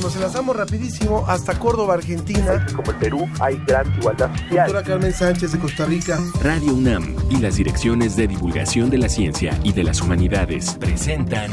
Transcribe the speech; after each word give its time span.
nos 0.00 0.14
enlazamos 0.16 0.56
rapidísimo 0.56 1.24
hasta 1.26 1.58
Córdoba, 1.58 1.94
Argentina. 1.94 2.66
Como 2.74 2.90
en 2.92 2.98
Perú 2.98 3.28
hay 3.40 3.60
gran 3.66 3.92
igualdad 3.98 4.30
social. 4.30 4.66
Doctora 4.66 4.82
Carmen 4.82 5.12
Sánchez 5.12 5.52
de 5.52 5.58
Costa 5.58 5.84
Rica. 5.86 6.18
Radio 6.42 6.74
UNAM 6.74 7.16
y 7.30 7.36
las 7.36 7.56
direcciones 7.56 8.16
de 8.16 8.28
divulgación 8.28 8.90
de 8.90 8.98
la 8.98 9.08
ciencia 9.08 9.58
y 9.62 9.72
de 9.72 9.84
las 9.84 10.00
humanidades 10.00 10.76
presentan 10.78 11.50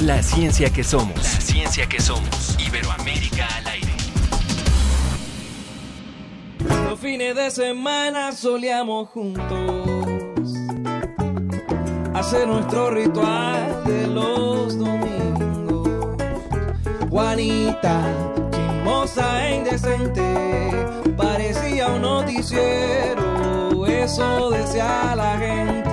La 0.00 0.22
ciencia 0.22 0.70
que 0.70 0.84
somos. 0.84 1.16
La 1.16 1.40
ciencia 1.40 1.88
que 1.88 2.00
somos. 2.00 2.56
Iberoamérica 2.58 3.46
al 3.56 3.66
aire. 3.68 3.92
Los 6.88 6.98
fines 7.00 7.34
de 7.36 7.50
semana 7.50 8.32
solíamos 8.32 9.08
juntos 9.10 10.04
hacer 12.14 12.46
nuestro 12.46 12.90
ritual 12.90 13.84
de 13.84 14.06
los 14.06 14.78
domingos. 14.78 15.03
Juanita, 17.14 18.02
chismosa 18.50 19.46
e 19.46 19.54
indecente, 19.58 21.14
parecía 21.16 21.86
un 21.86 22.02
noticiero, 22.02 23.86
eso 23.86 24.50
decía 24.50 25.14
la 25.14 25.38
gente. 25.38 25.90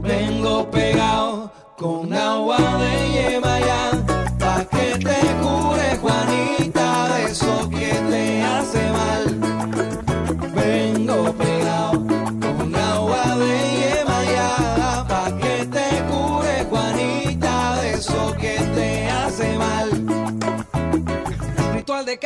Vengo 0.00 0.68
pegado 0.68 1.52
con 1.76 2.12
agua 2.12 2.77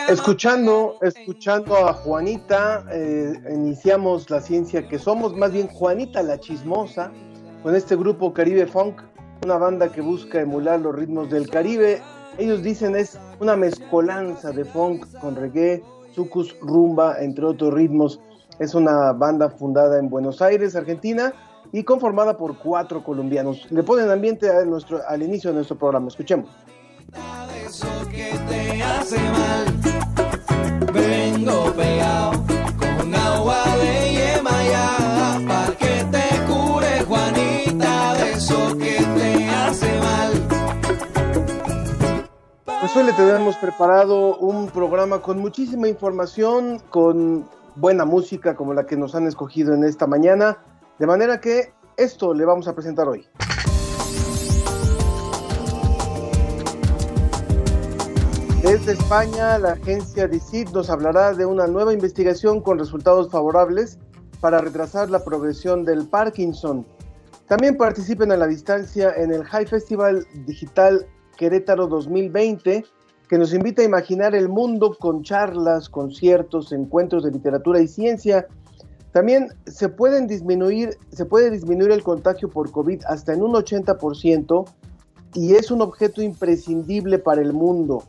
Escuchando, 0.08 0.96
escuchando 1.02 1.76
a 1.76 1.92
Juanita, 1.92 2.84
eh, 2.90 3.34
iniciamos 3.52 4.30
la 4.30 4.40
ciencia 4.40 4.88
que 4.88 4.98
somos, 4.98 5.36
más 5.36 5.52
bien 5.52 5.68
Juanita 5.68 6.22
la 6.22 6.38
chismosa, 6.38 7.12
con 7.62 7.76
este 7.76 7.96
grupo 7.96 8.32
Caribe 8.32 8.66
Funk, 8.66 9.00
una 9.44 9.58
banda 9.58 9.90
que 9.90 10.00
busca 10.00 10.40
emular 10.40 10.80
los 10.80 10.94
ritmos 10.94 11.30
del 11.30 11.48
Caribe. 11.48 12.00
Ellos 12.38 12.62
dicen 12.62 12.96
es 12.96 13.18
una 13.40 13.56
mezcolanza 13.56 14.52
de 14.52 14.64
funk 14.64 15.06
con 15.20 15.36
reggae, 15.36 15.82
sucus, 16.14 16.56
rumba, 16.60 17.16
entre 17.20 17.44
otros 17.44 17.74
ritmos. 17.74 18.20
Es 18.58 18.74
una 18.74 19.12
banda 19.12 19.50
fundada 19.50 19.98
en 19.98 20.08
Buenos 20.08 20.40
Aires, 20.40 20.76
Argentina, 20.76 21.34
y 21.72 21.84
conformada 21.84 22.36
por 22.36 22.58
cuatro 22.58 23.02
colombianos. 23.02 23.70
Le 23.70 23.82
ponen 23.82 24.10
ambiente 24.10 24.50
a 24.50 24.64
nuestro, 24.64 25.00
al 25.06 25.22
inicio 25.22 25.50
de 25.50 25.56
nuestro 25.56 25.76
programa. 25.76 26.08
Escuchemos. 26.08 26.48
Eso 27.72 27.88
que 28.10 28.30
te 28.48 28.82
hace 28.82 29.18
mal. 29.18 29.64
Vengo 30.92 31.72
pegado 31.72 32.32
con 32.78 33.14
agua 33.14 33.64
de 33.80 34.12
Yemayá, 34.12 34.88
pa' 35.48 35.72
que 35.80 36.04
te 36.12 36.26
cure 36.48 37.02
Juanita 37.08 38.14
de 38.18 38.32
eso 38.32 38.76
que 38.76 38.96
te 39.16 39.48
hace 39.48 39.90
mal. 40.00 40.32
Pues 42.80 42.94
hoy 42.94 43.04
le 43.04 43.12
tenemos 43.14 43.56
preparado 43.56 44.36
un 44.36 44.68
programa 44.68 45.22
con 45.22 45.38
muchísima 45.38 45.88
información, 45.88 46.78
con 46.90 47.48
buena 47.76 48.04
música 48.04 48.54
como 48.54 48.74
la 48.74 48.84
que 48.84 48.98
nos 48.98 49.14
han 49.14 49.26
escogido 49.26 49.72
en 49.72 49.84
esta 49.84 50.06
mañana, 50.06 50.58
de 50.98 51.06
manera 51.06 51.40
que 51.40 51.72
esto 51.96 52.34
le 52.34 52.44
vamos 52.44 52.68
a 52.68 52.74
presentar 52.74 53.08
hoy. 53.08 53.26
Desde 58.72 58.92
España, 58.92 59.58
la 59.58 59.72
agencia 59.72 60.26
DICIT 60.26 60.70
nos 60.70 60.88
hablará 60.88 61.34
de 61.34 61.44
una 61.44 61.66
nueva 61.66 61.92
investigación 61.92 62.62
con 62.62 62.78
resultados 62.78 63.30
favorables 63.30 63.98
para 64.40 64.62
retrasar 64.62 65.10
la 65.10 65.22
progresión 65.22 65.84
del 65.84 66.08
Parkinson. 66.08 66.86
También 67.48 67.76
participen 67.76 68.32
a 68.32 68.38
la 68.38 68.46
distancia 68.46 69.12
en 69.14 69.30
el 69.30 69.44
High 69.44 69.66
Festival 69.66 70.26
Digital 70.46 71.06
Querétaro 71.36 71.86
2020, 71.86 72.82
que 73.28 73.36
nos 73.36 73.52
invita 73.52 73.82
a 73.82 73.84
imaginar 73.84 74.34
el 74.34 74.48
mundo 74.48 74.96
con 74.98 75.22
charlas, 75.22 75.90
conciertos, 75.90 76.72
encuentros 76.72 77.24
de 77.24 77.30
literatura 77.30 77.78
y 77.78 77.86
ciencia. 77.86 78.46
También 79.12 79.48
se, 79.66 79.90
pueden 79.90 80.26
disminuir, 80.26 80.96
se 81.10 81.26
puede 81.26 81.50
disminuir 81.50 81.90
el 81.90 82.02
contagio 82.02 82.48
por 82.48 82.70
COVID 82.70 83.02
hasta 83.06 83.34
en 83.34 83.42
un 83.42 83.52
80% 83.52 84.64
y 85.34 85.56
es 85.56 85.70
un 85.70 85.82
objeto 85.82 86.22
imprescindible 86.22 87.18
para 87.18 87.42
el 87.42 87.52
mundo. 87.52 88.02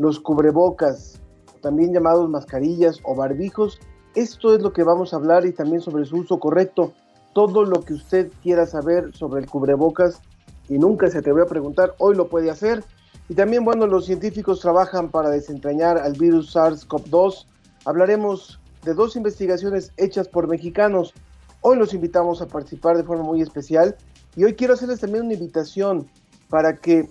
Los 0.00 0.18
cubrebocas, 0.18 1.20
también 1.60 1.92
llamados 1.92 2.26
mascarillas 2.30 3.00
o 3.04 3.14
barbijos, 3.14 3.78
esto 4.14 4.54
es 4.54 4.62
lo 4.62 4.72
que 4.72 4.82
vamos 4.82 5.12
a 5.12 5.16
hablar 5.16 5.44
y 5.44 5.52
también 5.52 5.82
sobre 5.82 6.06
su 6.06 6.16
uso 6.16 6.40
correcto. 6.40 6.94
Todo 7.34 7.64
lo 7.64 7.82
que 7.82 7.92
usted 7.92 8.32
quiera 8.42 8.64
saber 8.64 9.14
sobre 9.14 9.42
el 9.42 9.46
cubrebocas 9.50 10.22
y 10.70 10.78
nunca 10.78 11.10
se 11.10 11.18
atrevió 11.18 11.42
a 11.42 11.48
preguntar, 11.48 11.96
hoy 11.98 12.16
lo 12.16 12.30
puede 12.30 12.50
hacer. 12.50 12.82
Y 13.28 13.34
también, 13.34 13.62
bueno, 13.62 13.86
los 13.86 14.06
científicos 14.06 14.60
trabajan 14.60 15.10
para 15.10 15.28
desentrañar 15.28 15.98
al 15.98 16.14
virus 16.14 16.56
SARS-CoV-2. 16.56 17.44
Hablaremos 17.84 18.58
de 18.86 18.94
dos 18.94 19.16
investigaciones 19.16 19.92
hechas 19.98 20.28
por 20.28 20.48
mexicanos. 20.48 21.12
Hoy 21.60 21.76
los 21.76 21.92
invitamos 21.92 22.40
a 22.40 22.46
participar 22.46 22.96
de 22.96 23.04
forma 23.04 23.24
muy 23.24 23.42
especial 23.42 23.98
y 24.34 24.44
hoy 24.44 24.54
quiero 24.54 24.72
hacerles 24.72 25.00
también 25.00 25.26
una 25.26 25.34
invitación 25.34 26.08
para 26.48 26.78
que 26.78 27.06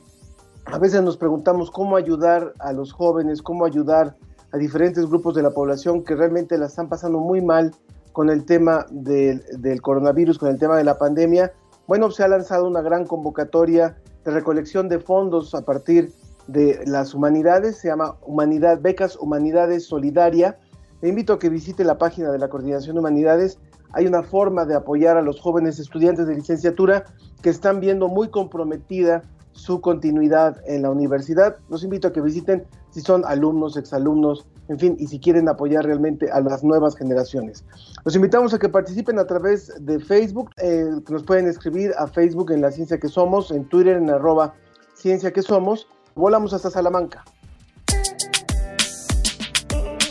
a 0.71 0.77
veces 0.77 1.01
nos 1.01 1.17
preguntamos 1.17 1.71
cómo 1.71 1.95
ayudar 1.95 2.53
a 2.59 2.71
los 2.73 2.93
jóvenes, 2.93 3.41
cómo 3.41 3.65
ayudar 3.65 4.15
a 4.51 4.57
diferentes 4.57 5.07
grupos 5.07 5.33
de 5.33 5.41
la 5.41 5.49
población 5.49 6.03
que 6.03 6.15
realmente 6.15 6.57
la 6.57 6.67
están 6.67 6.89
pasando 6.89 7.19
muy 7.19 7.41
mal 7.41 7.71
con 8.11 8.29
el 8.29 8.45
tema 8.45 8.85
del, 8.91 9.41
coronavirus, 9.81 10.37
con 10.37 10.49
el 10.49 10.59
tema 10.59 10.77
de 10.77 10.83
la 10.83 10.97
pandemia. 10.97 11.53
Bueno, 11.87 12.11
se 12.11 12.23
ha 12.23 12.27
lanzado 12.27 12.67
una 12.67 12.81
gran 12.81 13.05
convocatoria 13.05 13.97
de 14.23 14.31
recolección 14.31 14.89
de 14.89 14.99
fondos 14.99 15.55
a 15.55 15.65
partir 15.65 16.11
de 16.47 16.79
las 16.85 17.15
humanidades, 17.15 17.77
se 17.77 17.87
llama 17.87 18.17
Humanidad, 18.21 18.79
Becas 18.79 19.15
Humanidades 19.15 19.85
Solidaria. 19.85 20.59
Le 21.01 21.09
invito 21.09 21.33
a 21.33 21.39
que 21.39 21.49
visite 21.49 21.83
la 21.83 21.97
página 21.97 22.31
de 22.31 22.37
la 22.37 22.47
Coordinación 22.47 22.95
de 22.95 22.99
Humanidades. 22.99 23.57
Hay 23.91 24.05
una 24.05 24.21
forma 24.21 24.65
de 24.65 24.75
apoyar 24.75 25.17
a 25.17 25.23
los 25.23 25.39
jóvenes 25.39 25.79
estudiantes 25.79 26.27
de 26.27 26.35
licenciatura 26.35 27.05
que 27.41 27.49
están 27.49 27.79
viendo 27.79 28.07
muy 28.07 28.29
comprometida 28.29 29.23
su 29.59 29.81
continuidad 29.81 30.61
en 30.65 30.81
la 30.81 30.89
universidad. 30.89 31.57
Los 31.69 31.83
invito 31.83 32.07
a 32.07 32.13
que 32.13 32.21
visiten 32.21 32.65
si 32.91 33.01
son 33.01 33.23
alumnos, 33.25 33.77
exalumnos, 33.77 34.45
en 34.67 34.79
fin, 34.79 34.95
y 34.99 35.07
si 35.07 35.19
quieren 35.19 35.49
apoyar 35.49 35.85
realmente 35.85 36.31
a 36.31 36.39
las 36.41 36.63
nuevas 36.63 36.95
generaciones. 36.95 37.65
Los 38.05 38.15
invitamos 38.15 38.53
a 38.53 38.59
que 38.59 38.69
participen 38.69 39.19
a 39.19 39.25
través 39.25 39.73
de 39.79 39.99
Facebook, 39.99 40.51
eh, 40.57 40.85
que 41.05 41.13
nos 41.13 41.23
pueden 41.23 41.47
escribir 41.47 41.91
a 41.97 42.07
Facebook 42.07 42.51
en 42.51 42.61
La 42.61 42.71
Ciencia 42.71 42.99
que 42.99 43.07
Somos, 43.07 43.51
en 43.51 43.67
Twitter 43.67 43.97
en 43.97 44.09
arroba 44.09 44.55
Ciencia 44.95 45.31
que 45.31 45.41
Somos. 45.41 45.87
Volamos 46.15 46.53
hasta 46.53 46.69
Salamanca. 46.69 47.23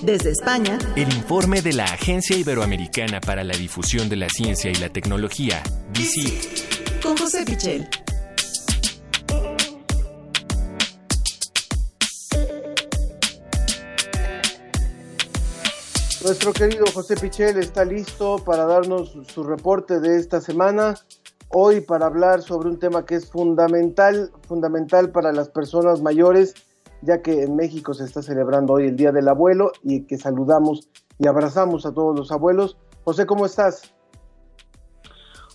Desde 0.02 0.30
España, 0.30 0.78
El 0.94 1.12
informe 1.12 1.60
de 1.60 1.72
la 1.72 1.84
Agencia 1.84 2.36
Iberoamericana 2.36 3.20
para 3.20 3.42
la 3.42 3.54
Difusión 3.56 4.08
de 4.08 4.14
la 4.14 4.28
Ciencia 4.28 4.70
y 4.70 4.74
la 4.76 4.90
Tecnología, 4.90 5.60
DICIT. 5.92 7.02
con 7.02 7.16
José 7.16 7.44
Pichel. 7.44 7.88
Nuestro 16.28 16.52
querido 16.52 16.84
José 16.92 17.16
Pichel 17.16 17.56
está 17.56 17.86
listo 17.86 18.36
para 18.44 18.66
darnos 18.66 19.16
su 19.32 19.42
reporte 19.44 19.98
de 19.98 20.18
esta 20.18 20.42
semana. 20.42 20.92
Hoy 21.48 21.80
para 21.80 22.04
hablar 22.04 22.42
sobre 22.42 22.68
un 22.68 22.78
tema 22.78 23.06
que 23.06 23.14
es 23.14 23.30
fundamental, 23.30 24.30
fundamental 24.46 25.10
para 25.10 25.32
las 25.32 25.48
personas 25.48 26.02
mayores, 26.02 26.52
ya 27.00 27.22
que 27.22 27.44
en 27.44 27.56
México 27.56 27.94
se 27.94 28.04
está 28.04 28.20
celebrando 28.20 28.74
hoy 28.74 28.88
el 28.88 28.96
Día 28.96 29.10
del 29.10 29.26
Abuelo 29.26 29.72
y 29.82 30.04
que 30.04 30.18
saludamos 30.18 30.90
y 31.18 31.26
abrazamos 31.28 31.86
a 31.86 31.94
todos 31.94 32.14
los 32.14 32.30
abuelos. 32.30 32.76
José, 33.04 33.24
¿cómo 33.24 33.46
estás? 33.46 33.94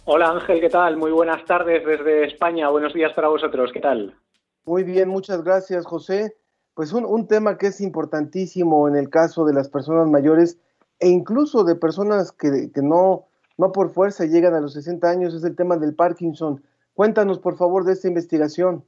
Hola 0.06 0.32
Ángel, 0.32 0.60
¿qué 0.60 0.70
tal? 0.70 0.98
Muy 0.98 1.12
buenas 1.12 1.46
tardes 1.46 1.86
desde 1.86 2.26
España. 2.26 2.70
Buenos 2.70 2.96
días 2.96 3.14
para 3.14 3.28
vosotros. 3.28 3.70
¿Qué 3.72 3.80
tal? 3.80 4.18
Muy 4.66 4.84
bien, 4.84 5.08
muchas 5.08 5.44
gracias, 5.44 5.86
José. 5.86 6.36
Pues 6.76 6.92
un, 6.94 7.06
un 7.06 7.28
tema 7.28 7.58
que 7.58 7.68
es 7.68 7.82
importantísimo 7.82 8.88
en 8.88 8.96
el 8.96 9.10
caso 9.10 9.46
de 9.46 9.54
las 9.54 9.70
personas 9.70 10.10
mayores 10.10 10.58
e 11.00 11.10
incluso 11.10 11.64
de 11.64 11.76
personas 11.76 12.32
que, 12.32 12.72
que 12.72 12.82
no, 12.82 13.26
no 13.58 13.72
por 13.72 13.92
fuerza 13.92 14.26
llegan 14.26 14.54
a 14.54 14.62
los 14.62 14.74
60 14.74 15.10
años 15.10 15.34
es 15.34 15.44
el 15.44 15.56
tema 15.56 15.78
del 15.78 15.96
Parkinson. 15.96 16.64
Cuéntanos, 16.94 17.40
por 17.40 17.58
favor, 17.58 17.84
de 17.86 17.94
esta 17.94 18.08
investigación. 18.08 18.84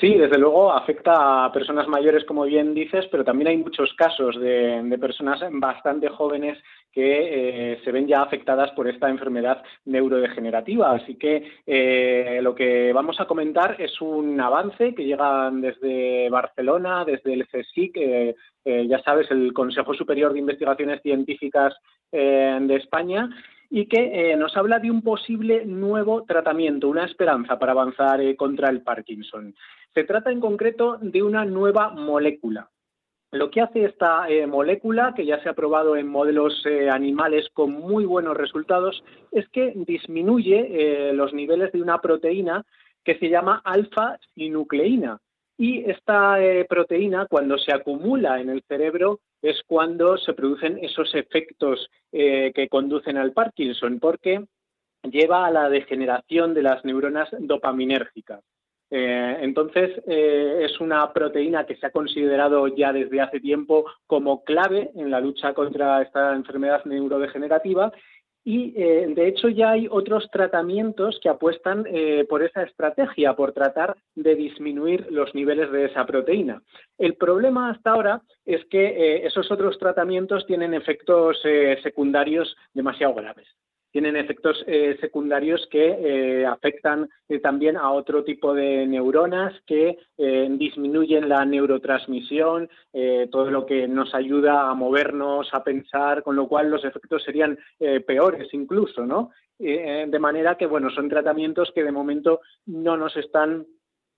Sí, 0.00 0.12
desde 0.14 0.38
luego 0.38 0.72
afecta 0.72 1.44
a 1.44 1.52
personas 1.52 1.86
mayores, 1.86 2.24
como 2.24 2.42
bien 2.42 2.74
dices, 2.74 3.06
pero 3.12 3.24
también 3.24 3.46
hay 3.46 3.56
muchos 3.58 3.94
casos 3.94 4.34
de, 4.40 4.98
personas 5.00 5.40
bastante 5.52 6.08
jóvenes 6.08 6.58
que 6.90 7.72
eh, 7.72 7.80
se 7.84 7.92
ven 7.92 8.08
ya 8.08 8.22
afectadas 8.22 8.72
por 8.72 8.88
esta 8.88 9.08
enfermedad 9.08 9.62
neurodegenerativa. 9.84 10.90
Así 10.90 11.14
que 11.14 11.48
eh, 11.64 12.40
lo 12.42 12.56
que 12.56 12.92
vamos 12.92 13.20
a 13.20 13.26
comentar 13.26 13.76
es 13.80 14.00
un 14.00 14.40
avance 14.40 14.96
que 14.96 15.04
llega 15.04 15.48
desde 15.52 16.28
Barcelona, 16.28 17.04
desde 17.04 17.32
el 17.32 17.46
CSIC, 17.46 17.96
eh, 17.96 18.34
ya 18.64 18.98
sabes, 19.00 19.30
el 19.30 19.52
Consejo 19.52 19.94
Superior 19.94 20.32
de 20.32 20.40
Investigaciones 20.40 21.02
Científicas 21.02 21.72
de 22.10 22.76
España, 22.76 23.28
y 23.70 23.86
que 23.86 24.36
nos 24.36 24.56
habla 24.56 24.78
de 24.78 24.88
un 24.88 25.02
posible 25.02 25.66
nuevo 25.66 26.22
tratamiento, 26.22 26.88
una 26.88 27.06
esperanza 27.06 27.58
para 27.58 27.72
avanzar 27.72 28.20
contra 28.36 28.70
el 28.70 28.82
Parkinson. 28.82 29.52
Se 29.94 30.04
trata 30.04 30.32
en 30.32 30.40
concreto 30.40 30.98
de 31.00 31.22
una 31.22 31.44
nueva 31.44 31.90
molécula. 31.90 32.68
Lo 33.30 33.50
que 33.50 33.60
hace 33.60 33.84
esta 33.84 34.28
eh, 34.28 34.46
molécula, 34.46 35.12
que 35.14 35.26
ya 35.26 35.42
se 35.42 35.48
ha 35.48 35.54
probado 35.54 35.96
en 35.96 36.08
modelos 36.08 36.64
eh, 36.66 36.88
animales 36.88 37.48
con 37.52 37.72
muy 37.72 38.04
buenos 38.04 38.36
resultados, 38.36 39.02
es 39.32 39.48
que 39.48 39.72
disminuye 39.74 41.08
eh, 41.08 41.12
los 41.12 41.32
niveles 41.32 41.72
de 41.72 41.82
una 41.82 42.00
proteína 42.00 42.64
que 43.04 43.18
se 43.18 43.28
llama 43.28 43.60
alfa-sinucleína. 43.64 45.18
Y 45.56 45.88
esta 45.88 46.36
proteína, 46.68 47.26
cuando 47.26 47.58
se 47.58 47.72
acumula 47.72 48.40
en 48.40 48.50
el 48.50 48.62
cerebro, 48.66 49.20
es 49.40 49.62
cuando 49.64 50.16
se 50.16 50.32
producen 50.32 50.78
esos 50.82 51.14
efectos 51.14 51.88
que 52.10 52.68
conducen 52.68 53.18
al 53.18 53.30
Parkinson, 53.32 54.00
porque 54.00 54.44
lleva 55.04 55.46
a 55.46 55.52
la 55.52 55.68
degeneración 55.68 56.54
de 56.54 56.62
las 56.62 56.84
neuronas 56.84 57.28
dopaminérgicas. 57.38 58.42
Eh, 58.96 59.38
entonces, 59.40 59.90
eh, 60.06 60.60
es 60.60 60.80
una 60.80 61.12
proteína 61.12 61.66
que 61.66 61.74
se 61.74 61.84
ha 61.84 61.90
considerado 61.90 62.68
ya 62.68 62.92
desde 62.92 63.20
hace 63.20 63.40
tiempo 63.40 63.86
como 64.06 64.44
clave 64.44 64.92
en 64.94 65.10
la 65.10 65.18
lucha 65.18 65.52
contra 65.52 66.00
esta 66.00 66.32
enfermedad 66.32 66.84
neurodegenerativa 66.84 67.92
y, 68.44 68.72
eh, 68.80 69.08
de 69.08 69.26
hecho, 69.26 69.48
ya 69.48 69.72
hay 69.72 69.88
otros 69.90 70.30
tratamientos 70.30 71.18
que 71.20 71.28
apuestan 71.28 71.84
por 72.28 72.44
esa 72.44 72.62
estrategia, 72.62 73.34
por 73.34 73.50
tratar 73.50 73.96
de 74.14 74.36
disminuir 74.36 75.10
los 75.10 75.34
niveles 75.34 75.72
de 75.72 75.86
esa 75.86 76.06
proteína. 76.06 76.62
El 76.96 77.14
problema 77.14 77.70
hasta 77.70 77.90
ahora 77.90 78.22
es 78.44 78.64
que 78.66 79.26
esos 79.26 79.50
otros 79.50 79.76
tratamientos 79.80 80.46
tienen 80.46 80.72
efectos 80.72 81.42
secundarios 81.82 82.54
demasiado 82.74 83.14
graves 83.14 83.48
tienen 83.94 84.16
efectos 84.16 84.56
eh, 84.66 84.96
secundarios 85.00 85.68
que 85.70 85.86
eh, 85.86 86.44
afectan 86.44 87.08
eh, 87.28 87.38
también 87.38 87.76
a 87.76 87.92
otro 87.92 88.24
tipo 88.24 88.52
de 88.52 88.88
neuronas 88.88 89.54
que 89.68 89.98
disminuyen 90.18 91.28
la 91.28 91.44
neurotransmisión, 91.44 92.68
todo 93.30 93.50
lo 93.50 93.66
que 93.66 93.86
nos 93.86 94.14
ayuda 94.14 94.70
a 94.70 94.74
movernos, 94.74 95.48
a 95.52 95.62
pensar, 95.62 96.22
con 96.22 96.34
lo 96.36 96.48
cual 96.48 96.70
los 96.70 96.84
efectos 96.84 97.22
serían 97.24 97.58
peores 98.06 98.48
incluso, 98.52 99.04
¿no? 99.04 99.30
de 99.58 100.18
manera 100.20 100.56
que, 100.56 100.66
bueno, 100.66 100.90
son 100.90 101.08
tratamientos 101.08 101.72
que 101.74 101.82
de 101.82 101.92
momento 101.92 102.40
no 102.66 102.96
nos 102.96 103.16
están 103.16 103.66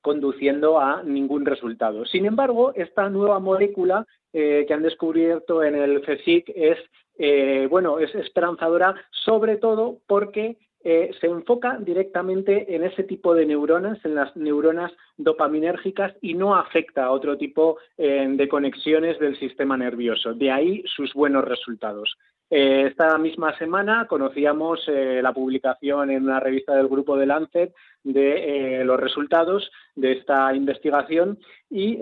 conduciendo 0.03 0.79
a 0.79 1.03
ningún 1.03 1.47
resultado. 1.47 2.05
Sin 2.05 2.27
embargo, 2.27 2.73
esta 2.75 3.09
nueva 3.09 3.41
molécula 3.41 4.07
que 4.33 4.69
han 4.71 4.83
descubierto 4.83 5.65
en 5.65 5.77
el 5.77 6.03
CSIC 6.03 6.53
es 6.55 6.79
eh, 7.19 7.67
bueno, 7.71 7.99
es 7.99 8.15
esperanzadora, 8.15 8.95
sobre 9.11 9.57
todo 9.57 9.99
porque 10.07 10.59
eh, 10.85 11.11
se 11.21 11.27
enfoca 11.27 11.79
directamente 11.81 12.77
en 12.77 12.85
ese 12.85 13.03
tipo 13.03 13.35
de 13.35 13.47
neuronas, 13.47 13.99
en 14.05 14.15
las 14.15 14.37
neuronas 14.37 14.93
dopaminérgicas 15.17 16.15
y 16.21 16.35
no 16.35 16.55
afecta 16.55 17.07
a 17.07 17.11
otro 17.11 17.37
tipo 17.37 17.79
eh, 17.97 18.27
de 18.29 18.49
conexiones 18.49 19.19
del 19.19 19.37
sistema 19.39 19.77
nervioso. 19.77 20.35
De 20.35 20.51
ahí 20.53 20.85
sus 20.87 21.13
buenos 21.15 21.45
resultados. 21.45 22.17
esta 22.49 23.19
misma 23.19 23.59
semana 23.59 24.07
conocíamos 24.07 24.87
la 24.87 25.33
publicación 25.33 26.13
en 26.13 26.23
una 26.23 26.39
revista 26.39 26.77
del 26.77 26.87
grupo 26.87 27.17
de 27.17 27.27
Lancet 27.27 27.75
de 28.05 28.85
los 28.85 29.01
resultados 29.01 29.69
de 29.97 30.13
esta 30.13 30.55
investigación 30.55 31.39
y 31.69 31.97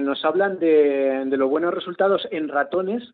nos 0.00 0.24
hablan 0.24 0.58
de 0.58 1.36
los 1.36 1.50
buenos 1.50 1.74
resultados 1.74 2.26
en 2.30 2.48
ratones 2.48 3.12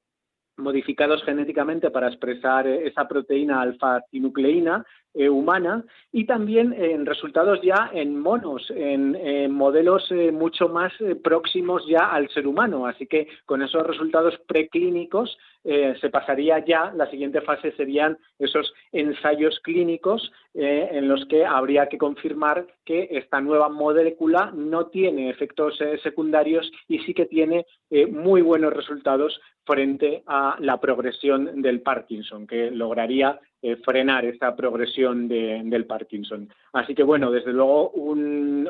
modificados 0.56 1.22
genéticamente 1.24 1.90
para 1.90 2.08
expresar 2.08 2.66
eh, 2.66 2.86
esa 2.86 3.06
proteína 3.06 3.60
alfa-sinucleína 3.60 4.84
eh, 5.18 5.28
humana 5.30 5.82
y 6.12 6.26
también 6.26 6.74
en 6.74 7.06
resultados 7.06 7.60
ya 7.62 7.90
en 7.92 8.20
monos, 8.20 8.70
en, 8.70 9.50
modelos 9.50 10.06
eh, 10.10 10.30
mucho 10.30 10.68
más 10.68 10.92
próximos 11.24 11.86
ya 11.88 12.10
al 12.12 12.28
ser 12.28 12.46
humano. 12.46 12.86
Así 12.86 13.06
que 13.06 13.26
con 13.46 13.62
esos 13.62 13.86
resultados 13.86 14.38
preclínicos 14.46 15.38
se 15.64 16.10
pasaría 16.10 16.64
ya, 16.64 16.92
la 16.94 17.10
siguiente 17.10 17.40
fase 17.40 17.72
serían 17.72 18.16
esos 18.38 18.72
ensayos 18.92 19.58
clínicos 19.64 20.30
en 20.54 21.08
los 21.08 21.26
que 21.26 21.44
habría 21.44 21.88
que 21.88 21.98
confirmar 21.98 22.68
que 22.84 23.08
esta 23.10 23.40
nueva 23.40 23.68
molécula 23.68 24.52
no 24.54 24.86
tiene 24.86 25.28
efectos 25.28 25.76
secundarios 26.04 26.70
y 26.86 27.00
sí 27.00 27.14
que 27.14 27.26
tiene 27.26 27.66
muy 28.12 28.42
buenos 28.42 28.74
resultados 28.74 29.40
frente 29.66 30.22
a 30.26 30.56
la 30.60 30.80
progresión 30.80 31.60
del 31.60 31.82
Parkinson, 31.82 32.46
que 32.46 32.70
lograría 32.70 33.40
eh, 33.62 33.76
frenar 33.76 34.24
esta 34.24 34.54
progresión 34.54 35.28
del 35.28 35.86
Parkinson. 35.86 36.48
Así 36.72 36.94
que, 36.94 37.02
bueno, 37.02 37.30
desde 37.30 37.52
luego 37.52 37.90
un, 37.90 38.68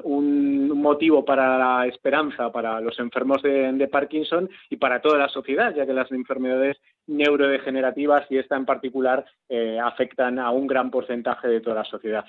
motivo 0.80 1.24
para 1.24 1.58
la 1.58 1.86
esperanza 1.86 2.52
para 2.52 2.80
los 2.80 2.98
enfermos 3.00 3.42
de, 3.42 3.88
Parkinson 3.90 4.48
y 4.70 4.76
para 4.76 5.00
toda 5.00 5.18
la 5.18 5.28
sociedad, 5.28 5.74
ya 5.74 5.84
que 5.84 5.92
las 5.92 6.10
enfermedades 6.12 6.76
neurodegenerativas 7.08 8.30
y 8.30 8.38
esta 8.38 8.56
en 8.56 8.64
particular 8.64 9.24
eh, 9.48 9.80
afectan 9.80 10.38
a 10.38 10.52
un 10.52 10.66
gran 10.66 10.90
porcentaje 10.90 11.48
de 11.48 11.60
toda 11.60 11.76
la 11.76 11.84
sociedad. 11.84 12.24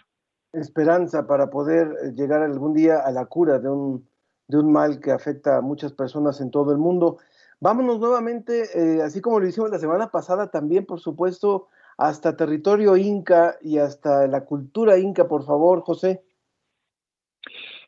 Esperanza 0.51 1.27
para 1.27 1.49
poder 1.51 1.87
llegar 2.15 2.41
algún 2.41 2.73
día 2.73 2.99
a 3.05 3.11
la 3.11 3.25
cura 3.25 3.59
de 3.59 3.69
un, 3.69 4.07
de 4.47 4.57
un 4.57 4.71
mal 4.71 4.99
que 4.99 5.11
afecta 5.11 5.57
a 5.57 5.61
muchas 5.61 5.93
personas 5.93 6.41
en 6.41 6.51
todo 6.51 6.71
el 6.71 6.79
mundo. 6.79 7.17
Vámonos 7.59 7.99
nuevamente, 7.99 8.63
eh, 8.73 9.01
así 9.01 9.19
como 9.21 9.39
lo 9.39 9.47
hicimos 9.47 9.69
la 9.69 9.79
semana 9.79 10.09
pasada, 10.09 10.49
también, 10.49 10.85
por 10.85 10.99
supuesto, 10.99 11.67
hasta 11.97 12.37
territorio 12.37 12.95
inca 12.95 13.55
y 13.61 13.79
hasta 13.79 14.27
la 14.27 14.45
cultura 14.45 14.97
inca, 14.97 15.27
por 15.27 15.45
favor, 15.45 15.81
José. 15.81 16.21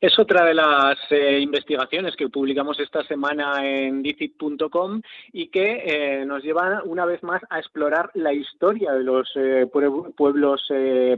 Es 0.01 0.17
otra 0.17 0.45
de 0.45 0.53
las 0.53 0.97
eh, 1.09 1.39
investigaciones 1.41 2.15
que 2.15 2.29
publicamos 2.29 2.79
esta 2.79 3.03
semana 3.03 3.67
en 3.67 4.01
dicit.com 4.01 5.01
y 5.33 5.49
que 5.49 5.83
eh, 5.85 6.25
nos 6.25 6.41
lleva 6.41 6.81
una 6.85 7.05
vez 7.05 7.21
más 7.21 7.41
a 7.49 7.59
explorar 7.59 8.09
la 8.13 8.31
historia 8.31 8.93
de 8.93 9.03
los 9.03 9.27
pueblos 10.15 10.63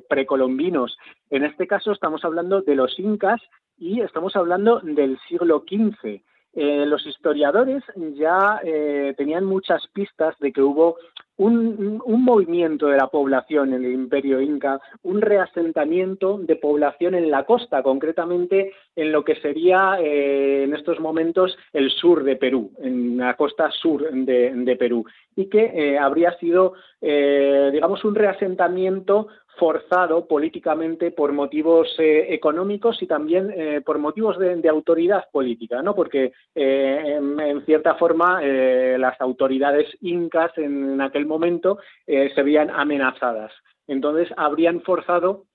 precolombinos. 0.09 0.97
En 1.29 1.43
este 1.43 1.67
caso 1.67 1.91
estamos 1.91 2.25
hablando 2.25 2.61
de 2.61 2.75
los 2.75 2.97
incas 2.97 3.39
y 3.77 4.01
estamos 4.01 4.35
hablando 4.35 4.79
del 4.79 5.19
siglo 5.27 5.63
XV. 5.67 6.21
Eh, 6.53 6.85
los 6.85 7.05
historiadores 7.05 7.81
ya 8.15 8.59
eh, 8.63 9.13
tenían 9.15 9.45
muchas 9.45 9.87
pistas 9.93 10.37
de 10.39 10.51
que 10.51 10.61
hubo 10.61 10.97
un, 11.37 12.01
movimiento 12.05 12.87
de 12.87 12.97
la 12.97 13.07
población 13.07 13.73
en 13.73 13.85
el 13.85 13.93
imperio 13.93 14.41
inca, 14.41 14.79
un 15.01 15.21
reasentamiento 15.21 16.37
de 16.37 16.55
población 16.57 17.15
en 17.15 17.31
la 17.31 17.45
costa, 17.45 17.81
concretamente 17.81 18.73
en 18.95 19.11
lo 19.11 19.23
que 19.23 19.35
sería 19.35 19.97
eh, 19.99 20.63
en 20.63 20.75
estos 20.75 20.99
momentos 20.99 21.57
el 21.73 21.89
sur 21.89 22.23
de 22.23 22.35
Perú, 22.35 22.71
en 22.79 23.17
la 23.17 23.35
costa 23.35 23.71
sur 23.71 24.11
de, 24.11 24.75
Perú, 24.77 25.05
y 25.35 25.45
que 25.47 25.97
habría 25.97 26.37
sido, 26.37 26.73
digamos, 27.01 28.05
un 28.05 28.13
reasentamiento 28.13 29.27
forzado 29.57 30.27
políticamente 30.27 31.11
por 31.11 31.33
motivos 31.33 31.87
eh, 31.99 32.33
económicos 32.33 33.01
y 33.01 33.07
también 33.07 33.53
eh, 33.55 33.81
por 33.81 33.99
motivos 33.99 34.37
de, 34.39 34.69
autoridad 34.69 35.25
política, 35.31 35.81
¿no? 35.81 35.93
Porque 35.93 36.31
eh, 36.55 37.19
en, 37.19 37.65
cierta 37.65 37.95
forma 37.95 38.41
las 38.41 39.19
autoridades 39.19 39.87
incas 40.01 40.51
en, 40.57 40.99
aquel 41.01 41.25
momento 41.25 41.79
se 42.05 42.43
veían 42.43 42.69
amenazadas. 42.69 43.51
Entonces 43.87 44.29
habrían 44.37 44.81
forzado 44.81 45.45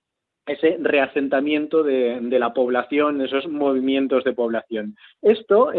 ese 0.47 0.77
reasentamiento 0.81 1.83
de, 1.83 2.19
de, 2.21 2.39
la 2.39 2.53
población, 2.53 3.21
esos 3.23 3.49
movimientos 3.49 4.23
de 4.25 4.35
población. 4.35 4.97
Esto, 5.23 5.73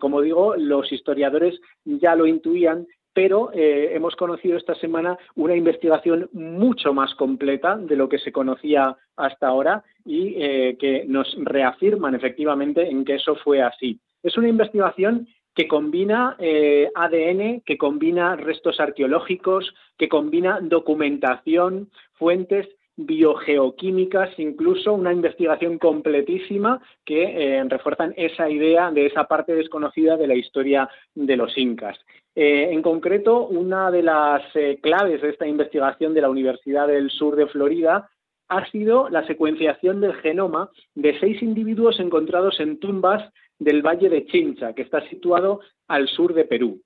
como 0.00 0.20
digo, 0.20 0.56
los 0.56 0.92
historiadores 0.92 1.58
ya 1.84 2.14
lo 2.16 2.26
intuían 2.26 2.86
pero 3.12 3.50
eh, 3.52 3.90
hemos 3.94 4.14
conocido 4.16 4.56
esta 4.56 4.74
semana 4.76 5.18
una 5.34 5.56
investigación 5.56 6.28
mucho 6.32 6.92
más 6.94 7.14
completa 7.14 7.76
de 7.76 7.96
lo 7.96 8.08
que 8.08 8.18
se 8.18 8.32
conocía 8.32 8.96
hasta 9.16 9.48
ahora 9.48 9.82
y 10.04 10.34
eh, 10.36 10.76
que 10.78 11.04
nos 11.06 11.34
reafirman 11.38 12.14
efectivamente 12.14 12.88
en 12.88 13.04
que 13.04 13.16
eso 13.16 13.36
fue 13.36 13.62
así. 13.62 13.98
Es 14.22 14.36
una 14.36 14.48
investigación 14.48 15.26
que 15.54 15.66
combina 15.66 16.36
eh, 16.38 16.90
ADN, 16.94 17.62
que 17.66 17.76
combina 17.76 18.36
restos 18.36 18.78
arqueológicos, 18.78 19.74
que 19.98 20.08
combina 20.08 20.60
documentación, 20.60 21.90
fuentes 22.14 22.68
biogeoquímicas, 23.06 24.38
incluso 24.38 24.92
una 24.92 25.12
investigación 25.12 25.78
completísima 25.78 26.80
que 27.04 27.22
eh, 27.58 27.64
refuerzan 27.64 28.14
esa 28.16 28.48
idea 28.48 28.90
de 28.90 29.06
esa 29.06 29.24
parte 29.24 29.54
desconocida 29.54 30.16
de 30.16 30.26
la 30.26 30.34
historia 30.34 30.88
de 31.14 31.36
los 31.36 31.56
incas. 31.56 31.98
Eh, 32.34 32.68
en 32.70 32.82
concreto, 32.82 33.46
una 33.46 33.90
de 33.90 34.02
las 34.02 34.42
eh, 34.54 34.78
claves 34.80 35.22
de 35.22 35.30
esta 35.30 35.46
investigación 35.46 36.14
de 36.14 36.20
la 36.20 36.30
Universidad 36.30 36.86
del 36.86 37.10
Sur 37.10 37.36
de 37.36 37.46
Florida 37.46 38.08
ha 38.48 38.70
sido 38.70 39.08
la 39.08 39.26
secuenciación 39.26 40.00
del 40.00 40.14
genoma 40.14 40.70
de 40.94 41.18
seis 41.20 41.42
individuos 41.42 42.00
encontrados 42.00 42.58
en 42.60 42.78
tumbas 42.78 43.32
del 43.58 43.82
Valle 43.82 44.08
de 44.08 44.26
Chincha, 44.26 44.74
que 44.74 44.82
está 44.82 45.06
situado 45.08 45.60
al 45.86 46.08
sur 46.08 46.34
de 46.34 46.44
Perú. 46.44 46.80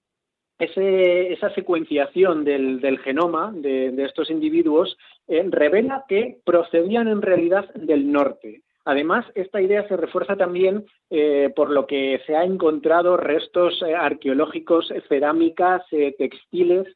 Esa 0.58 1.50
secuenciación 1.54 2.44
del, 2.44 2.99
genoma 3.02 3.52
de, 3.54 3.94
estos 4.04 4.30
individuos 4.30 4.96
eh, 5.26 5.44
revela 5.50 6.04
que 6.08 6.38
procedían 6.44 7.08
en 7.08 7.23
realidad 7.23 7.73
del 7.75 8.11
norte. 8.11 8.62
Además, 8.84 9.25
esta 9.34 9.62
idea 9.62 9.88
se 9.88 9.96
refuerza 9.96 10.37
también 10.37 10.84
eh, 11.11 11.50
por 11.56 11.70
lo 11.70 11.87
que 11.87 12.20
se 12.26 12.37
ha 12.37 12.44
encontrado 12.44 13.16
restos 13.16 13.82
eh, 13.82 13.94
arqueológicos, 13.94 14.92
cerámicas, 15.08 15.82
textiles 16.18 16.87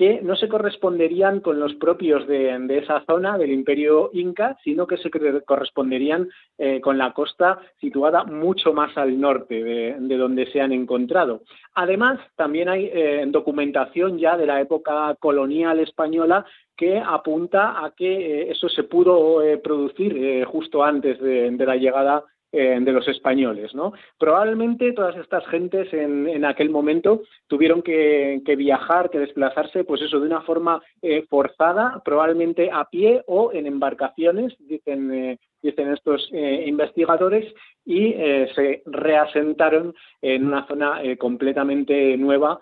que 0.00 0.22
no 0.22 0.34
se 0.34 0.48
corresponderían 0.48 1.40
con 1.40 1.60
los 1.60 1.74
propios 1.74 2.26
de, 2.26 2.56
esa 2.78 3.04
zona 3.04 3.36
del 3.36 3.52
imperio 3.52 4.08
inca, 4.14 4.56
sino 4.64 4.86
que 4.86 4.96
se 4.96 5.10
corresponderían 5.44 6.26
eh, 6.56 6.80
con 6.80 6.96
la 6.96 7.12
costa 7.12 7.58
situada 7.78 8.24
mucho 8.24 8.72
más 8.72 8.96
al 8.96 9.20
norte 9.20 9.62
de, 9.62 10.16
donde 10.16 10.50
se 10.52 10.62
han 10.62 10.72
encontrado. 10.72 11.42
Además, 11.74 12.18
también 12.34 12.70
hay 12.70 12.88
eh, 12.90 13.26
documentación 13.28 14.16
ya 14.16 14.38
de 14.38 14.46
la 14.46 14.62
época 14.62 15.14
colonial 15.20 15.80
española 15.80 16.46
que 16.74 16.98
apunta 16.98 17.84
a 17.84 17.90
que 17.90 18.10
eh, 18.44 18.50
eso 18.52 18.70
se 18.70 18.84
pudo 18.84 19.42
producir 19.62 20.46
justo 20.46 20.82
antes 20.82 21.20
de, 21.20 21.54
la 21.58 21.76
llegada 21.76 22.24
eh, 22.52 22.78
de 22.80 22.90
los 22.90 23.06
españoles, 23.06 23.76
¿no? 23.76 23.92
Probablemente 24.18 24.92
todas 24.92 25.16
estas 25.16 25.46
gentes 25.46 25.92
en, 25.92 26.44
aquel 26.44 26.68
momento 26.68 27.22
tuvieron 27.46 27.80
que, 27.80 28.42
viajar, 28.58 29.08
que 29.08 29.20
desplazarse, 29.20 29.84
pues 29.84 30.02
eso, 30.02 30.18
de 30.18 30.26
una 30.26 30.40
forma 30.40 30.82
eh, 31.00 31.24
forzada, 31.30 32.02
probablemente 32.04 32.68
a 32.72 32.86
pie 32.86 33.22
o 33.28 33.52
en 33.52 33.68
embarcaciones, 33.68 34.56
dicen, 34.58 35.14
eh, 35.14 35.38
dicen 35.62 35.92
estos 35.92 36.28
investigadores, 36.32 37.54
y 37.84 38.14
se 38.54 38.82
reasentaron 38.86 39.94
en 40.20 40.46
una 40.46 40.66
zona 40.66 41.00
completamente 41.18 42.16
nueva, 42.16 42.60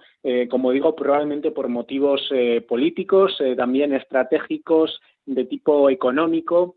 como 0.51 0.73
digo, 0.73 0.97
probablemente 0.97 1.51
por 1.51 1.69
motivos 1.69 2.29
políticos, 2.67 3.41
también 3.57 3.93
estratégicos, 3.93 5.01
de 5.29 5.45
tipo 5.45 5.91
económico, 5.91 6.77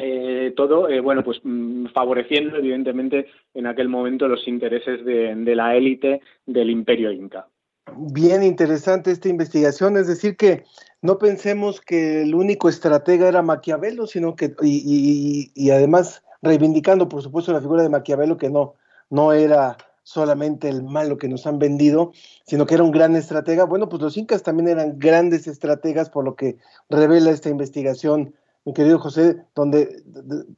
eh, 0.00 0.52
todo, 0.56 0.88
eh, 0.88 1.00
bueno, 1.00 1.24
pues 1.24 1.40
mm, 1.42 1.86
favoreciendo 1.86 2.56
evidentemente 2.56 3.26
en 3.54 3.66
aquel 3.66 3.88
momento 3.88 4.28
los 4.28 4.46
intereses 4.46 5.04
de, 5.04 5.34
la 5.56 5.74
élite 5.74 6.20
del 6.46 6.70
imperio 6.70 7.10
inca. 7.10 7.48
Bien 7.96 8.44
interesante 8.44 9.10
esta 9.10 9.28
investigación, 9.28 9.96
es 9.96 10.06
decir, 10.06 10.36
que 10.36 10.62
no 11.02 11.18
pensemos 11.18 11.80
que 11.80 12.22
el 12.22 12.34
único 12.36 12.68
estratega 12.68 13.26
era 13.26 13.42
Maquiavelo, 13.42 14.06
sino 14.06 14.36
que, 14.36 14.54
y, 14.62 15.70
además 15.70 16.22
reivindicando, 16.42 17.08
por 17.08 17.22
supuesto, 17.22 17.52
la 17.52 17.60
figura 17.60 17.82
de 17.82 17.88
Maquiavelo, 17.88 18.36
que 18.36 18.50
no, 18.50 18.74
no 19.10 19.32
era 19.32 19.76
solamente 20.04 20.68
el 20.68 20.84
malo 20.84 21.18
que 21.18 21.28
nos 21.28 21.44
han 21.46 21.58
vendido, 21.58 22.12
sino 22.46 22.66
que 22.66 22.74
era 22.74 22.84
un 22.84 22.92
gran 22.92 23.16
estratega. 23.16 23.64
Bueno, 23.64 23.88
pues 23.88 24.00
los 24.00 24.16
incas 24.16 24.44
también 24.44 24.68
eran 24.68 24.98
grandes 24.98 25.48
estrategas, 25.48 26.08
por 26.08 26.24
lo 26.24 26.36
que 26.36 26.56
revela 26.88 27.30
esta 27.30 27.50
investigación 27.50 28.34
mi 28.68 28.74
querido 28.74 28.98
José, 28.98 29.42
donde 29.54 30.02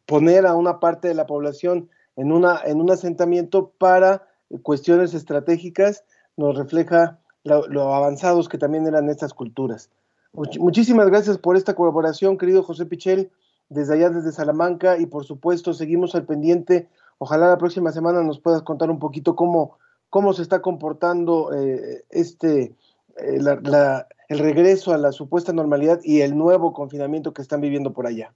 poner 0.05 0.45
a 0.45 0.57
una 0.57 0.81
parte 0.81 1.07
de 1.07 1.15
la 1.15 1.29
población 1.29 1.89
en, 2.17 2.33
una, 2.33 2.61
en 2.65 2.81
un 2.81 2.91
asentamiento 2.91 3.71
para 3.79 4.27
cuestiones 4.63 5.15
estratégicas 5.15 6.03
nos 6.37 6.59
refleja 6.59 7.21
lo, 7.45 7.95
avanzados 7.95 8.49
que 8.49 8.59
también 8.59 8.85
eran 8.89 9.09
estas 9.09 9.33
culturas. 9.33 9.91
muchísimas 10.33 11.07
gracias 11.07 11.39
por 11.39 11.57
esta 11.57 11.77
colaboración, 11.77 12.37
querido 12.37 12.65
José 12.65 12.85
Pichel, 12.85 13.31
desde 13.69 13.95
allá, 13.95 14.11
desde 14.11 14.33
Salamanca, 14.33 14.99
y 14.99 15.07
por 15.07 15.25
supuesto 15.25 15.73
seguimos 15.73 16.17
al 16.17 16.25
pendiente. 16.25 16.89
Ojalá 17.19 17.47
la 17.47 17.59
próxima 17.59 17.93
semana 17.93 18.25
nos 18.25 18.41
puedas 18.41 18.63
contar 18.63 18.91
un 18.91 18.99
poquito 18.99 19.37
cómo, 19.37 19.79
cómo 20.09 20.33
se 20.33 20.43
está 20.43 20.61
comportando 20.61 21.53
eh, 21.55 22.05
este, 22.11 22.75
eh, 23.21 23.41
la, 23.41 24.09
el 24.29 24.39
regreso 24.39 24.93
a 24.93 24.99
la 24.99 25.13
supuesta 25.13 25.53
normalidad 25.53 26.01
y 26.03 26.21
el 26.21 26.37
nuevo 26.37 26.73
confinamiento 26.73 27.33
que 27.33 27.43
están 27.43 27.61
viviendo 27.61 27.93
por 27.93 28.07
allá. 28.07 28.35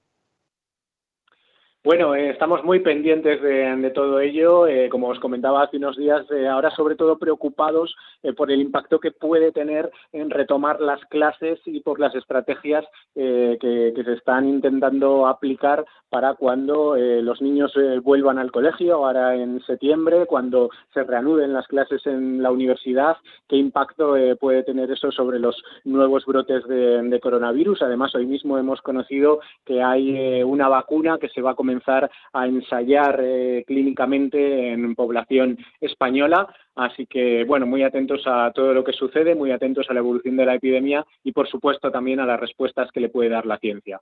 Bueno, 1.85 2.15
eh, 2.15 2.31
estamos 2.31 2.65
muy 2.65 2.81
pendientes 2.81 3.43
de, 3.43 3.91
todo 3.91 4.19
ello. 4.19 4.67
Eh, 4.67 4.89
como 4.89 5.09
os 5.09 5.21
comentaba 5.21 5.63
hace 5.63 5.77
unos 5.77 5.99
días, 5.99 6.25
eh, 6.31 6.49
ahora 6.49 6.71
sobre 6.71 6.97
todo 6.97 7.19
preocupados 7.19 7.95
por 8.39 8.51
el 8.51 8.63
impacto 8.63 8.99
que 9.01 9.11
puede 9.11 9.53
tener 9.53 9.91
en 10.11 10.31
retomar 10.31 10.81
las 10.81 11.05
clases 11.11 11.61
y 11.67 11.81
por 11.81 12.01
las 12.01 12.15
estrategias 12.15 12.87
que, 13.15 13.93
se 14.03 14.13
están 14.15 14.49
intentando 14.49 15.27
aplicar 15.27 15.85
para 16.09 16.33
cuando 16.33 16.97
los 16.97 17.43
niños 17.43 17.75
vuelvan 18.03 18.39
al 18.39 18.51
colegio, 18.51 18.95
ahora 18.95 19.35
en 19.35 19.61
septiembre, 19.67 20.25
cuando 20.25 20.71
se 20.95 21.03
reanuden 21.03 21.53
las 21.53 21.67
clases 21.67 22.07
en 22.07 22.43
la 22.43 22.51
universidad, 22.51 23.19
qué 23.47 23.57
impacto 23.57 24.17
puede 24.41 24.63
tener 24.63 24.91
eso 24.91 25.13
sobre 25.13 25.39
los 25.39 25.63
nuevos 25.85 26.25
brotes 26.25 26.67
de, 26.67 27.03
de, 27.03 27.21
coronavirus. 27.21 27.83
Además, 27.83 28.15
hoy 28.15 28.25
mismo 28.25 28.57
hemos 28.57 28.81
conocido 28.81 29.41
que 29.67 29.83
hay 29.83 30.43
una 30.43 30.69
vacuna 30.69 31.19
que 31.19 31.29
se 31.29 31.43
va 31.43 31.51
a 31.51 31.55
comenzar 31.55 31.74
comenzar 31.75 32.11
a 32.33 32.47
ensayar 32.47 33.21
eh, 33.23 33.65
clínicamente 33.67 34.73
en 34.73 34.95
población 34.95 35.59
española. 35.81 36.47
Así 36.75 37.07
que, 37.07 37.45
bueno, 37.45 37.67
muy 37.67 37.83
atentos 37.83 38.23
a 38.27 38.53
todo 38.53 38.73
lo 38.73 38.85
que 38.85 38.93
sucede, 38.93 39.35
muy 39.35 39.51
atentos 39.51 39.87
a 39.89 39.95
la 39.95 40.01
evolución 40.01 40.37
de 40.37 40.47
la 40.47 40.55
epidemia 40.55 41.05
y, 41.23 41.33
por 41.33 41.49
supuesto, 41.49 41.91
también 41.91 42.21
a 42.21 42.27
las 42.27 42.41
respuestas 42.41 42.91
que 42.93 43.01
le 43.01 43.09
puede 43.09 43.31
dar 43.31 43.47
la 43.47 43.59
ciencia. 43.59 44.01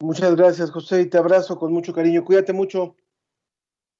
Muchas 0.00 0.34
gracias, 0.34 0.70
José, 0.70 1.02
y 1.02 1.10
te 1.10 1.18
abrazo 1.18 1.56
con 1.56 1.72
mucho 1.72 1.92
cariño. 1.92 2.24
Cuídate 2.24 2.52
mucho. 2.52 2.96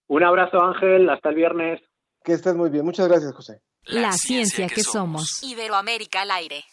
Un 0.09 0.25
abrazo, 0.25 0.61
Ángel. 0.61 1.09
Hasta 1.09 1.31
el 1.31 1.37
viernes. 1.37 1.81
Que 2.25 2.33
estés 2.33 2.55
muy 2.55 2.71
bien. 2.71 2.85
Muchas 2.85 3.09
gracias, 3.09 3.33
José. 3.35 3.61
La, 3.85 4.13
ciencia, 4.13 4.69
que, 4.69 4.83
somos. 4.83 5.43
Iberoamérica 5.43 6.23
al 6.23 6.31
aire. 6.31 6.65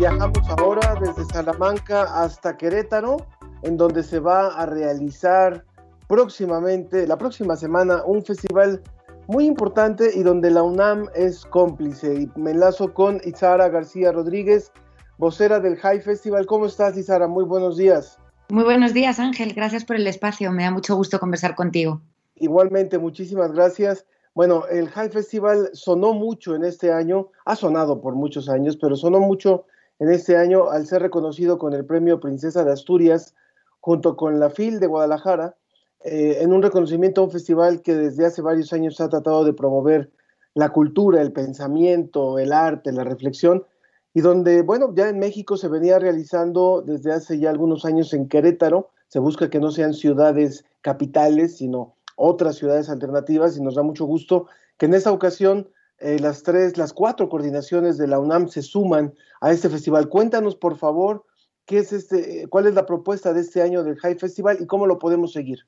Viajamos 0.00 0.48
ahora 0.56 0.98
desde 0.98 1.26
Salamanca 1.26 2.04
hasta 2.22 2.56
Querétaro, 2.56 3.18
en 3.60 3.76
donde 3.76 4.02
se 4.02 4.18
va 4.18 4.46
a 4.46 4.64
realizar 4.64 5.62
próximamente, 6.08 7.06
la 7.06 7.18
próxima 7.18 7.54
semana, 7.54 8.02
un 8.06 8.24
festival 8.24 8.80
muy 9.26 9.44
importante 9.44 10.10
y 10.14 10.22
donde 10.22 10.50
la 10.52 10.62
UNAM 10.62 11.10
es 11.14 11.44
cómplice. 11.44 12.14
Y 12.14 12.30
me 12.34 12.52
enlazo 12.52 12.94
con 12.94 13.20
Izara 13.24 13.68
García 13.68 14.10
Rodríguez, 14.10 14.72
vocera 15.18 15.60
del 15.60 15.76
High 15.76 16.00
Festival. 16.00 16.46
¿Cómo 16.46 16.64
estás, 16.64 16.96
Izara? 16.96 17.28
Muy 17.28 17.44
buenos 17.44 17.76
días. 17.76 18.18
Muy 18.48 18.64
buenos 18.64 18.94
días, 18.94 19.20
Ángel. 19.20 19.52
Gracias 19.52 19.84
por 19.84 19.96
el 19.96 20.06
espacio. 20.06 20.50
Me 20.50 20.62
da 20.62 20.70
mucho 20.70 20.96
gusto 20.96 21.20
conversar 21.20 21.54
contigo. 21.54 22.00
Igualmente, 22.36 22.98
muchísimas 22.98 23.52
gracias. 23.52 24.06
Bueno, 24.34 24.64
el 24.70 24.88
High 24.88 25.10
Festival 25.10 25.68
sonó 25.74 26.14
mucho 26.14 26.54
en 26.54 26.64
este 26.64 26.90
año, 26.90 27.28
ha 27.44 27.54
sonado 27.54 28.00
por 28.00 28.14
muchos 28.14 28.48
años, 28.48 28.78
pero 28.80 28.96
sonó 28.96 29.20
mucho 29.20 29.66
en 30.00 30.10
este 30.10 30.36
año 30.36 30.70
al 30.70 30.86
ser 30.86 31.02
reconocido 31.02 31.58
con 31.58 31.74
el 31.74 31.84
premio 31.84 32.18
Princesa 32.18 32.64
de 32.64 32.72
Asturias 32.72 33.34
junto 33.80 34.16
con 34.16 34.40
la 34.40 34.50
FIL 34.50 34.80
de 34.80 34.86
Guadalajara, 34.86 35.54
eh, 36.02 36.38
en 36.40 36.52
un 36.52 36.62
reconocimiento 36.62 37.20
a 37.20 37.24
un 37.24 37.30
festival 37.30 37.82
que 37.82 37.94
desde 37.94 38.26
hace 38.26 38.42
varios 38.42 38.72
años 38.72 39.00
ha 39.00 39.08
tratado 39.08 39.44
de 39.44 39.52
promover 39.52 40.10
la 40.54 40.70
cultura, 40.70 41.20
el 41.20 41.32
pensamiento, 41.32 42.38
el 42.38 42.52
arte, 42.52 42.92
la 42.92 43.04
reflexión, 43.04 43.64
y 44.12 44.22
donde, 44.22 44.62
bueno, 44.62 44.92
ya 44.94 45.08
en 45.08 45.18
México 45.18 45.56
se 45.56 45.68
venía 45.68 45.98
realizando 45.98 46.82
desde 46.84 47.12
hace 47.12 47.38
ya 47.38 47.50
algunos 47.50 47.84
años 47.84 48.12
en 48.12 48.28
Querétaro, 48.28 48.90
se 49.08 49.18
busca 49.18 49.50
que 49.50 49.60
no 49.60 49.70
sean 49.70 49.94
ciudades 49.94 50.64
capitales, 50.80 51.58
sino 51.58 51.94
otras 52.16 52.56
ciudades 52.56 52.88
alternativas, 52.88 53.56
y 53.56 53.62
nos 53.62 53.76
da 53.76 53.82
mucho 53.82 54.06
gusto 54.06 54.46
que 54.78 54.86
en 54.86 54.94
esta 54.94 55.12
ocasión 55.12 55.68
eh, 56.00 56.18
las 56.18 56.42
tres, 56.42 56.76
las 56.76 56.92
cuatro 56.92 57.28
coordinaciones 57.28 57.98
de 57.98 58.06
la 58.06 58.18
UNAM 58.18 58.48
se 58.48 58.62
suman 58.62 59.14
a 59.40 59.52
este 59.52 59.68
festival. 59.68 60.08
Cuéntanos, 60.08 60.56
por 60.56 60.76
favor, 60.76 61.26
qué 61.66 61.78
es 61.78 61.92
este, 61.92 62.46
cuál 62.48 62.66
es 62.66 62.74
la 62.74 62.86
propuesta 62.86 63.32
de 63.32 63.40
este 63.40 63.62
año 63.62 63.84
del 63.84 63.98
High 63.98 64.18
Festival 64.18 64.58
y 64.60 64.66
cómo 64.66 64.86
lo 64.86 64.98
podemos 64.98 65.32
seguir. 65.32 65.66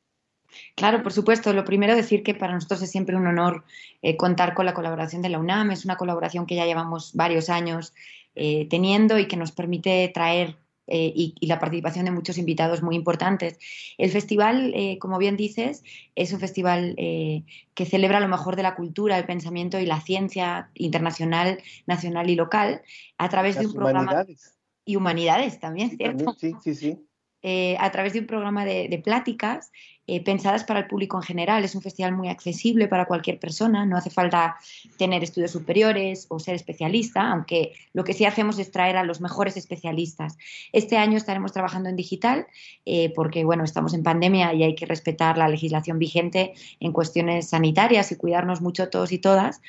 Claro, 0.75 1.03
por 1.03 1.13
supuesto. 1.13 1.53
Lo 1.53 1.65
primero 1.65 1.95
decir 1.95 2.23
que 2.23 2.35
para 2.35 2.55
nosotros 2.55 2.83
es 2.83 2.91
siempre 2.91 3.17
un 3.17 3.27
honor 3.27 3.65
eh, 4.03 4.17
contar 4.17 4.55
con 4.55 4.67
la 4.67 4.75
colaboración 4.75 5.23
de 5.23 5.29
la 5.29 5.39
UNAM. 5.39 5.71
Es 5.71 5.85
una 5.85 5.97
colaboración 5.97 6.47
que 6.47 6.57
ya 6.57 6.67
llevamos 6.67 7.15
varios 7.15 7.49
años 7.49 7.95
eh, 8.35 8.67
teniendo 8.69 9.19
y 9.19 9.29
que 9.29 9.37
nos 9.37 9.53
permite 9.53 10.11
traer 10.13 10.57
eh, 10.89 11.13
y, 11.15 11.47
la 11.47 11.61
participación 11.61 12.05
de 12.05 12.11
muchos 12.11 12.39
invitados 12.39 12.83
muy 12.83 12.97
importantes. 12.97 13.59
El 13.99 14.11
festival, 14.11 14.73
eh, 14.75 14.99
como 14.99 15.19
bien 15.19 15.37
dices, 15.37 15.85
es 16.17 16.33
un 16.33 16.41
festival 16.41 16.95
eh, 16.99 17.45
que 17.75 17.87
celebra 17.87 18.21
lo 18.21 18.29
mejor 18.29 18.57
de 18.57 18.65
la 18.65 18.75
cultura, 18.75 19.19
el 19.19 19.25
pensamiento 19.25 19.79
y 19.79 19.87
la 19.87 20.01
ciencia 20.01 20.71
internacional, 20.75 21.63
nacional 21.87 22.31
y 22.31 22.35
local 22.35 22.83
a 23.19 23.29
través 23.29 23.59
de 23.59 23.67
un 23.67 23.75
programa... 23.75 24.27
Y 24.85 24.97
humanidades 24.97 25.61
también, 25.61 25.97
¿cierto? 25.97 26.35
sí, 26.37 26.57
sí, 26.61 26.75
sí. 26.75 26.99
Eh, 27.45 27.77
a 27.81 27.91
través 27.91 28.13
de 28.13 28.21
un 28.21 28.27
programa 28.27 28.65
de, 28.65 29.03
pláticas 29.05 29.73
eh, 30.07 30.23
pensadas 30.23 30.63
para 30.63 30.79
el 30.79 30.87
público 30.87 31.17
en 31.17 31.25
general. 31.25 31.65
Es 31.65 31.75
un 31.75 31.83
festival 31.83 32.13
muy 32.13 32.29
accesible 32.29 32.87
para 32.87 33.07
cualquier 33.07 33.41
persona, 33.41 33.85
no 33.85 33.97
hace 33.97 34.11
falta 34.11 34.57
tener 34.97 35.25
estudios 35.25 35.51
superiores 35.51 36.27
o 36.29 36.39
ser 36.39 36.55
especialista, 36.55 37.33
aunque 37.33 37.73
lo 37.95 38.05
que 38.05 38.13
sí 38.13 38.27
hacemos 38.27 38.61
es 38.61 38.71
traer 38.71 38.97
a 38.97 39.03
los 39.03 39.21
mejores 39.21 39.57
especialistas. 39.57 40.39
Este 40.73 40.97
año 40.97 41.17
estaremos 41.17 41.53
trabajando 41.53 41.89
en 41.89 41.97
digital 41.97 42.47
eh, 42.87 43.13
porque, 43.13 43.45
bueno, 43.45 43.65
estamos 43.65 43.93
en 43.93 44.05
pandemia 44.05 44.55
y 44.55 44.63
hay 44.63 44.77
que 44.77 44.87
respetar 44.87 45.37
la 45.37 45.49
legislación 45.49 45.99
vigente 45.99 46.53
en 46.79 46.93
cuestiones 46.93 47.49
sanitarias 47.49 48.13
y 48.13 48.17
cuidarnos 48.17 48.61
mucho 48.61 48.89
todos 48.89 49.11
y 49.11 49.19
todas. 49.19 49.61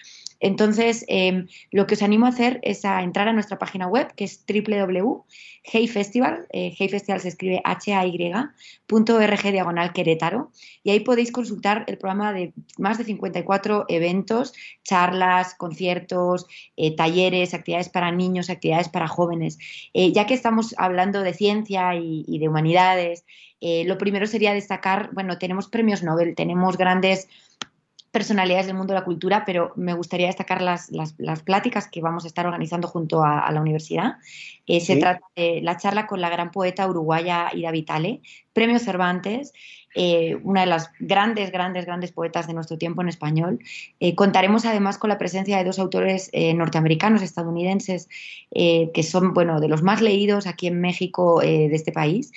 Entonces, 0.44 1.06
em, 1.08 1.48
lo 1.72 1.88
que 1.88 1.94
os 1.94 2.04
animo 2.04 2.26
a 2.26 2.30
hacer 2.30 2.60
es 2.64 2.84
a 2.84 3.02
entrar 3.02 3.30
a 3.30 3.34
nuestra 3.34 3.58
página 3.58 3.88
web, 3.88 4.14
que 4.14 4.26
es 4.26 4.44
www.heyfestival, 4.46 6.48
eh, 6.52 6.76
Festival 6.76 7.22
se 7.22 7.30
escribe 7.30 7.62
H-A-Y.org 7.64 9.52
diagonal 9.54 9.94
Querétaro, 9.94 10.52
y 10.84 10.92
ahí 10.92 11.00
podéis 11.00 11.32
consultar 11.32 11.86
el 11.88 11.98
programa 11.98 12.34
de 12.34 12.52
más 12.78 12.98
de 12.98 13.06
54 13.06 13.86
eventos, 13.88 14.54
charlas, 14.84 15.56
conciertos, 15.56 16.46
eh, 16.76 16.94
talleres, 16.94 17.54
actividades 17.54 17.88
para 17.88 18.12
niños, 18.12 18.50
actividades 18.50 18.90
para 18.90 19.08
jóvenes. 19.08 19.58
Eh, 19.94 20.12
ya 20.12 20.28
que 20.28 20.34
estamos 20.34 20.76
hablando 20.78 21.22
de 21.22 21.34
ciencia 21.34 21.96
y, 21.96 22.26
y 22.28 22.40
de 22.40 22.50
humanidades, 22.50 23.24
eh, 23.66 23.86
lo 23.86 23.98
primero 23.98 24.28
sería 24.28 24.54
destacar, 24.54 25.12
bueno, 25.14 25.38
tenemos 25.38 25.70
premios 25.70 26.04
Nobel, 26.04 26.36
tenemos 26.36 26.76
grandes 26.76 27.30
personalidades 28.14 28.68
del 28.68 28.76
mundo 28.76 28.94
de 28.94 29.00
la 29.00 29.06
cultura, 29.06 29.44
pero 29.44 29.74
me 29.76 29.96
gustaría 29.96 30.28
destacar 30.28 30.62
las, 30.62 30.92
las, 30.92 31.42
pláticas 31.42 31.88
que 31.88 32.00
vamos 32.00 32.26
a 32.26 32.28
estar 32.28 32.46
organizando 32.46 32.88
junto 32.88 33.24
a, 33.24 33.52
la 33.52 33.60
universidad. 33.60 34.18
Eh, 34.68 34.82
se 34.82 34.98
trata 34.98 35.26
de 35.36 35.62
la 35.64 35.78
charla 35.78 36.06
con 36.06 36.22
la 36.22 36.30
gran 36.30 36.52
poeta 36.52 36.88
uruguaya 36.88 37.50
Ida 37.52 37.72
Vitale, 37.72 38.22
Premio 38.54 38.80
Cervantes, 38.80 39.54
eh, 39.96 40.38
una 40.44 40.62
de 40.62 40.68
las 40.68 40.92
grandes, 41.00 41.52
grandes, 41.52 41.86
grandes 41.86 42.12
poetas 42.12 42.48
de 42.48 42.54
nuestro 42.54 42.78
tiempo 42.78 43.02
en 43.02 43.10
español. 43.10 43.60
Eh, 44.00 44.16
contaremos 44.16 44.66
además 44.66 44.98
con 44.98 45.10
la 45.10 45.18
presencia 45.18 45.58
de 45.58 45.64
dos 45.64 45.78
autores 45.80 46.32
norteamericanos, 46.34 47.22
estadounidenses, 47.22 48.10
que 48.52 49.04
son, 49.04 49.34
bueno, 49.34 49.60
de 49.60 49.68
los 49.68 49.84
más 49.84 50.02
leídos 50.02 50.48
aquí 50.48 50.68
en 50.68 50.82
México 50.82 51.42
de 51.42 51.74
este 51.74 51.92
país. 51.92 52.32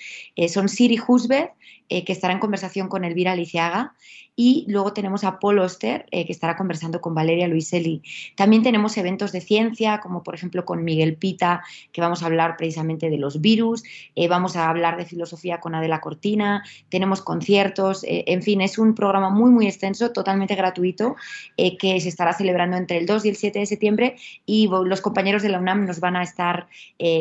son 0.49 0.69
Siri 0.69 0.99
Husbeth, 1.07 1.51
que 1.89 2.13
estará 2.13 2.35
en 2.35 2.41
conversación 2.41 2.89
con 2.89 3.05
Elvira 3.05 3.35
Liciaga, 3.37 3.95
y 4.37 4.67
luego 4.69 4.93
tenemos 4.93 5.25
a 5.25 5.41
Paul 5.41 5.59
Oster, 5.59 6.07
eh, 6.11 6.27
que 6.27 6.33
estará 6.33 6.57
conversando 6.57 7.01
con 7.01 7.15
Valeria 7.15 7.49
Luiselli. 7.49 8.03
También 8.35 8.63
tenemos 8.63 8.97
eventos 8.99 9.33
de 9.33 9.41
ciencia, 9.41 9.99
como 10.01 10.23
por 10.23 10.35
ejemplo 10.35 10.67
con 10.67 10.85
Miguel 10.85 11.17
Pita, 11.17 11.65
que 11.91 12.03
vamos 12.03 12.23
a 12.23 12.27
hablar 12.27 12.59
precisamente 12.59 13.09
de 13.09 13.17
los 13.17 13.41
virus. 13.41 13.83
Eh, 14.15 14.29
vamos 14.29 14.55
a 14.57 14.69
hablar 14.69 14.99
de 14.99 15.07
filosofía 15.07 15.59
con 15.59 15.75
Adela 15.75 16.03
Cortina. 16.07 16.63
Tenemos 16.89 17.21
conciertos. 17.21 18.05
Eh, 18.05 18.23
en 18.29 18.43
fin, 18.43 18.61
es 18.61 18.79
un 18.79 18.95
programa 18.95 19.29
muy, 19.29 19.51
muy 19.51 19.67
extenso, 19.67 20.13
totalmente 20.13 20.55
gratuito, 20.55 21.17
que 21.57 22.01
se 22.01 22.09
estará 22.09 22.33
celebrando 22.33 22.77
entre 22.77 22.99
el 22.99 23.07
2 23.07 23.25
y 23.25 23.29
el 23.31 23.37
7 23.37 23.59
de 23.59 23.67
septiembre. 23.67 24.17
Y 24.45 24.69
los 24.69 25.01
compañeros 25.01 25.43
de 25.43 25.49
la 25.49 25.59
UNAM 25.59 25.85
nos 25.85 25.99
van 25.99 26.15
a 26.15 26.23
estar, 26.23 26.69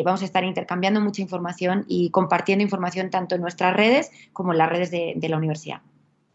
vamos 0.03 0.21
a 0.21 0.25
estar 0.25 0.43
intercambiando 0.43 1.01
mucha 1.01 1.21
información 1.21 1.85
y 1.87 2.11
compartiendo 2.11 2.63
información 2.63 3.09
tanto 3.09 3.33
en 3.33 3.41
nuestras 3.41 3.75
redes 3.75 4.11
como 4.33 4.51
en 4.51 4.59
las 4.59 4.69
redes 4.69 4.91
de 4.91 5.27
la 5.29 5.37
universidad. 5.37 5.81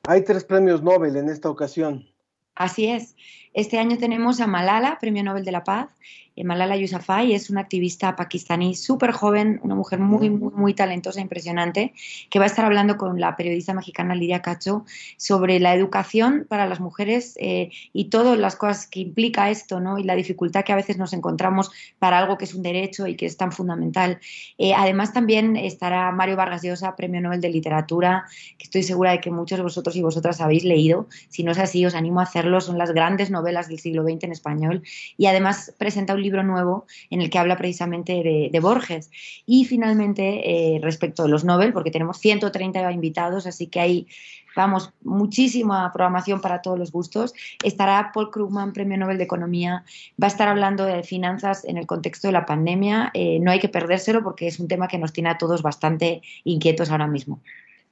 Hay 0.09 0.25
tres 0.25 0.45
premios 0.45 0.83
Nobel 0.83 1.17
en 1.17 1.29
esta 1.29 1.49
ocasión. 1.49 2.07
Así 2.61 2.87
es. 2.89 3.17
Este 3.53 3.79
año 3.79 3.99
tenemos 3.99 4.41
a 4.41 4.47
Malala, 4.47 4.99
Premio 5.01 5.25
Nobel 5.25 5.45
de 5.45 5.53
la 5.53 5.65
Paz, 5.65 5.89
Malala 6.45 6.77
Yousafzai 6.77 7.35
es 7.35 7.51
una 7.51 7.61
activista 7.61 8.17
pakistaní 8.17 8.75
súper 8.75 9.13
joven, 9.13 9.61
una 9.63 9.75
mujer 9.75 9.99
muy, 9.99 10.31
muy, 10.31 10.53
muy 10.53 10.75
talentosa, 10.75 11.21
impresionante, 11.21 11.93
que 12.31 12.39
va 12.39 12.45
a 12.45 12.49
estar 12.49 12.65
hablando 12.65 12.97
con 12.97 13.21
la 13.21 13.37
periodista 13.37 13.75
mexicana 13.75 14.15
Lidia 14.15 14.43
Cacho 14.43 14.85
sobre 15.17 15.61
la 15.61 15.75
educación 15.75 16.47
para 16.49 16.67
las 16.67 16.81
mujeres 16.81 17.35
eh, 17.41 17.71
y 17.93 18.07
todas 18.07 18.39
las 18.39 18.57
cosas 18.57 18.87
que 18.87 19.01
implica 19.01 19.51
esto, 19.51 19.81
¿no? 19.81 19.99
Y 19.99 20.05
la 20.05 20.15
dificultad 20.15 20.65
que 20.65 20.73
a 20.73 20.77
veces 20.77 20.99
nos 20.99 21.13
encontramos 21.13 21.71
para 21.99 22.19
algo 22.19 22.39
que 22.39 22.45
es 22.45 22.55
un 22.55 22.63
derecho 22.63 23.07
y 23.07 23.17
que 23.17 23.27
es 23.27 23.37
tan 23.37 23.53
fundamental. 23.53 24.21
Eh, 24.59 24.73
además, 24.75 25.13
también 25.13 25.57
estará 25.57 26.11
Mario 26.13 26.37
Vargas 26.37 26.63
Llosa, 26.63 26.97
Premio 26.97 27.21
Nobel 27.21 27.41
de 27.41 27.51
Literatura, 27.51 28.25
que 28.59 28.65
estoy 28.65 28.83
segura 28.83 29.13
de 29.13 29.21
que 29.21 29.31
muchos 29.31 29.59
de 29.59 29.63
vosotros 29.63 29.97
y 29.97 30.03
vosotras 30.03 30.41
habéis 30.41 30.65
leído. 30.65 31.09
Si 31.29 31.43
no 31.43 31.53
es 31.53 31.59
así, 31.59 31.85
os 31.85 31.95
animo 31.95 32.21
a 32.21 32.25
hacerlo. 32.25 32.61
Son 32.61 32.79
las 32.79 32.93
grandes 32.93 33.31
novelas 33.31 33.69
del 33.69 33.79
siglo 33.79 34.05
XX 34.05 34.25
en 34.25 34.33
español. 34.33 34.83
Y 35.17 35.27
además 35.27 35.75
presenta 35.79 36.15
un 36.15 36.23
libro 36.23 36.30
libro 36.31 36.43
nuevo 36.43 36.87
en 37.11 37.21
el 37.21 37.31
que 37.31 37.39
habla 37.39 37.57
precisamente 37.57 38.13
de, 38.51 38.61
Borges. 38.61 39.11
Y 39.47 39.65
finalmente, 39.65 40.77
eh, 40.77 40.81
respecto 40.81 41.25
a 41.25 41.29
los 41.29 41.45
Nobel, 41.45 41.73
porque 41.73 41.91
tenemos 41.91 42.19
130 42.19 42.93
invitados, 42.93 43.47
así 43.47 43.67
que 43.67 43.81
hay, 43.81 44.07
vamos, 44.55 44.93
muchísima 45.03 45.91
programación 45.93 46.41
para 46.41 46.63
todos 46.63 46.79
los 46.79 46.93
gustos. 46.93 47.35
Estará 47.65 48.11
Paul 48.15 48.31
Krugman, 48.31 48.73
Premio 48.73 48.99
Nobel 48.99 49.19
de 49.19 49.25
Economía, 49.25 49.85
va 50.23 50.27
a 50.27 50.31
estar 50.31 50.49
hablando 50.49 50.85
de 50.85 51.03
finanzas 51.03 51.65
en 51.65 51.77
el 51.77 51.87
contexto 51.87 52.29
de 52.29 52.33
la 52.33 52.47
pandemia. 52.47 53.11
Eh, 53.15 53.39
no 53.41 53.51
hay 53.51 53.59
que 53.59 53.69
perdérselo 53.69 54.23
porque 54.23 54.47
es 54.47 54.61
un 54.61 54.69
tema 54.69 54.89
que 54.89 54.99
nos 54.99 55.13
tiene 55.13 55.31
a 55.31 55.39
todos 55.39 55.63
bastante 55.63 56.23
inquietos 56.45 56.91
ahora 56.91 57.07
mismo. 57.07 57.41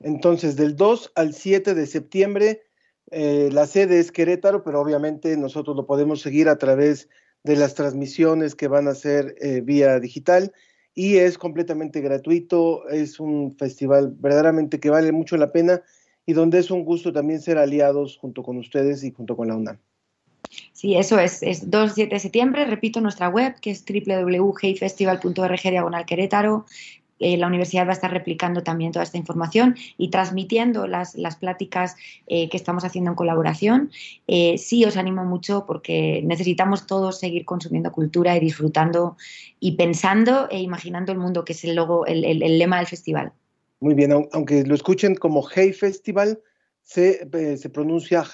Entonces, 0.01 0.55
del 0.57 0.77
2 0.77 1.13
al 1.17 1.35
7 1.35 1.75
de 1.75 1.87
septiembre, 1.87 2.63
eh, 3.11 3.49
la 3.53 3.67
sede 3.67 4.01
es 4.01 4.13
Querétaro, 4.13 4.63
pero 4.63 4.81
obviamente 4.81 5.37
nosotros 5.37 5.77
lo 5.77 5.87
podemos 5.87 6.21
seguir 6.21 6.49
a 6.49 6.59
través 6.59 7.09
de 7.45 7.57
las 7.57 7.75
transmisiones 7.75 8.55
que 8.55 8.69
van 8.69 8.89
a 8.89 8.95
ser 8.95 9.35
eh, 9.41 9.61
vía 9.61 10.01
digital 10.01 10.53
y 10.95 11.19
es 11.19 11.39
completamente 11.39 12.01
gratuito, 12.01 12.89
es 12.89 13.21
un 13.21 13.57
festival 13.57 14.15
verdaderamente 14.19 14.81
que 14.81 14.91
vale 14.91 15.13
mucho 15.13 15.37
la 15.37 15.53
pena 15.53 15.83
y 16.27 16.33
donde 16.33 16.59
es 16.59 16.71
un 16.71 16.85
gusto 16.85 17.13
también 17.13 17.41
ser 17.41 17.57
aliados 17.57 18.19
junto 18.19 18.43
con 18.43 18.59
ustedes 18.59 19.05
y 19.05 19.13
junto 19.13 19.37
con 19.37 19.49
la 19.49 19.57
UNAM. 19.57 19.79
Sí, 20.73 20.97
eso 20.97 21.19
es, 21.19 21.43
es 21.43 21.71
2-7 21.71 22.11
de 22.11 22.19
septiembre, 22.19 22.65
repito, 22.65 23.01
nuestra 23.01 23.29
web 23.29 23.55
que 23.61 23.71
es 23.71 23.85
www.heyfestival.org 23.85 25.63
diagonal 25.63 26.07
Querétaro, 26.07 26.67
eh, 27.19 27.37
la 27.37 27.47
universidad 27.47 27.87
va 27.87 27.91
a 27.91 27.95
estar 27.95 28.11
replicando 28.11 28.63
también 28.63 28.93
toda 28.93 29.03
esta 29.03 29.19
información 29.19 29.77
y 29.97 30.11
transmitiendo 30.11 30.87
las, 30.87 31.15
las 31.15 31.37
pláticas 31.37 31.97
eh, 32.27 32.49
que 32.49 32.57
estamos 32.57 32.85
haciendo 32.85 33.11
en 33.11 33.17
colaboración. 33.17 33.91
Eh, 34.27 34.59
sí 34.59 34.85
os 34.85 34.97
animo 34.97 35.25
mucho 35.25 35.67
porque 35.67 36.23
necesitamos 36.25 36.87
todos 36.87 37.19
seguir 37.19 37.45
consumiendo 37.45 37.93
cultura 37.93 38.37
y 38.37 38.41
disfrutando 38.41 39.17
y 39.61 39.73
pensando 39.73 40.49
e 40.51 40.61
imaginando 40.61 41.13
el 41.13 41.19
mundo, 41.19 41.45
que 41.45 41.53
es 41.53 41.65
el, 41.65 41.75
logo, 41.75 42.07
el, 42.07 42.39
lema 42.59 42.79
del 42.79 42.87
festival. 42.87 43.33
Muy 43.81 43.95
bien, 43.95 44.13
aunque 44.33 44.65
lo 44.65 44.75
escuchen 44.75 45.15
como 45.15 45.47
Hey 45.49 45.73
Festival, 45.73 46.41
se, 46.83 47.29
se 47.57 47.71
pronuncia 47.71 48.25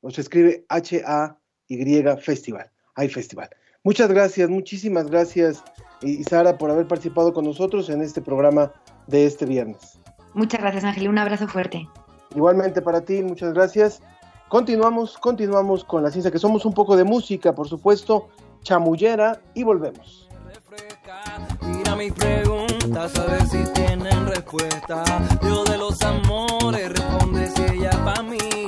o 0.00 0.10
se 0.10 0.20
escribe 0.20 0.64
H-A-Y 0.68 2.04
Festival, 2.20 2.70
Hay 2.94 3.08
Festival. 3.08 3.50
Muchas 3.82 4.10
gracias, 4.10 4.50
muchísimas 4.50 5.08
gracias 5.10 5.64
y 6.02 6.22
Sara 6.24 6.58
por 6.58 6.70
haber 6.70 6.86
participado 6.86 7.32
con 7.32 7.46
nosotros 7.46 7.88
en 7.88 8.02
este 8.02 8.20
programa 8.20 8.72
de 9.06 9.24
este 9.24 9.46
viernes. 9.46 9.98
Muchas 10.34 10.60
gracias, 10.60 10.84
Ángel. 10.84 11.08
Un 11.08 11.18
abrazo 11.18 11.48
fuerte. 11.48 11.88
Igualmente 12.34 12.82
para 12.82 13.00
ti, 13.00 13.22
muchas 13.22 13.54
gracias. 13.54 14.02
Continuamos, 14.48 15.16
continuamos 15.16 15.84
con 15.84 16.02
la 16.02 16.10
ciencia 16.10 16.30
que 16.30 16.38
somos 16.38 16.64
un 16.64 16.74
poco 16.74 16.96
de 16.96 17.04
música, 17.04 17.54
por 17.54 17.68
supuesto, 17.68 18.28
chamullera 18.62 19.40
y 19.54 19.62
volvemos. 19.62 20.28
Mira 21.62 21.96
mis 21.96 22.12
preguntas, 22.12 23.18
a 23.18 23.24
ver 23.26 23.46
si 23.46 23.64
tienen 23.72 24.26
respuesta. 24.26 25.04
Yo 25.42 25.64
de 25.64 25.78
los 25.78 26.00
amores 26.02 26.88
responde 26.90 27.48
si 27.48 27.62
ella 27.62 27.90
para 28.04 28.22
mí. 28.22 28.59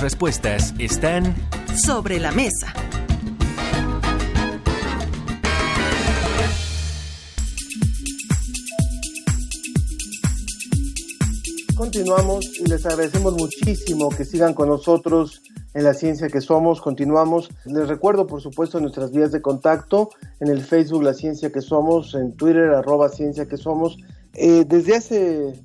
Sus 0.00 0.12
respuestas 0.12 0.74
están 0.78 1.34
sobre 1.76 2.18
la 2.18 2.32
mesa. 2.32 2.72
Continuamos 11.76 12.46
y 12.58 12.66
les 12.66 12.86
agradecemos 12.86 13.34
muchísimo 13.34 14.08
que 14.08 14.24
sigan 14.24 14.54
con 14.54 14.70
nosotros 14.70 15.42
en 15.74 15.84
la 15.84 15.92
ciencia 15.92 16.28
que 16.28 16.40
somos. 16.40 16.80
Continuamos. 16.80 17.50
Les 17.66 17.86
recuerdo, 17.86 18.26
por 18.26 18.40
supuesto, 18.40 18.80
nuestras 18.80 19.10
vías 19.10 19.32
de 19.32 19.42
contacto 19.42 20.08
en 20.40 20.48
el 20.48 20.62
Facebook 20.62 21.02
La 21.02 21.12
Ciencia 21.12 21.52
que 21.52 21.60
Somos, 21.60 22.14
en 22.14 22.34
Twitter 22.36 22.70
arroba 22.70 23.10
Ciencia 23.10 23.46
que 23.46 23.58
Somos. 23.58 23.98
Eh, 24.32 24.64
desde 24.66 24.96
hace, 24.96 25.62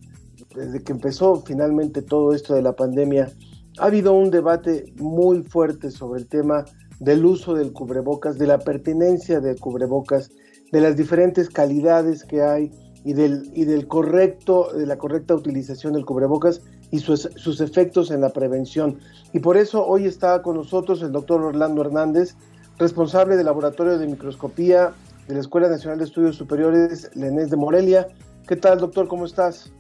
desde 0.54 0.84
que 0.84 0.92
empezó 0.92 1.42
finalmente 1.46 2.02
todo 2.02 2.34
esto 2.34 2.54
de 2.54 2.62
la 2.62 2.76
pandemia, 2.76 3.32
ha 3.80 3.86
habido 3.86 4.14
un 4.14 4.32
debate 4.32 4.94
muy 4.98 5.44
fuerte 5.44 5.92
sobre 5.92 6.22
el 6.22 6.28
tema 6.28 6.66
del 7.00 7.26
uso 7.26 7.54
del 7.54 7.74
cubrebocas, 7.74 8.38
de 8.38 8.48
la 8.48 8.60
pertinencia 8.60 9.40
del 9.40 9.60
cubrebocas, 9.60 10.32
de 10.72 10.82
las 10.82 10.96
diferentes 10.96 11.50
calidades 11.50 12.24
que 12.24 12.42
hay 12.42 12.72
y 13.04 13.14
del, 13.14 13.52
y 13.54 13.84
correcto, 13.84 14.70
de 14.74 14.86
la 14.86 14.98
correcta 14.98 15.36
utilización 15.36 15.94
del 15.94 16.06
cubrebocas 16.06 16.62
y 16.92 17.00
sus, 17.00 17.30
sus 17.36 17.62
efectos 17.62 18.12
en 18.12 18.22
la 18.22 18.30
prevención. 18.30 18.98
Y 19.34 19.40
por 19.40 19.58
eso 19.58 19.86
hoy 19.86 20.06
está 20.06 20.42
con 20.42 20.56
nosotros 20.56 21.02
el 21.02 21.12
doctor 21.12 21.42
Orlando 21.42 21.82
Hernández, 21.82 22.36
responsable 22.80 23.36
del 23.36 23.46
Laboratorio 23.46 23.98
de 23.98 24.08
Microscopía 24.08 24.94
de 25.28 25.34
la 25.34 25.42
Escuela 25.42 25.70
Nacional 25.70 26.00
de 26.00 26.06
Estudios 26.06 26.36
Superiores 26.36 27.12
Lenés 27.16 27.50
de 27.50 27.58
Morelia. 27.58 28.08
¿Qué 28.48 28.56
tal, 28.56 28.80
doctor? 28.80 29.08
¿Cómo 29.08 29.26
estás? 29.26 29.72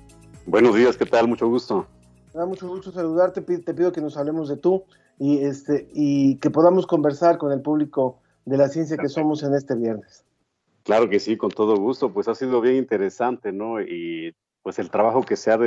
Buenos 0.46 0.76
días, 0.76 0.98
¿qué 0.98 1.06
tal? 1.06 1.28
Mucho 1.28 1.48
gusto. 1.48 1.88
Me 2.36 2.42
da 2.42 2.48
mucho 2.48 2.68
gusto 2.68 2.92
saludarte. 2.92 3.40
Te 3.40 3.74
pido 3.74 3.94
que 3.94 4.02
nos 4.02 4.18
hablemos 4.18 4.50
de 4.50 4.58
tú 4.58 4.84
y, 5.18 5.38
este, 5.46 5.88
y 5.94 6.36
que 6.40 6.50
podamos 6.50 6.86
conversar 6.86 7.38
con 7.38 7.54
el 7.54 7.62
público 7.62 8.20
de 8.44 8.58
la 8.58 8.68
ciencia 8.68 8.98
que 8.98 9.08
somos 9.08 9.42
en 9.44 9.54
este 9.54 9.74
viernes. 9.74 10.26
Claro 10.84 11.08
que 11.08 11.22
sí, 11.22 11.38
con 11.38 11.50
todo 11.50 11.78
gusto. 11.78 12.12
Pues 12.12 12.28
ha 12.28 12.36
sido 12.36 12.60
bien 12.60 12.76
interesante, 12.76 13.54
¿no? 13.54 13.80
Y 13.80 14.36
pues 14.64 14.80
el 14.80 14.90
trabajo 14.90 15.24
que 15.24 15.38
se 15.38 15.50
ha 15.50 15.58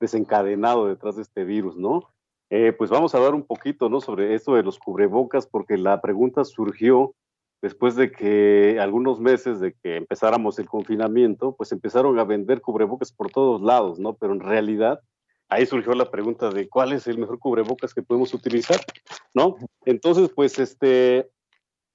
desencadenado 0.00 0.88
detrás 0.88 1.14
de 1.14 1.22
este 1.22 1.44
virus, 1.44 1.76
¿no? 1.76 2.02
Eh, 2.50 2.72
pues 2.76 2.90
vamos 2.90 3.14
a 3.14 3.18
hablar 3.18 3.36
un 3.36 3.44
poquito, 3.44 3.88
¿no? 3.88 4.00
Sobre 4.00 4.34
esto 4.34 4.56
de 4.56 4.64
los 4.64 4.76
cubrebocas, 4.76 5.46
porque 5.46 5.78
la 5.78 6.00
pregunta 6.00 6.44
surgió 6.44 7.14
después 7.62 7.94
de 7.94 8.10
que 8.10 8.78
algunos 8.80 9.20
meses 9.20 9.60
de 9.60 9.72
que 9.74 9.98
empezáramos 9.98 10.58
el 10.58 10.68
confinamiento, 10.68 11.54
pues 11.54 11.70
empezaron 11.70 12.18
a 12.18 12.24
vender 12.24 12.60
cubrebocas 12.60 13.12
por 13.12 13.30
todos 13.30 13.62
lados, 13.62 14.00
¿no? 14.00 14.14
Pero 14.14 14.32
en 14.32 14.40
realidad 14.40 15.00
ahí 15.50 15.66
surgió 15.66 15.92
la 15.92 16.10
pregunta 16.10 16.50
de 16.50 16.68
cuál 16.68 16.92
es 16.92 17.06
el 17.06 17.18
mejor 17.18 17.38
cubrebocas 17.38 17.92
que 17.92 18.02
podemos 18.02 18.32
utilizar, 18.32 18.80
¿no? 19.34 19.56
Entonces, 19.84 20.30
pues 20.34 20.58
este, 20.58 21.28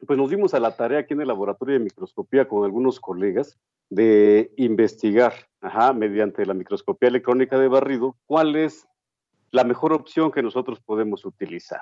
pues 0.05 0.17
nos 0.17 0.29
dimos 0.29 0.53
a 0.53 0.59
la 0.59 0.75
tarea 0.75 0.99
aquí 0.99 1.13
en 1.13 1.21
el 1.21 1.27
laboratorio 1.27 1.73
de 1.73 1.83
microscopía 1.83 2.47
con 2.47 2.63
algunos 2.63 2.99
colegas 2.99 3.57
de 3.89 4.51
investigar, 4.57 5.33
ajá, 5.61 5.93
mediante 5.93 6.45
la 6.45 6.53
microscopía 6.53 7.09
electrónica 7.09 7.57
de 7.57 7.67
barrido, 7.67 8.15
cuál 8.25 8.55
es 8.55 8.87
la 9.51 9.63
mejor 9.63 9.93
opción 9.93 10.31
que 10.31 10.43
nosotros 10.43 10.79
podemos 10.81 11.25
utilizar. 11.25 11.81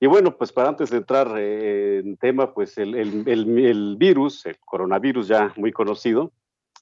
Y 0.00 0.06
bueno, 0.06 0.36
pues 0.36 0.52
para 0.52 0.68
antes 0.68 0.90
de 0.90 0.98
entrar 0.98 1.34
eh, 1.38 2.00
en 2.00 2.16
tema, 2.16 2.52
pues 2.52 2.76
el, 2.76 3.96
virus, 3.96 4.44
el 4.44 4.58
coronavirus 4.58 5.28
ya 5.28 5.54
muy 5.56 5.72
conocido, 5.72 6.32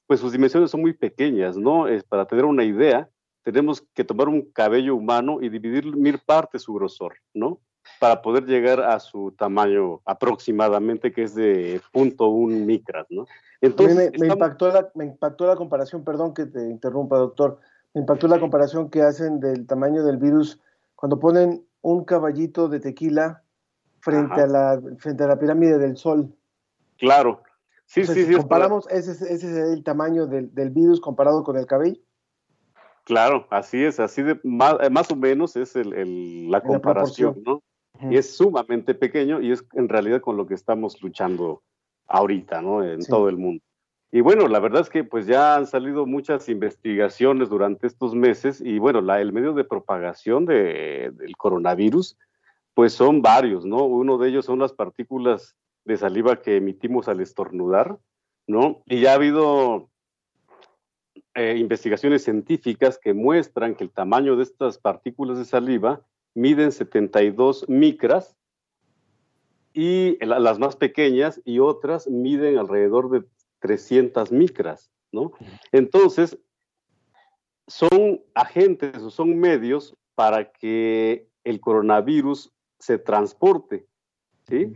pues 0.07 0.19
sus 0.19 0.33
dimensiones 0.33 0.71
son 0.71 0.81
muy 0.81 0.93
pequeñas, 0.93 1.55
¿no? 1.55 1.87
Es 1.87 2.03
para 2.03 2.25
tener 2.25 2.43
una 2.43 2.65
idea, 2.65 3.09
tenemos 3.43 3.81
que 3.93 4.03
tomar 4.03 4.29
un 4.29 4.41
cabello 4.51 4.95
humano 4.95 5.39
y 5.41 5.49
dividir 5.49 5.95
mil 5.95 6.19
partes 6.19 6.63
su 6.63 6.73
grosor, 6.73 7.15
¿no? 7.33 7.59
para 7.99 8.21
poder 8.21 8.45
llegar 8.45 8.81
a 8.81 8.99
su 8.99 9.31
tamaño 9.37 10.01
aproximadamente, 10.05 11.11
que 11.11 11.23
es 11.23 11.35
de 11.35 11.81
0.1 11.93 12.65
micras, 12.65 13.07
¿no? 13.09 13.25
Entonces, 13.61 14.11
me, 14.19 14.27
impactó 14.27 14.69
la, 14.69 14.89
me 14.93 15.05
impactó 15.05 15.47
la 15.47 15.55
comparación, 15.55 16.03
perdón 16.03 16.33
que 16.33 16.45
te 16.45 16.69
interrumpa, 16.69 17.17
doctor, 17.17 17.59
me 17.93 18.01
impactó 18.01 18.27
la 18.27 18.39
comparación 18.39 18.89
que 18.89 19.01
hacen 19.01 19.39
del 19.39 19.65
tamaño 19.67 20.03
del 20.03 20.17
virus 20.17 20.59
cuando 20.95 21.19
ponen 21.19 21.65
un 21.81 22.03
caballito 22.03 22.67
de 22.67 22.79
tequila 22.79 23.43
frente, 23.99 24.41
a 24.41 24.47
la, 24.47 24.81
frente 24.97 25.23
a 25.23 25.27
la 25.27 25.39
pirámide 25.39 25.77
del 25.77 25.95
Sol. 25.95 26.33
Claro. 26.97 27.41
Sí, 27.85 28.05
sí, 28.05 28.25
sí. 28.25 28.33
Comparamos, 28.33 28.87
ese, 28.89 29.11
ese, 29.11 29.33
es 29.33 29.43
el 29.43 29.83
tamaño 29.83 30.25
del, 30.27 30.53
del 30.53 30.69
virus 30.71 30.99
comparado 30.99 31.43
con 31.43 31.57
el 31.57 31.65
cabello. 31.65 31.99
Claro, 33.03 33.47
así 33.49 33.83
es, 33.83 33.99
así 33.99 34.21
de 34.21 34.39
más, 34.43 34.75
más 34.91 35.11
o 35.11 35.15
menos 35.15 35.55
es 35.55 35.75
el, 35.75 35.93
el, 35.93 36.49
la 36.49 36.61
comparación, 36.61 37.41
¿no? 37.45 37.61
y 38.09 38.17
es 38.17 38.35
sumamente 38.35 38.93
pequeño 38.95 39.41
y 39.41 39.51
es 39.51 39.65
en 39.73 39.89
realidad 39.89 40.21
con 40.21 40.37
lo 40.37 40.47
que 40.47 40.53
estamos 40.53 41.01
luchando 41.01 41.61
ahorita, 42.07 42.61
¿no? 42.61 42.83
En 42.83 43.05
todo 43.05 43.29
el 43.29 43.37
mundo. 43.37 43.63
Y 44.11 44.21
bueno, 44.21 44.47
la 44.47 44.59
verdad 44.59 44.81
es 44.81 44.89
que 44.89 45.03
pues 45.03 45.25
ya 45.25 45.55
han 45.55 45.65
salido 45.65 46.05
muchas 46.05 46.47
investigaciones 46.49 47.49
durante 47.49 47.87
estos 47.87 48.13
meses 48.13 48.61
y 48.61 48.77
bueno, 48.77 49.01
la, 49.01 49.21
el 49.21 49.33
medio 49.33 49.53
de 49.53 49.63
propagación 49.63 50.45
de, 50.45 51.11
del 51.15 51.35
coronavirus 51.35 52.17
pues 52.75 52.93
son 52.93 53.21
varios, 53.21 53.65
¿no? 53.65 53.83
Uno 53.85 54.17
de 54.17 54.29
ellos 54.29 54.45
son 54.45 54.59
las 54.59 54.73
partículas 54.73 55.55
de 55.85 55.97
saliva 55.97 56.41
que 56.41 56.57
emitimos 56.57 57.07
al 57.07 57.21
estornudar, 57.21 57.97
¿no? 58.47 58.83
Y 58.85 59.01
ya 59.01 59.11
ha 59.11 59.15
habido 59.15 59.89
eh, 61.35 61.57
investigaciones 61.57 62.23
científicas 62.23 62.99
que 62.99 63.13
muestran 63.13 63.75
que 63.75 63.83
el 63.83 63.91
tamaño 63.91 64.35
de 64.35 64.43
estas 64.43 64.77
partículas 64.77 65.37
de 65.37 65.45
saliva 65.45 66.05
miden 66.35 66.71
72 66.71 67.67
micras 67.67 68.35
y 69.73 70.23
las 70.23 70.59
más 70.59 70.75
pequeñas 70.75 71.41
y 71.45 71.59
otras 71.59 72.07
miden 72.07 72.59
alrededor 72.59 73.09
de 73.09 73.23
300 73.59 74.31
micras, 74.31 74.91
¿no? 75.11 75.31
Entonces, 75.71 76.37
son 77.67 78.21
agentes 78.35 79.01
o 79.01 79.09
son 79.09 79.39
medios 79.39 79.95
para 80.15 80.51
que 80.51 81.27
el 81.43 81.59
coronavirus 81.59 82.53
se 82.77 82.99
transporte, 82.99 83.87
¿sí? 84.47 84.75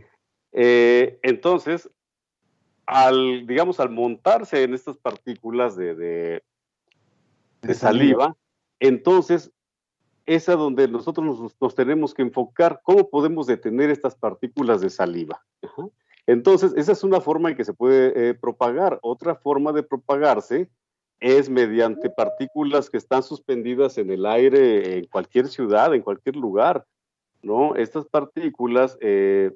Eh, 0.52 1.20
entonces, 1.22 1.90
al, 2.88 3.46
digamos, 3.46 3.80
al 3.80 3.90
montarse 3.90 4.62
en 4.62 4.72
estas 4.72 4.96
partículas 4.96 5.76
de, 5.76 5.94
de, 5.94 6.42
de 7.60 7.74
saliva, 7.74 8.34
entonces 8.80 9.52
es 10.24 10.48
a 10.48 10.56
donde 10.56 10.88
nosotros 10.88 11.54
nos, 11.60 11.74
tenemos 11.74 12.14
que 12.14 12.22
enfocar, 12.22 12.80
cómo 12.82 13.10
podemos 13.10 13.46
detener 13.46 13.90
estas 13.90 14.16
partículas 14.16 14.80
de 14.80 14.88
saliva. 14.88 15.44
Entonces, 16.26 16.72
esa 16.76 16.92
es 16.92 17.04
una 17.04 17.20
forma 17.20 17.50
en 17.50 17.56
que 17.56 17.64
se 17.64 17.74
puede 17.74 18.30
eh, 18.30 18.34
propagar. 18.34 18.98
Otra 19.02 19.34
forma 19.34 19.72
de 19.72 19.82
propagarse 19.82 20.70
es 21.20 21.50
mediante 21.50 22.08
partículas 22.08 22.88
que 22.88 22.96
están 22.96 23.22
suspendidas 23.22 23.98
en 23.98 24.10
el 24.10 24.24
aire 24.24 24.96
en 24.96 25.04
cualquier 25.08 25.48
ciudad, 25.48 25.94
en 25.94 26.00
cualquier 26.00 26.36
lugar, 26.36 26.86
¿no? 27.42 27.74
Estas 27.76 28.06
partículas, 28.06 28.96
eh, 29.02 29.52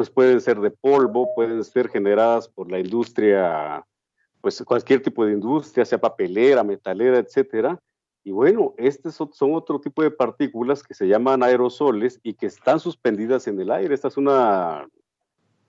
pues 0.00 0.08
pueden 0.08 0.40
ser 0.40 0.58
de 0.60 0.70
polvo, 0.70 1.34
pueden 1.34 1.62
ser 1.62 1.90
generadas 1.90 2.48
por 2.48 2.70
la 2.70 2.78
industria, 2.78 3.84
pues 4.40 4.62
cualquier 4.62 5.02
tipo 5.02 5.26
de 5.26 5.34
industria, 5.34 5.84
sea 5.84 6.00
papelera, 6.00 6.64
metalera, 6.64 7.18
etcétera, 7.18 7.78
y 8.24 8.30
bueno, 8.30 8.72
estos 8.78 9.16
son 9.16 9.54
otro 9.54 9.78
tipo 9.78 10.02
de 10.02 10.10
partículas 10.10 10.82
que 10.82 10.94
se 10.94 11.06
llaman 11.06 11.42
aerosoles 11.42 12.18
y 12.22 12.32
que 12.32 12.46
están 12.46 12.80
suspendidas 12.80 13.46
en 13.46 13.60
el 13.60 13.70
aire. 13.70 13.94
Esta 13.94 14.08
es 14.08 14.16
una 14.16 14.88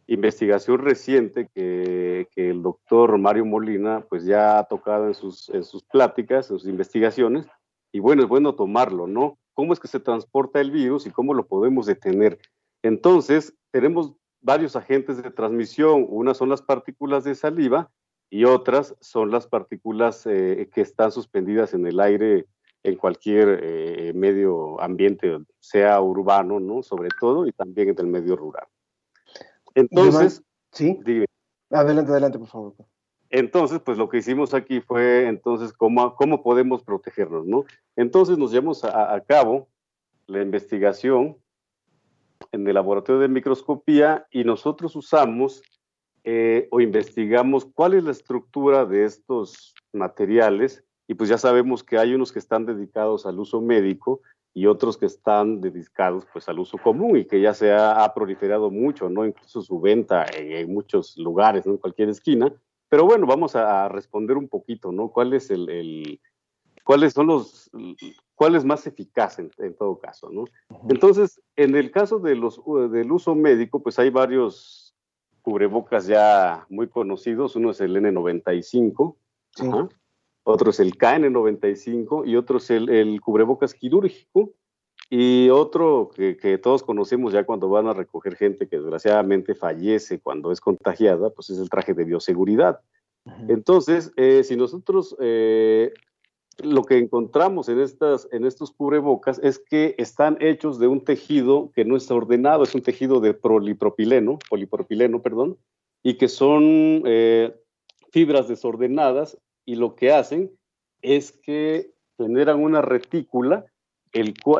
investigación 0.07 0.79
reciente 0.79 1.49
que, 1.53 2.25
el 2.37 2.61
doctor 2.61 3.17
Mario 3.17 3.43
Molina 3.43 4.05
pues 4.09 4.23
ya 4.23 4.59
ha 4.59 4.63
tocado 4.63 5.07
en 5.07 5.13
sus, 5.13 5.49
en 5.49 5.65
sus 5.65 5.83
pláticas, 5.83 6.49
en 6.49 6.57
sus 6.57 6.69
investigaciones. 6.69 7.47
Y 7.91 7.99
bueno, 7.99 8.23
es 8.23 8.29
bueno 8.29 8.55
tomarlo, 8.55 9.07
¿no? 9.07 9.37
¿Cómo 9.55 9.73
es 9.73 9.79
que 9.81 9.89
se 9.89 9.99
transporta 9.99 10.61
el 10.61 10.71
virus 10.71 11.05
y 11.05 11.11
cómo 11.11 11.33
lo 11.33 11.45
podemos 11.45 11.85
detener? 11.85 12.39
Entonces, 12.81 13.53
tenemos 13.71 14.13
varios 14.41 14.75
agentes 14.75 15.21
de 15.21 15.31
transmisión. 15.31 16.05
Una 16.09 16.33
son 16.33 16.49
las 16.49 16.61
partículas 16.61 17.23
de 17.23 17.35
saliva 17.35 17.89
y 18.29 18.45
otras 18.45 18.95
son 18.99 19.31
las 19.31 19.47
partículas 19.47 20.25
eh, 20.25 20.69
que 20.73 20.81
están 20.81 21.11
suspendidas 21.11 21.73
en 21.73 21.85
el 21.85 21.99
aire 21.99 22.47
en 22.83 22.95
cualquier 22.95 23.59
eh, 23.61 24.11
medio 24.15 24.81
ambiente, 24.81 25.37
sea 25.59 26.01
urbano, 26.01 26.59
¿no? 26.59 26.81
Sobre 26.81 27.09
todo, 27.19 27.45
y 27.45 27.51
también 27.51 27.89
en 27.89 27.99
el 27.99 28.07
medio 28.07 28.35
rural. 28.35 28.65
Entonces, 29.75 30.43
sí. 30.71 30.99
Adelante, 31.69 32.11
adelante, 32.11 32.39
por 32.39 32.47
favor. 32.47 32.73
Entonces, 33.29 33.79
pues 33.79 33.97
lo 33.97 34.09
que 34.09 34.17
hicimos 34.17 34.53
aquí 34.53 34.81
fue, 34.81 35.27
entonces, 35.27 35.71
cómo, 35.73 36.15
cómo 36.15 36.41
podemos 36.41 36.83
protegernos, 36.83 37.45
¿no? 37.45 37.65
Entonces 37.95 38.37
nos 38.37 38.51
llevamos 38.51 38.83
a, 38.83 39.13
a 39.13 39.21
cabo 39.21 39.69
la 40.25 40.41
investigación 40.41 41.37
en 42.51 42.67
el 42.67 42.73
laboratorio 42.73 43.21
de 43.21 43.27
microscopía 43.27 44.27
y 44.31 44.43
nosotros 44.43 44.95
usamos 44.95 45.61
eh, 46.23 46.67
o 46.71 46.81
investigamos 46.81 47.65
cuál 47.65 47.95
es 47.95 48.03
la 48.03 48.11
estructura 48.11 48.85
de 48.85 49.05
estos 49.05 49.73
materiales 49.91 50.83
y 51.07 51.15
pues 51.15 51.29
ya 51.29 51.37
sabemos 51.37 51.83
que 51.83 51.97
hay 51.97 52.13
unos 52.13 52.31
que 52.31 52.39
están 52.39 52.65
dedicados 52.65 53.25
al 53.25 53.39
uso 53.39 53.59
médico 53.59 54.21
y 54.53 54.65
otros 54.65 54.97
que 54.97 55.05
están 55.05 55.61
dedicados 55.61 56.25
pues 56.31 56.47
al 56.49 56.59
uso 56.59 56.77
común 56.77 57.17
y 57.17 57.25
que 57.25 57.41
ya 57.41 57.53
se 57.53 57.71
ha, 57.71 58.13
proliferado 58.13 58.69
mucho, 58.69 59.09
¿no? 59.09 59.25
Incluso 59.25 59.61
su 59.61 59.79
venta 59.79 60.25
en, 60.35 60.73
muchos 60.73 61.17
lugares, 61.17 61.65
¿no? 61.65 61.73
En 61.73 61.77
cualquier 61.77 62.09
esquina. 62.09 62.53
Pero 62.89 63.05
bueno, 63.05 63.25
vamos 63.25 63.55
a, 63.55 63.87
responder 63.87 64.37
un 64.37 64.49
poquito, 64.49 64.91
¿no? 64.91 65.09
¿Cuál 65.09 65.33
es 65.33 65.49
el, 65.51 66.19
cuáles 66.83 67.13
son 67.13 67.27
los, 67.27 67.71
cuál 68.41 68.55
es 68.55 68.65
más 68.65 68.87
eficaz 68.87 69.37
en, 69.37 69.51
todo 69.77 69.99
caso, 69.99 70.31
¿no? 70.31 70.45
Entonces, 70.89 71.39
en 71.55 71.75
el 71.75 71.91
caso 71.91 72.17
de 72.17 72.35
los, 72.35 72.59
del 72.91 73.11
uso 73.11 73.35
médico, 73.35 73.83
pues 73.83 73.99
hay 73.99 74.09
varios 74.09 74.95
cubrebocas 75.43 76.07
ya 76.07 76.65
muy 76.67 76.87
conocidos. 76.87 77.55
Uno 77.55 77.69
es 77.69 77.81
el 77.81 77.95
N95, 77.95 79.15
otro 80.41 80.69
es 80.71 80.79
el 80.79 80.97
KN95 80.97 82.27
y 82.27 82.35
otro 82.35 82.57
es 82.57 82.71
el, 82.71 83.21
cubrebocas 83.21 83.75
quirúrgico 83.75 84.53
y 85.07 85.49
otro 85.51 86.09
que, 86.09 86.57
todos 86.57 86.81
conocemos 86.81 87.33
ya 87.33 87.43
cuando 87.43 87.69
van 87.69 87.89
a 87.89 87.93
recoger 87.93 88.35
gente 88.37 88.67
que 88.67 88.79
desgraciadamente 88.79 89.53
fallece 89.53 90.19
cuando 90.19 90.51
es 90.51 90.59
contagiada, 90.59 91.29
pues 91.29 91.51
es 91.51 91.59
el 91.59 91.69
traje 91.69 91.93
de 91.93 92.05
bioseguridad. 92.05 92.79
Entonces, 93.47 94.11
eh, 94.15 94.43
si 94.43 94.55
nosotros 94.55 95.15
eh, 95.19 95.93
lo 96.63 96.83
que 96.83 96.97
encontramos 96.97 97.69
en, 97.69 97.79
estas, 97.79 98.27
en 98.31 98.45
estos 98.45 98.71
cubrebocas 98.71 99.39
es 99.43 99.59
que 99.59 99.95
están 99.97 100.37
hechos 100.39 100.79
de 100.79 100.87
un 100.87 101.03
tejido 101.03 101.71
que 101.73 101.85
no 101.85 101.95
está 101.95 102.15
ordenado, 102.15 102.63
es 102.63 102.75
un 102.75 102.81
tejido 102.81 103.19
de 103.19 103.33
polipropileno, 103.33 104.39
polipropileno, 104.49 105.21
perdón, 105.21 105.57
y 106.03 106.17
que 106.17 106.27
son 106.27 107.03
eh, 107.05 107.55
fibras 108.11 108.47
desordenadas 108.47 109.37
y 109.65 109.75
lo 109.75 109.95
que 109.95 110.11
hacen 110.11 110.51
es 111.01 111.31
que 111.31 111.93
generan 112.17 112.61
una 112.61 112.81
retícula, 112.81 113.65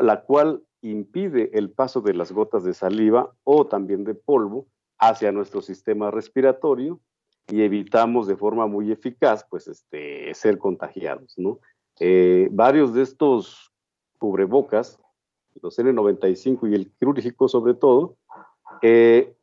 la 0.02 0.22
cual 0.22 0.62
impide 0.82 1.50
el 1.54 1.70
paso 1.70 2.00
de 2.00 2.14
las 2.14 2.32
gotas 2.32 2.64
de 2.64 2.74
saliva 2.74 3.32
o 3.44 3.66
también 3.66 4.04
de 4.04 4.14
polvo 4.14 4.66
hacia 4.98 5.32
nuestro 5.32 5.62
sistema 5.62 6.10
respiratorio 6.10 7.00
y 7.48 7.62
evitamos 7.62 8.26
de 8.26 8.36
forma 8.36 8.66
muy 8.66 8.90
eficaz 8.92 9.44
pues 9.48 9.68
este 9.68 10.32
ser 10.34 10.58
contagiados, 10.58 11.34
¿no? 11.36 11.60
Eh, 12.00 12.48
varios 12.50 12.94
de 12.94 13.02
estos 13.02 13.72
cubrebocas, 14.18 14.98
los 15.60 15.78
N95 15.78 16.70
y 16.70 16.74
el 16.74 16.90
quirúrgico 16.92 17.48
sobre 17.48 17.74
todo, 17.74 18.16
eh, 18.80 19.34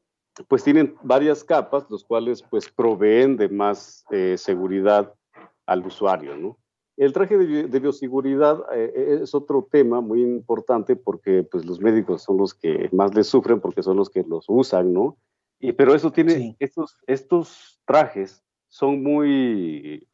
pues 0.48 0.64
tienen 0.64 0.96
varias 1.04 1.44
capas, 1.44 1.86
los 1.90 2.04
cuales 2.04 2.44
pues 2.44 2.70
proveen 2.70 3.38
de 3.38 3.50
más 3.50 4.06
eh, 4.12 4.36
seguridad 4.38 5.14
al 5.66 5.86
usuario, 5.86 6.36
¿no? 6.36 6.58
El 6.98 7.14
traje 7.14 7.38
de, 7.38 7.80
bioseguridad 7.80 8.60
eh, 8.76 8.92
eh, 8.94 9.20
es 9.22 9.34
otro 9.34 9.66
tema 9.72 10.02
muy 10.02 10.22
importante 10.22 10.98
porque 10.98 11.44
pues, 11.44 11.66
los 11.66 11.80
médicos 11.80 12.24
son 12.24 12.38
los 12.38 12.54
que 12.54 12.90
más 12.92 13.16
les 13.16 13.28
sufren 13.28 13.62
porque 13.62 13.84
son 13.84 13.96
los 13.96 14.10
que 14.10 14.24
los 14.24 14.46
usan, 14.50 14.92
¿no? 14.92 15.18
Y, 15.62 15.72
pero 15.72 15.96
eso 15.96 16.12
tiene, 16.12 16.58
estos, 16.60 16.98
estos 17.08 17.80
trajes 17.86 18.44
son 18.68 19.02
muy, 19.02 20.09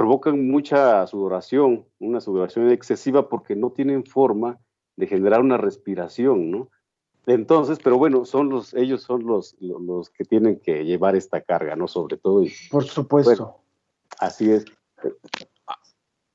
provocan 0.00 0.48
mucha 0.48 1.06
sudoración, 1.06 1.84
una 1.98 2.22
sudoración 2.22 2.70
excesiva 2.70 3.28
porque 3.28 3.54
no 3.54 3.68
tienen 3.68 4.06
forma 4.06 4.58
de 4.96 5.06
generar 5.06 5.42
una 5.42 5.58
respiración, 5.58 6.50
¿no? 6.50 6.70
Entonces, 7.26 7.78
pero 7.84 7.98
bueno, 7.98 8.24
son 8.24 8.48
los, 8.48 8.72
ellos 8.72 9.02
son 9.02 9.26
los, 9.26 9.56
los, 9.60 10.08
que 10.08 10.24
tienen 10.24 10.58
que 10.58 10.86
llevar 10.86 11.16
esta 11.16 11.42
carga, 11.42 11.76
¿no? 11.76 11.86
Sobre 11.86 12.16
todo. 12.16 12.42
Por 12.70 12.84
supuesto. 12.84 13.58
Así 14.18 14.50
es. 14.50 14.64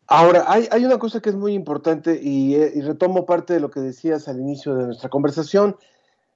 Ahora, 0.06 0.46
hay, 0.46 0.68
hay, 0.70 0.86
una 0.86 1.00
cosa 1.00 1.20
que 1.20 1.30
es 1.30 1.36
muy 1.36 1.54
importante 1.54 2.20
y, 2.22 2.54
eh, 2.54 2.72
y, 2.76 2.82
retomo 2.82 3.26
parte 3.26 3.54
de 3.54 3.62
lo 3.62 3.72
que 3.72 3.80
decías 3.80 4.28
al 4.28 4.40
inicio 4.40 4.76
de 4.76 4.86
nuestra 4.86 5.10
conversación. 5.10 5.76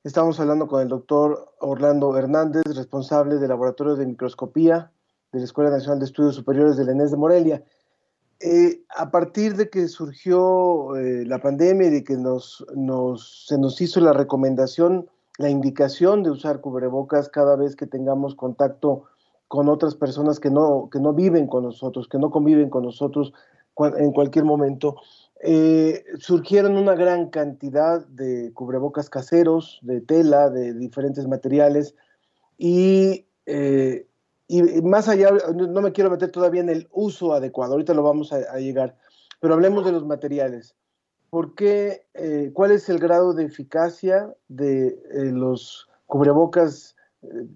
Estamos 0.04 0.40
hablando 0.40 0.66
con 0.66 0.82
el 0.82 0.88
doctor 0.88 1.54
Orlando 1.60 2.18
Hernández, 2.18 2.64
responsable 2.76 3.36
del 3.36 3.50
Laboratorio 3.50 3.96
de 3.96 4.08
Microscopía 4.08 4.92
de 5.32 5.40
la 5.40 5.46
Escuela 5.46 5.70
Nacional 5.70 6.00
de 6.00 6.06
Estudios 6.06 6.36
Superiores 6.36 6.78
de 6.78 6.86
la 6.86 6.92
ENES 6.92 7.12
de 7.12 7.18
Morelia. 7.18 7.64
Eh, 8.40 8.84
a 8.96 9.12
partir 9.12 9.56
de 9.56 9.70
que 9.70 9.88
surgió 9.88 10.96
eh, 10.96 11.26
la 11.26 11.40
pandemia 11.40 11.88
y 11.88 11.92
de 11.92 12.04
que 12.04 12.16
nos, 12.16 12.66
nos, 12.76 13.46
se 13.48 13.58
nos 13.58 13.82
hizo 13.82 14.00
la 14.00 14.14
recomendación, 14.14 15.10
la 15.38 15.50
indicación 15.50 16.24
de 16.24 16.32
usar 16.32 16.62
cubrebocas 16.62 17.30
cada 17.30 17.56
vez 17.56 17.76
que 17.76 17.86
tengamos 17.86 18.36
contacto 18.36 19.04
con 19.50 19.68
otras 19.68 19.96
personas 19.96 20.40
que 20.40 20.52
no, 20.52 20.90
que 20.92 21.00
no 21.00 21.14
viven 21.14 21.48
con 21.48 21.64
nosotros, 21.64 22.08
que 22.08 22.18
no 22.18 22.30
conviven 22.30 22.70
con 22.70 22.84
nosotros 22.84 23.34
en 23.98 24.12
cualquier 24.12 24.46
momento. 24.46 24.98
Eh, 25.42 26.04
surgieron 26.18 26.78
una 26.78 26.96
gran 26.96 27.30
cantidad 27.30 28.06
de 28.08 28.52
cubrebocas 28.54 29.10
caseros, 29.10 29.80
de 29.82 30.02
tela, 30.02 30.50
de 30.50 30.74
diferentes 30.74 31.28
materiales, 31.28 31.96
y, 32.58 33.26
eh, 33.46 34.09
y 34.50 34.82
más 34.82 35.08
allá, 35.08 35.30
no 35.56 35.82
me 35.82 35.92
quiero 35.92 36.10
meter 36.10 36.32
todavía 36.32 36.62
en 36.62 36.70
el 36.70 36.90
uso 36.92 37.34
adecuado, 37.34 37.74
ahorita 37.74 37.94
lo 37.94 38.04
vamos 38.04 38.34
a, 38.34 38.58
llegar, 38.58 38.98
pero 39.40 39.54
hablemos 39.54 39.86
de 39.86 39.92
los 39.92 40.06
materiales. 40.06 40.76
¿Por 41.30 41.54
qué, 41.54 42.08
eh, 42.16 42.50
¿Cuál 42.54 42.72
es 42.72 42.90
el 42.90 42.98
grado 42.98 43.34
de 43.34 43.46
eficacia 43.46 44.36
de 44.48 44.98
los 45.32 45.88
cubrebocas 46.08 46.96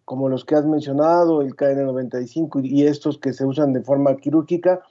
como 0.06 0.30
los 0.30 0.46
que 0.46 0.56
has 0.56 0.66
mencionado, 0.66 1.42
el 1.42 1.56
KN95 1.56 2.62
y 2.64 2.86
estos 2.86 3.18
que 3.18 3.34
se 3.34 3.46
usan 3.46 3.74
de 3.74 3.82
forma 3.82 4.16
quirúrgica, 4.18 4.82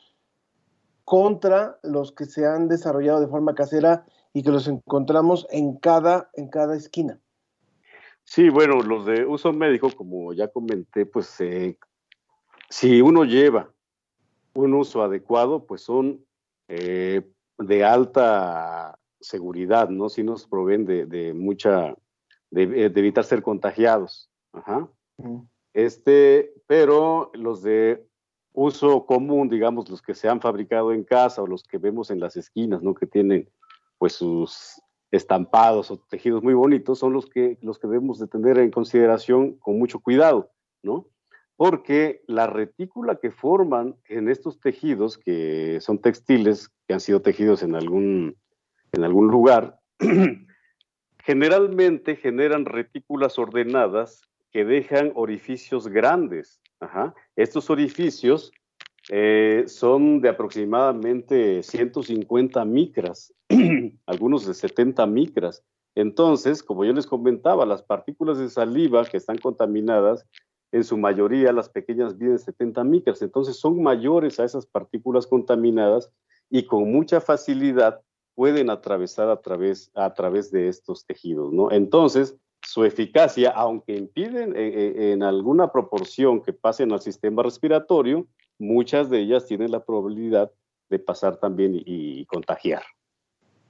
contra 1.04 1.78
los 1.82 2.12
que 2.12 2.24
se 2.24 2.46
han 2.46 2.68
desarrollado 2.68 3.20
de 3.20 3.28
forma 3.28 3.54
casera 3.54 4.04
y 4.32 4.42
que 4.42 4.50
los 4.50 4.66
encontramos 4.68 5.46
en 5.50 5.76
cada, 5.76 6.30
en 6.34 6.48
cada 6.48 6.76
esquina. 6.76 7.20
Sí, 8.24 8.48
bueno, 8.48 8.80
los 8.80 9.04
de 9.04 9.26
uso 9.26 9.52
médico, 9.52 9.90
como 9.94 10.32
ya 10.32 10.48
comenté, 10.48 11.04
pues 11.06 11.40
eh, 11.40 11.76
si 12.72 13.02
uno 13.02 13.24
lleva 13.24 13.70
un 14.54 14.72
uso 14.72 15.02
adecuado, 15.02 15.66
pues 15.66 15.82
son 15.82 16.24
eh, 16.68 17.20
de 17.58 17.84
alta 17.84 18.98
seguridad, 19.20 19.90
¿no? 19.90 20.08
Si 20.08 20.22
nos 20.22 20.46
proveen 20.46 20.86
de, 20.86 21.34
mucha, 21.34 21.94
de, 22.50 22.62
evitar 22.86 23.24
ser 23.24 23.42
contagiados. 23.42 24.30
Ajá. 24.54 24.88
Este, 25.74 26.54
pero 26.66 27.30
los 27.34 27.62
de 27.62 28.06
uso 28.54 29.04
común, 29.04 29.50
digamos, 29.50 29.90
los 29.90 30.00
que 30.00 30.14
se 30.14 30.30
han 30.30 30.40
fabricado 30.40 30.94
en 30.94 31.04
casa 31.04 31.42
o 31.42 31.46
los 31.46 31.64
que 31.64 31.76
vemos 31.76 32.10
en 32.10 32.20
las 32.20 32.38
esquinas, 32.38 32.82
¿no? 32.82 32.94
Que 32.94 33.06
tienen 33.06 33.50
pues 33.98 34.14
sus 34.14 34.80
estampados 35.10 35.90
o 35.90 35.98
tejidos 35.98 36.42
muy 36.42 36.54
bonitos, 36.54 36.98
son 36.98 37.12
los 37.12 37.26
que, 37.26 37.58
los 37.60 37.78
que 37.78 37.86
debemos 37.86 38.18
de 38.18 38.28
tener 38.28 38.56
en 38.56 38.70
consideración 38.70 39.58
con 39.58 39.78
mucho 39.78 40.00
cuidado, 40.00 40.50
¿no? 40.82 41.11
Porque 41.62 42.24
la 42.26 42.48
retícula 42.48 43.20
que 43.22 43.30
forman 43.30 43.94
en 44.08 44.28
estos 44.28 44.58
tejidos, 44.58 45.16
que 45.16 45.78
son 45.80 46.00
textiles, 46.00 46.72
que 46.88 46.94
han 46.94 46.98
sido 46.98 47.22
tejidos 47.22 47.62
en 47.62 47.76
algún, 47.76 48.36
en 48.90 49.04
algún 49.04 49.28
lugar, 49.28 49.78
generalmente 51.24 52.16
generan 52.16 52.64
retículas 52.64 53.38
ordenadas 53.38 54.22
que 54.50 54.64
dejan 54.64 55.12
orificios 55.14 55.86
grandes. 55.86 56.60
Estos 57.36 57.70
orificios 57.70 58.50
eh, 59.08 59.62
son 59.68 60.20
de 60.20 60.30
aproximadamente 60.30 61.62
150 61.62 62.64
micras, 62.64 63.32
algunos 64.06 64.48
de 64.48 64.54
70 64.54 65.06
micras. 65.06 65.62
Entonces, 65.94 66.60
como 66.60 66.84
yo 66.84 66.92
les 66.92 67.06
comentaba, 67.06 67.64
las 67.66 67.84
partículas 67.84 68.38
de 68.38 68.48
saliva 68.48 69.04
que 69.04 69.16
están 69.18 69.38
contaminadas, 69.38 70.26
en 70.72 70.84
su 70.84 70.96
mayoría 70.96 71.52
las 71.52 71.68
pequeñas 71.68 72.16
miden 72.16 72.38
70 72.38 72.82
micras, 72.84 73.22
entonces 73.22 73.56
son 73.56 73.82
mayores 73.82 74.40
a 74.40 74.44
esas 74.44 74.66
partículas 74.66 75.26
contaminadas 75.26 76.10
y 76.50 76.64
con 76.64 76.90
mucha 76.90 77.20
facilidad 77.20 78.00
pueden 78.34 78.70
atravesar 78.70 79.28
a 79.28 79.40
través, 79.40 79.90
a 79.94 80.12
través 80.14 80.50
de 80.50 80.68
estos 80.68 81.04
tejidos, 81.06 81.52
¿no? 81.52 81.70
Entonces, 81.70 82.36
su 82.62 82.84
eficacia, 82.84 83.50
aunque 83.50 83.96
impiden 83.96 84.56
eh, 84.56 84.68
eh, 84.74 85.12
en 85.12 85.22
alguna 85.22 85.70
proporción 85.72 86.40
que 86.40 86.52
pasen 86.52 86.92
al 86.92 87.00
sistema 87.00 87.42
respiratorio, 87.42 88.26
muchas 88.58 89.10
de 89.10 89.20
ellas 89.20 89.46
tienen 89.46 89.70
la 89.70 89.84
probabilidad 89.84 90.50
de 90.88 90.98
pasar 90.98 91.36
también 91.36 91.72
y, 91.74 92.24
contagiar. 92.26 92.82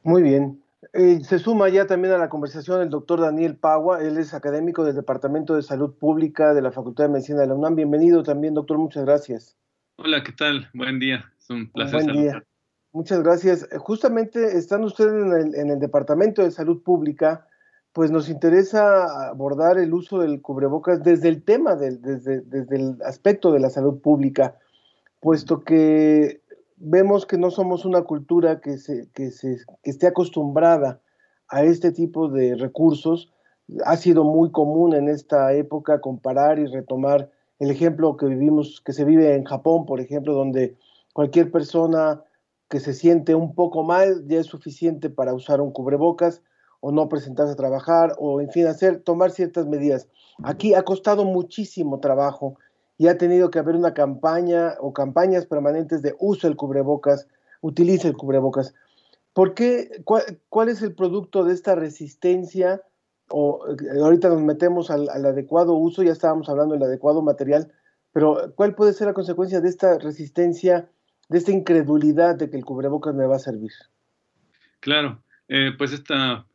Muy 0.02 0.22
bien. 0.22 0.61
Eh, 0.92 1.20
se 1.22 1.38
suma 1.38 1.68
ya 1.68 1.86
también 1.86 2.12
a 2.12 2.18
la 2.18 2.28
conversación 2.28 2.82
el 2.82 2.90
doctor 2.90 3.20
Daniel 3.20 3.56
Pagua, 3.56 4.02
él 4.02 4.18
es 4.18 4.34
académico 4.34 4.84
del 4.84 4.96
Departamento 4.96 5.54
de 5.54 5.62
Salud 5.62 5.94
Pública 5.94 6.54
de 6.54 6.62
la 6.62 6.72
Facultad 6.72 7.04
de 7.04 7.10
Medicina 7.10 7.40
de 7.40 7.46
la 7.46 7.54
UNAM. 7.54 7.76
Bienvenido 7.76 8.22
también, 8.22 8.54
doctor, 8.54 8.78
muchas 8.78 9.04
gracias. 9.04 9.56
Hola, 9.96 10.22
¿qué 10.24 10.32
tal? 10.32 10.68
Buen 10.74 10.98
día, 10.98 11.32
es 11.38 11.50
un 11.50 11.70
placer. 11.70 12.02
Buen 12.02 12.16
día. 12.16 12.44
Muchas 12.92 13.22
gracias. 13.22 13.68
Justamente 13.78 14.58
están 14.58 14.84
ustedes 14.84 15.12
en 15.12 15.32
el, 15.32 15.54
en 15.54 15.70
el 15.70 15.78
Departamento 15.78 16.42
de 16.42 16.50
Salud 16.50 16.82
Pública 16.82 17.46
pues 17.92 18.10
nos 18.10 18.28
interesa 18.28 19.28
abordar 19.28 19.78
el 19.78 19.92
uso 19.92 20.20
del 20.20 20.40
cubrebocas 20.40 21.02
desde 21.02 21.28
el 21.28 21.42
tema, 21.42 21.76
del, 21.76 22.00
desde, 22.00 22.40
desde 22.40 22.76
el 22.76 22.96
aspecto 23.04 23.52
de 23.52 23.60
la 23.60 23.70
salud 23.70 24.00
pública, 24.00 24.56
puesto 25.20 25.60
que 25.60 26.40
vemos 26.84 27.26
que 27.26 27.38
no 27.38 27.50
somos 27.50 27.84
una 27.84 28.02
cultura 28.02 28.60
que, 28.60 28.76
se, 28.76 29.08
que, 29.14 29.30
se, 29.30 29.58
que 29.82 29.90
esté 29.90 30.08
acostumbrada 30.08 31.00
a 31.48 31.62
este 31.62 31.92
tipo 31.92 32.28
de 32.28 32.56
recursos. 32.56 33.32
Ha 33.84 33.96
sido 33.96 34.24
muy 34.24 34.50
común 34.50 34.94
en 34.94 35.08
esta 35.08 35.52
época 35.54 36.00
comparar 36.00 36.58
y 36.58 36.66
retomar 36.66 37.30
el 37.60 37.70
ejemplo 37.70 38.16
que 38.16 38.26
vivimos, 38.26 38.82
que 38.84 38.92
se 38.92 39.04
vive 39.04 39.34
en 39.34 39.44
Japón, 39.44 39.86
por 39.86 40.00
ejemplo, 40.00 40.34
donde 40.34 40.76
cualquier 41.12 41.52
persona 41.52 42.24
que 42.68 42.80
se 42.80 42.94
siente 42.94 43.34
un 43.34 43.54
poco 43.54 43.84
mal 43.84 44.26
ya 44.26 44.40
es 44.40 44.46
suficiente 44.46 45.08
para 45.10 45.34
usar 45.34 45.60
un 45.60 45.70
cubrebocas 45.72 46.42
o 46.80 46.90
no 46.90 47.08
presentarse 47.08 47.52
a 47.52 47.56
trabajar 47.56 48.16
o 48.18 48.40
en 48.40 48.50
fin 48.50 48.66
hacer 48.66 49.00
tomar 49.00 49.30
ciertas 49.30 49.66
medidas. 49.68 50.08
Aquí 50.42 50.74
ha 50.74 50.82
costado 50.82 51.24
muchísimo 51.24 52.00
trabajo 52.00 52.56
y 53.02 53.08
ha 53.08 53.18
tenido 53.18 53.50
que 53.50 53.58
haber 53.58 53.74
una 53.74 53.94
campaña 53.94 54.74
o 54.78 54.92
campañas 54.92 55.44
permanentes 55.46 56.02
de 56.02 56.14
uso 56.20 56.46
del 56.46 56.56
cubrebocas, 56.56 57.26
utilice 57.60 58.06
el 58.06 58.16
cubrebocas. 58.16 58.76
¿Por 59.32 59.54
qué? 59.54 59.90
Cuál, 60.04 60.68
es 60.68 60.82
el 60.82 60.94
producto 60.94 61.42
de 61.42 61.52
esta 61.52 61.74
resistencia? 61.74 62.80
O 63.28 63.66
eh, 63.68 63.98
ahorita 64.00 64.28
nos 64.28 64.40
metemos 64.42 64.88
al, 64.92 65.08
adecuado 65.08 65.74
uso, 65.74 66.04
ya 66.04 66.12
estábamos 66.12 66.48
hablando 66.48 66.74
del 66.74 66.84
adecuado 66.84 67.22
material, 67.22 67.72
pero 68.12 68.52
¿cuál 68.54 68.76
puede 68.76 68.92
ser 68.92 69.08
la 69.08 69.14
consecuencia 69.14 69.60
de 69.60 69.70
esta 69.70 69.98
resistencia, 69.98 70.88
de 71.28 71.38
esta 71.38 71.50
incredulidad 71.50 72.36
de 72.36 72.50
que 72.50 72.56
el 72.56 72.64
cubrebocas 72.64 73.16
me 73.16 73.26
va 73.26 73.34
a 73.34 73.40
servir? 73.40 73.72
Claro, 74.78 75.24
eh, 75.48 75.72
pues 75.76 75.92
esta 75.92 76.46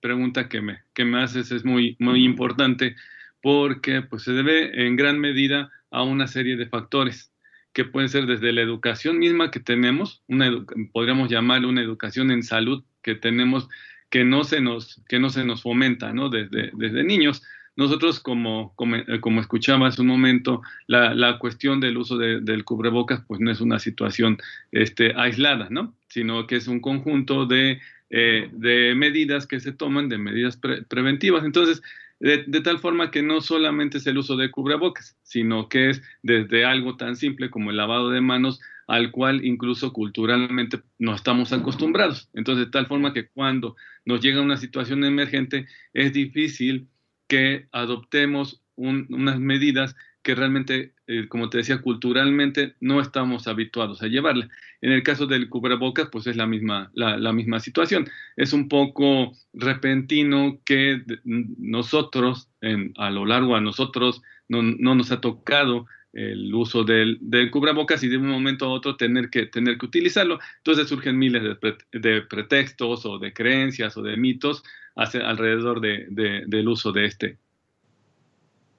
pregunta 0.00 0.48
que 0.48 0.62
me, 0.62 0.84
que 0.94 1.04
me 1.04 1.20
haces 1.20 1.50
es 1.50 1.64
muy, 1.64 1.96
muy 1.98 2.24
importante 2.24 2.94
porque 3.42 4.02
pues, 4.02 4.22
se 4.22 4.30
debe 4.30 4.86
en 4.86 4.94
gran 4.94 5.18
medida 5.18 5.72
a 5.90 6.02
una 6.02 6.26
serie 6.26 6.56
de 6.56 6.66
factores 6.66 7.32
que 7.72 7.84
pueden 7.84 8.08
ser 8.08 8.26
desde 8.26 8.52
la 8.52 8.62
educación 8.62 9.18
misma 9.18 9.50
que 9.50 9.60
tenemos, 9.60 10.22
una 10.28 10.50
podríamos 10.92 11.28
llamarle 11.28 11.66
una 11.66 11.82
educación 11.82 12.30
en 12.30 12.42
salud 12.42 12.82
que 13.02 13.14
tenemos 13.14 13.68
que 14.10 14.24
no 14.24 14.44
se 14.44 14.60
nos, 14.60 15.02
que 15.08 15.18
no 15.18 15.30
se 15.30 15.44
nos 15.44 15.62
fomenta 15.62 16.12
¿no? 16.12 16.28
desde, 16.28 16.70
desde 16.74 17.04
niños. 17.04 17.42
Nosotros, 17.76 18.20
como, 18.20 18.72
como, 18.74 18.96
eh, 18.96 19.20
como 19.20 19.40
escuchaba 19.40 19.88
hace 19.88 20.00
un 20.00 20.06
momento, 20.06 20.62
la, 20.86 21.14
la 21.14 21.38
cuestión 21.38 21.80
del 21.80 21.98
uso 21.98 22.16
del 22.16 22.64
cubrebocas, 22.64 23.22
pues 23.26 23.40
no 23.40 23.50
es 23.50 23.60
una 23.60 23.78
situación 23.78 24.38
este, 24.72 25.12
aislada, 25.14 25.68
¿no? 25.70 25.94
sino 26.08 26.46
que 26.46 26.56
es 26.56 26.68
un 26.68 26.80
conjunto 26.80 27.44
de, 27.44 27.80
eh, 28.08 28.48
de 28.52 28.94
medidas 28.94 29.46
que 29.46 29.60
se 29.60 29.72
toman, 29.72 30.08
de 30.08 30.16
medidas 30.16 30.58
preventivas. 30.88 31.44
Entonces, 31.44 31.82
de, 32.18 32.60
tal 32.62 32.78
forma 32.78 33.10
que 33.10 33.22
no 33.22 33.40
solamente 33.40 33.98
es 33.98 34.06
el 34.06 34.18
uso 34.18 34.36
de 34.36 34.50
cubrebocas, 34.50 35.18
sino 35.22 35.68
que 35.68 35.90
es 35.90 36.02
desde 36.22 36.64
algo 36.64 36.96
tan 36.96 37.16
simple 37.16 37.50
como 37.50 37.70
el 37.70 37.76
lavado 37.76 38.10
de 38.10 38.20
manos 38.20 38.60
al 38.86 39.10
cual 39.10 39.44
incluso 39.44 39.92
culturalmente 39.92 40.80
no 40.98 41.14
estamos 41.14 41.52
acostumbrados. 41.52 42.30
Entonces, 42.32 42.66
de 42.66 42.70
tal 42.70 42.86
forma 42.86 43.12
que 43.12 43.28
cuando 43.28 43.76
nos 44.04 44.20
llega 44.20 44.40
una 44.40 44.56
situación 44.56 45.04
emergente, 45.04 45.66
es 45.92 46.12
difícil 46.12 46.88
que 47.26 47.66
adoptemos 47.72 48.62
unas 48.76 49.40
medidas 49.40 49.96
que 50.26 50.34
realmente, 50.34 50.92
eh, 51.06 51.28
como 51.28 51.50
te 51.50 51.58
decía, 51.58 51.80
culturalmente 51.80 52.74
no 52.80 53.00
estamos 53.00 53.46
habituados 53.46 54.02
a 54.02 54.08
llevarla. 54.08 54.48
En 54.80 54.90
el 54.90 55.04
caso 55.04 55.28
del 55.28 55.48
cubrebocas, 55.48 56.08
pues 56.10 56.26
es 56.26 56.34
la 56.34 56.48
misma, 56.48 56.90
la, 56.94 57.32
misma 57.32 57.60
situación. 57.60 58.08
Es 58.34 58.52
un 58.52 58.68
poco 58.68 59.30
repentino 59.52 60.58
que 60.64 61.00
nosotros, 61.22 62.48
en, 62.60 62.92
a 62.96 63.10
lo 63.10 63.24
largo 63.24 63.54
a 63.54 63.60
nosotros, 63.60 64.20
no, 64.48 64.62
nos 64.62 65.12
ha 65.12 65.20
tocado 65.20 65.86
el 66.12 66.52
uso 66.52 66.82
del, 66.82 67.18
del, 67.20 67.52
cubrebocas 67.52 68.02
y 68.02 68.08
de 68.08 68.16
un 68.16 68.26
momento 68.26 68.64
a 68.64 68.70
otro 68.70 68.96
tener 68.96 69.30
que, 69.30 69.46
tener 69.46 69.78
que 69.78 69.86
utilizarlo. 69.86 70.40
Entonces 70.56 70.88
surgen 70.88 71.16
miles 71.16 71.56
de, 71.92 72.22
pretextos 72.22 73.06
o 73.06 73.20
de 73.20 73.32
creencias 73.32 73.96
o 73.96 74.02
de 74.02 74.16
mitos 74.16 74.64
alrededor 74.96 75.80
del 75.80 76.68
uso 76.68 76.90
de 76.90 77.04
este. 77.04 77.38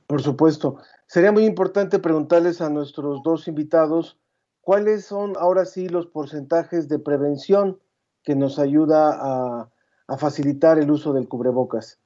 Por 0.07 0.21
supuesto. 0.21 0.79
Sería 1.07 1.31
muy 1.31 1.45
importante 1.45 1.99
preguntarles 1.99 2.59
a 2.59 2.69
nuestros 2.69 3.23
dos 3.23 3.47
invitados 3.47 4.19
cuáles 4.59 5.05
son 5.05 5.33
ahora 5.39 5.63
sí 5.63 5.87
los 5.87 6.05
porcentajes 6.05 6.89
de 6.89 6.99
prevención 6.99 7.79
que 8.23 8.35
nos 8.35 8.59
ayuda 8.59 9.17
a, 9.17 9.69
facilitar 10.19 10.79
el 10.79 10.89
uso 10.89 11.11
del 11.11 11.27
cubrebocas. 11.27 11.99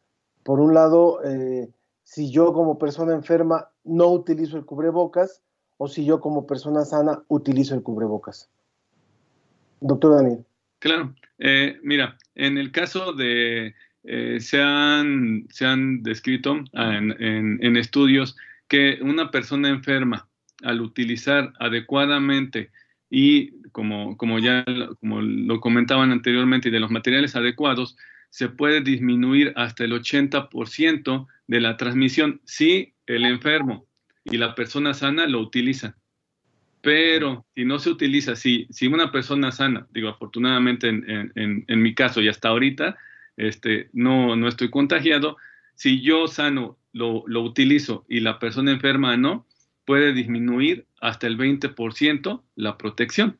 Por 0.44 0.60
un 0.60 0.74
lado, 0.74 1.24
eh, 1.24 1.70
si 2.04 2.32
yo 2.32 2.52
como 2.52 2.80
persona 2.80 3.14
enferma 3.14 3.70
no 3.84 4.08
utilizo 4.08 4.58
el 4.58 4.66
cubrebocas 4.66 5.42
o 5.78 5.88
si 5.88 6.04
yo 6.06 6.20
como 6.20 6.48
persona 6.48 6.84
sana 6.84 7.24
utilizo 7.28 7.76
el 7.76 7.84
cubrebocas. 7.84 8.50
Doctor 9.82 10.16
Daniel. 10.16 10.46
Claro, 10.80 11.14
eh, 11.38 11.80
mira, 11.84 12.18
en 12.34 12.58
el 12.58 12.72
caso 12.72 13.14
de, 13.14 13.74
eh, 14.04 14.40
se, 14.40 14.62
han, 14.62 15.48
se 15.50 15.66
han 15.66 16.02
descrito 16.02 16.56
en 16.74 17.78
estudios 17.78 18.36
que 18.72 19.00
una 19.02 19.32
persona 19.32 19.68
enferma, 19.68 20.30
al 20.64 20.80
utilizar 20.80 21.52
adecuadamente 21.60 22.72
y 23.10 23.52
como, 23.74 24.16
como 24.16 24.40
ya 24.40 24.64
como 25.02 25.22
lo 25.22 25.60
comentaban 25.60 26.14
anteriormente, 26.14 26.72
de 26.72 26.80
los 26.80 26.90
materiales 26.90 27.36
adecuados, 27.36 27.98
se 28.30 28.48
puede 28.48 28.80
disminuir 28.80 29.52
hasta 29.58 29.84
el 29.84 29.92
80% 29.92 31.28
de 31.48 31.60
la 31.60 31.76
transmisión 31.76 32.40
si 32.46 32.94
el 33.08 33.26
enfermo 33.26 33.88
y 34.24 34.38
la 34.38 34.56
persona 34.56 34.94
sana 34.94 35.28
lo 35.28 35.42
utilizan. 35.42 35.94
Pero 36.80 37.46
si 37.54 37.66
no 37.66 37.78
se 37.78 37.90
utiliza, 37.90 38.38
si, 38.38 38.68
si 38.70 38.88
una 38.88 39.12
persona 39.12 39.52
sana, 39.52 39.86
digo 39.92 40.08
afortunadamente 40.08 40.88
en, 40.88 41.30
en, 41.36 41.66
en 41.68 41.82
mi 41.82 41.94
caso 41.94 42.22
y 42.22 42.30
hasta 42.30 42.48
ahorita, 42.48 42.98
este, 43.36 43.90
no, 43.92 44.38
no 44.38 44.48
estoy 44.48 44.70
contagiado, 44.70 45.36
si 45.76 46.00
yo 46.00 46.30
sano 46.30 46.78
lo, 46.93 47.23
lo 47.27 47.41
utilizo 47.41 48.06
y 48.08 48.19
la 48.19 48.39
persona 48.39 48.71
enferma 48.71 49.17
no, 49.17 49.47
puede 49.86 50.13
disminuir 50.13 50.86
hasta 50.99 51.27
el 51.27 51.38
20% 51.38 52.41
la 52.56 52.77
protección. 52.77 53.38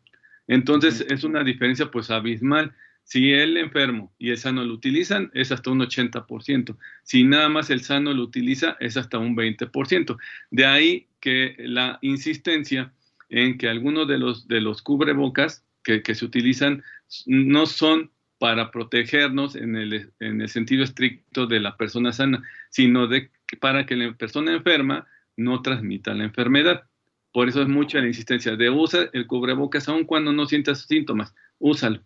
Entonces 0.47 1.05
es 1.09 1.23
una 1.23 1.43
diferencia 1.43 1.91
pues 1.91 2.11
abismal. 2.11 2.73
Si 3.03 3.31
el 3.31 3.57
enfermo 3.57 4.13
y 4.17 4.29
el 4.29 4.37
sano 4.37 4.63
lo 4.63 4.73
utilizan, 4.73 5.31
es 5.33 5.51
hasta 5.51 5.71
un 5.71 5.79
80%. 5.79 6.77
Si 7.03 7.23
nada 7.23 7.49
más 7.49 7.69
el 7.69 7.81
sano 7.81 8.13
lo 8.13 8.23
utiliza, 8.23 8.77
es 8.79 8.97
hasta 8.97 9.17
un 9.17 9.35
20%. 9.35 10.17
De 10.49 10.65
ahí 10.65 11.07
que 11.19 11.55
la 11.59 11.99
insistencia 12.01 12.93
en 13.29 13.57
que 13.57 13.69
algunos 13.69 14.07
de 14.07 14.17
los, 14.17 14.47
de 14.47 14.61
los 14.61 14.81
cubrebocas 14.81 15.63
que, 15.83 16.03
que 16.03 16.15
se 16.15 16.25
utilizan 16.25 16.83
no 17.25 17.65
son 17.65 18.11
para 18.41 18.71
protegernos 18.71 19.55
en 19.55 19.75
el, 19.75 20.11
en 20.19 20.41
el 20.41 20.49
sentido 20.49 20.83
estricto 20.83 21.45
de 21.45 21.59
la 21.59 21.77
persona 21.77 22.11
sana, 22.11 22.41
sino 22.71 23.07
de, 23.07 23.29
para 23.59 23.85
que 23.85 23.95
la 23.95 24.13
persona 24.13 24.53
enferma 24.53 25.07
no 25.37 25.61
transmita 25.61 26.13
la 26.13 26.23
enfermedad. 26.23 26.83
Por 27.31 27.47
eso 27.47 27.61
es 27.61 27.67
mucha 27.67 27.99
la 27.99 28.07
insistencia 28.07 28.55
de 28.55 28.69
usar 28.69 29.09
el 29.13 29.27
cubrebocas 29.27 29.87
aun 29.87 30.05
cuando 30.05 30.33
no 30.33 30.45
sientas 30.45 30.85
síntomas, 30.85 31.33
úsalo. 31.59 32.01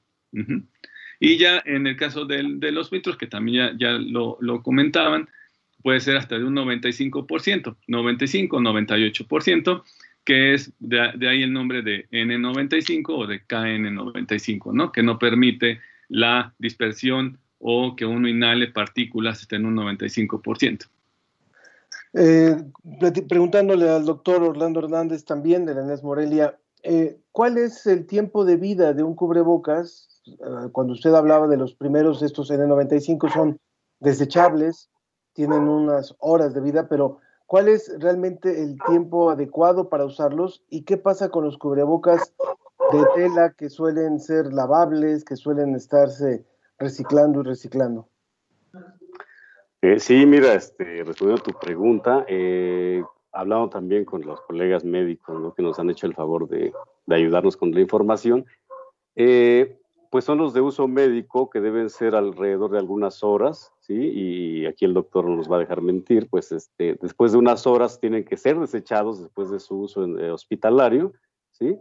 Y 1.19 1.38
ya 1.38 1.62
en 1.65 1.88
el 1.88 1.95
caso 1.95 2.25
de, 2.25 2.43
los 2.43 2.89
filtros, 2.89 3.17
que 3.17 3.27
también 3.27 3.77
ya, 3.77 3.91
lo, 3.93 4.38
comentaban, 4.62 5.29
puede 5.81 5.99
ser 5.99 6.17
hasta 6.17 6.38
de 6.38 6.43
un 6.43 6.55
95%, 6.55 7.77
95, 7.88 8.60
98%, 8.60 9.84
que 10.23 10.53
es 10.53 10.73
de, 10.79 11.12
de 11.15 11.29
ahí 11.29 11.43
el 11.43 11.53
nombre 11.53 11.81
de 11.81 12.08
N95 12.10 13.05
o 13.10 13.27
de 13.27 13.41
KN95, 13.45 14.73
¿no? 14.73 14.91
Que 14.91 15.03
no 15.03 15.17
permite 15.19 15.79
la 16.10 16.53
dispersión 16.60 17.39
o 17.60 17.95
que 17.95 18.05
uno 18.05 18.27
inhale 18.27 18.67
partículas 18.67 19.41
esté 19.41 19.55
en 19.55 19.65
un 19.65 19.75
95%. 19.75 20.88
Eh, 22.17 22.56
preguntándole 23.28 23.89
al 23.89 24.06
doctor 24.06 24.41
Orlando 24.41 24.80
Hernández 24.80 25.25
también 25.25 25.65
de 25.65 25.75
la 25.75 25.84
NES 25.84 26.04
Morelia, 26.04 26.58
eh, 26.84 27.19
¿cuál 27.32 27.58
es 27.58 27.86
el 27.88 28.08
tiempo 28.08 28.45
de 28.45 28.56
vida 28.56 28.93
de 28.93 29.04
un 29.04 29.15
cubrebocas? 29.15 30.21
Eh, 30.25 30.69
cuando 30.71 30.93
usted 30.93 31.13
hablaba 31.13 31.47
de 31.47 31.58
los 31.58 31.73
primeros, 31.75 32.21
estos 32.21 32.49
N95 32.49 33.34
son 33.34 33.60
desechables, 33.99 34.89
tienen 35.34 35.67
unas 35.67 36.15
horas 36.19 36.54
de 36.54 36.62
vida, 36.62 36.88
pero 36.88 37.19
¿cuál 37.47 37.67
es 37.67 37.91
realmente 37.99 38.63
el 38.63 38.78
tiempo 38.88 39.30
adecuado 39.30 39.89
para 39.89 40.06
usarlos? 40.06 40.63
¿Y 40.69 40.84
qué 40.84 40.95
pasa 40.95 41.30
con 41.30 41.43
los 41.43 41.58
cubrebocas 41.58 42.34
de 42.91 43.04
tela 43.15 43.54
que 43.58 43.69
suelen 43.69 44.19
ser 44.19 44.54
lavables, 44.54 45.25
que 45.25 45.36
suelen 45.36 45.75
estarse 45.75 46.45
reciclando 46.78 47.41
y 47.41 47.43
reciclando. 47.43 48.08
Eh, 49.86 50.00
sí, 50.00 50.26
mira, 50.26 50.56
este, 50.56 51.04
respondiendo 51.04 51.44
a 51.44 51.46
tu 51.46 51.60
pregunta, 51.60 52.25
eh, 52.27 53.04
hablando 53.31 53.69
también 53.69 54.04
con 54.04 54.25
los 54.25 54.42
colegas 54.42 54.83
médicos 54.83 55.54
que 55.54 55.62
nos 55.62 55.77
han 55.77 55.92
hecho 55.92 56.08
el 56.08 56.15
favor 56.15 56.50
de, 56.50 56.73
ayudarnos 57.08 57.56
con 57.56 57.71
la 57.71 57.81
información, 57.81 58.48
eh, 59.15 59.77
pues 60.10 60.25
son 60.25 60.40
los 60.40 60.56
de 60.56 60.62
uso 60.62 60.88
médico 60.88 61.52
que 61.52 61.62
deben 61.62 61.92
ser 61.92 62.15
alrededor 62.15 62.71
de 62.71 62.79
algunas 62.79 63.23
horas, 63.23 63.73
¿sí? 63.79 63.94
Y 63.94 64.65
aquí 64.65 64.86
el 64.86 64.96
doctor 64.96 65.25
no 65.25 65.36
nos 65.36 65.52
va 65.52 65.58
a 65.58 65.60
dejar 65.60 65.83
mentir, 65.83 66.29
pues 66.31 66.52
este, 66.52 66.98
después 67.00 67.33
de 67.33 67.38
unas 67.38 67.67
horas 67.67 68.00
tienen 68.00 68.25
que 68.25 68.38
ser 68.38 68.60
desechados 68.60 69.21
después 69.21 69.52
de 69.52 69.60
su 69.60 69.81
uso 69.81 70.04
en, 70.04 70.31
hospitalario, 70.31 71.13
¿sí? 71.52 71.77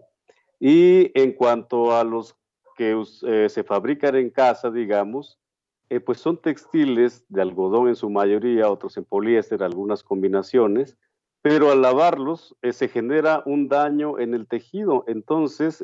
Y 0.61 1.11
en 1.18 1.32
cuanto 1.32 1.96
a 1.96 2.05
los 2.05 2.36
que 2.76 3.02
eh, 3.22 3.48
se 3.48 3.64
fabrican 3.64 4.14
en 4.16 4.28
casa, 4.28 4.70
digamos, 4.70 5.38
eh, 5.91 6.01
pues 6.01 6.18
son 6.18 6.39
textiles 6.39 7.24
de 7.28 7.43
algodón 7.43 7.89
en 7.89 7.97
su 7.97 8.11
mayoría, 8.11 8.70
otros 8.70 8.97
en 8.97 9.05
poliéster, 9.05 9.62
algunas 9.62 10.03
combinaciones, 10.03 10.97
pero 11.43 11.70
al 11.70 11.82
lavarlos 11.82 12.57
eh, 12.62 12.72
se 12.72 12.89
genera 12.89 13.43
un 13.47 13.68
daño 13.68 14.18
en 14.18 14.35
el 14.35 14.47
tejido. 14.47 15.05
Entonces, 15.07 15.82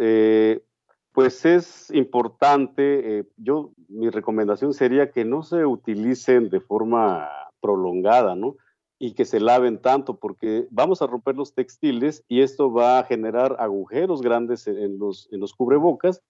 pues 1.13 1.45
es 1.45 1.91
importante, 1.91 3.27
yo, 3.37 3.73
mi 3.89 4.11
recomendación 4.11 4.73
sería 4.73 5.11
que 5.11 5.25
no 5.25 5.43
se 5.43 5.67
utilicen 5.67 6.51
de 6.51 6.61
forma 6.61 7.29
prolongada, 7.61 8.37
¿no? 8.37 8.57
y 9.03 9.15
que 9.15 9.25
se 9.25 9.41
laven 9.41 9.81
tanto, 9.81 10.19
porque 10.19 10.69
vamos 10.71 11.01
a 11.01 11.07
romper 11.07 11.35
los 11.35 11.55
textiles 11.55 12.23
y 12.29 12.43
esto 12.43 12.71
va 12.71 12.99
a 12.99 13.05
generar 13.05 13.57
agujeros 13.59 14.21
grandes 14.21 14.69
en 14.69 14.99
los, 14.99 15.27
en 15.33 15.41
los 15.41 15.55
cubrebocas 15.55 16.23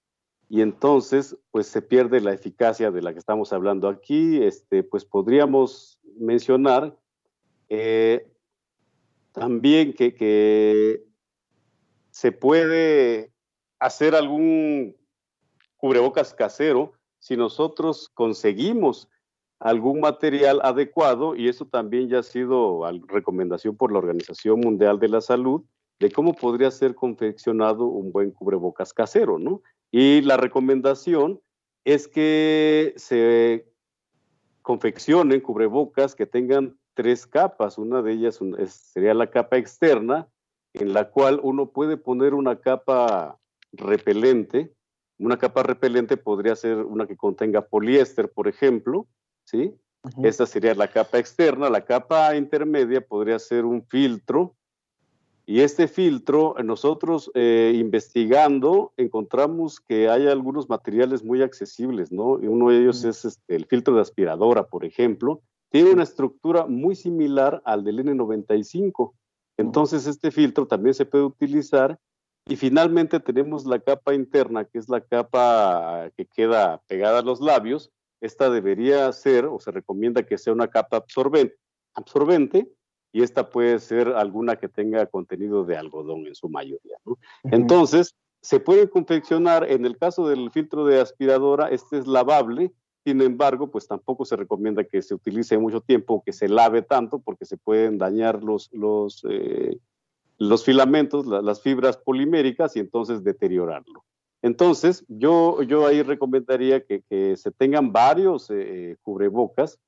y 0.52 0.62
entonces 0.62 1.38
pues 1.52 1.68
se 1.68 1.80
pierde 1.80 2.20
la 2.20 2.32
eficacia 2.32 2.90
de 2.90 3.02
la 3.02 3.12
que 3.12 3.20
estamos 3.20 3.52
hablando 3.52 3.88
aquí. 3.88 4.42
Este, 4.42 4.82
pues 4.82 5.04
podríamos 5.04 6.00
mencionar 6.18 6.98
eh, 7.68 8.28
también 9.30 9.92
que, 9.92 10.12
que 10.12 11.04
se 12.10 12.32
puede 12.32 13.32
hacer 13.78 14.16
algún 14.16 14.96
cubrebocas 15.76 16.34
casero 16.34 16.94
si 17.20 17.36
nosotros 17.36 18.10
conseguimos 18.12 19.08
algún 19.60 20.00
material 20.00 20.58
adecuado 20.64 21.36
y 21.36 21.48
eso 21.48 21.66
también 21.66 22.08
ya 22.08 22.18
ha 22.18 22.22
sido 22.24 22.82
recomendación 23.06 23.76
por 23.76 23.92
la 23.92 23.98
Organización 23.98 24.58
Mundial 24.58 24.98
de 24.98 25.08
la 25.10 25.20
Salud 25.20 25.62
de 26.00 26.10
cómo 26.10 26.34
podría 26.34 26.72
ser 26.72 26.96
confeccionado 26.96 27.84
un 27.84 28.10
buen 28.10 28.32
cubrebocas 28.32 28.92
casero, 28.92 29.38
¿no? 29.38 29.62
Y 29.90 30.20
la 30.22 30.36
recomendación 30.36 31.40
es 31.84 32.06
que 32.06 32.94
se 32.96 33.66
confeccionen 34.62 35.40
cubrebocas 35.40 36.14
que 36.14 36.26
tengan 36.26 36.78
tres 36.94 37.26
capas. 37.26 37.78
Una 37.78 38.02
de 38.02 38.12
ellas 38.12 38.38
sería 38.68 39.14
la 39.14 39.30
capa 39.30 39.56
externa, 39.56 40.28
en 40.74 40.92
la 40.92 41.10
cual 41.10 41.40
uno 41.42 41.70
puede 41.70 41.96
poner 41.96 42.34
una 42.34 42.60
capa 42.60 43.38
repelente. 43.72 44.72
Una 45.18 45.38
capa 45.38 45.62
repelente 45.62 46.16
podría 46.16 46.54
ser 46.56 46.78
una 46.78 47.06
que 47.06 47.16
contenga 47.16 47.66
poliéster, 47.66 48.30
por 48.30 48.48
ejemplo, 48.48 49.06
¿sí? 49.44 49.74
Esa 50.22 50.46
sería 50.46 50.74
la 50.74 50.88
capa 50.88 51.18
externa. 51.18 51.68
La 51.68 51.84
capa 51.84 52.34
intermedia 52.36 53.00
podría 53.00 53.38
ser 53.38 53.64
un 53.64 53.84
filtro. 53.86 54.56
Y 55.50 55.62
este 55.62 55.88
filtro, 55.88 56.54
nosotros 56.62 57.28
eh, 57.34 57.72
investigando, 57.74 58.92
encontramos 58.96 59.80
que 59.80 60.08
hay 60.08 60.28
algunos 60.28 60.68
materiales 60.68 61.24
muy 61.24 61.42
accesibles, 61.42 62.12
¿no? 62.12 62.40
Y 62.40 62.46
uno 62.46 62.70
de 62.70 62.78
ellos 62.78 63.02
es 63.02 63.24
este, 63.24 63.56
el 63.56 63.66
filtro 63.66 63.96
de 63.96 64.00
aspiradora, 64.00 64.68
por 64.68 64.84
ejemplo. 64.84 65.42
Tiene 65.68 65.90
una 65.90 66.04
estructura 66.04 66.66
muy 66.66 66.94
similar 66.94 67.62
al 67.64 67.82
del 67.82 67.98
N95. 67.98 69.12
Entonces, 69.56 70.06
este 70.06 70.30
filtro 70.30 70.68
también 70.68 70.94
se 70.94 71.04
puede 71.04 71.24
utilizar. 71.24 71.98
Y 72.46 72.54
finalmente 72.54 73.18
tenemos 73.18 73.66
la 73.66 73.80
capa 73.80 74.14
interna, 74.14 74.66
que 74.66 74.78
es 74.78 74.88
la 74.88 75.00
capa 75.00 76.12
que 76.16 76.26
queda 76.26 76.80
pegada 76.86 77.18
a 77.18 77.22
los 77.22 77.40
labios, 77.40 77.90
esta 78.20 78.50
debería 78.50 79.12
ser, 79.12 79.46
o 79.46 79.58
se 79.58 79.72
recomienda 79.72 80.22
que 80.22 80.38
sea 80.38 80.52
una 80.52 80.68
capa 80.68 80.98
absorbente, 80.98 81.56
absorbente 81.94 82.70
y 83.12 83.22
esta 83.22 83.50
puede 83.50 83.78
ser 83.78 84.08
alguna 84.08 84.56
que 84.56 84.68
tenga 84.68 85.06
contenido 85.06 85.64
de 85.64 85.76
algodón 85.76 86.26
en 86.26 86.34
su 86.34 86.48
mayoría. 86.48 86.96
Entonces, 87.44 88.16
se 88.40 88.60
puede 88.60 88.88
confeccionar, 88.88 89.70
en 89.70 89.84
el 89.84 89.98
caso 89.98 90.28
del 90.28 90.50
filtro 90.50 90.86
de 90.86 91.00
aspiradora, 91.00 91.68
este 91.68 91.98
es 91.98 92.06
lavable, 92.06 92.72
sin 93.04 93.20
embargo, 93.22 93.70
pues 93.70 93.86
tampoco 93.86 94.24
se 94.24 94.36
recomienda 94.36 94.84
que 94.84 95.02
se 95.02 95.14
utilice 95.14 95.58
mucho 95.58 95.80
tiempo, 95.80 96.22
que 96.24 96.32
se 96.32 96.48
lave 96.48 96.82
tanto, 96.82 97.18
porque 97.18 97.44
se 97.44 97.56
pueden 97.56 97.98
dañar 97.98 98.42
los, 98.42 98.70
los, 98.72 99.24
eh, 99.28 99.78
los 100.38 100.64
filamentos, 100.64 101.26
las 101.26 101.62
fibras 101.62 101.96
poliméricas 101.96 102.76
y 102.76 102.80
entonces 102.80 103.24
deteriorarlo. 103.24 104.04
Entonces, 104.42 105.04
yo, 105.08 105.62
yo 105.62 105.86
ahí 105.86 106.02
recomendaría 106.02 106.82
que, 106.84 107.02
se 107.36 107.50
tengan 107.50 107.92
varios 107.92 108.50
eh, 108.50 108.96
cubrebocas. 109.02 109.78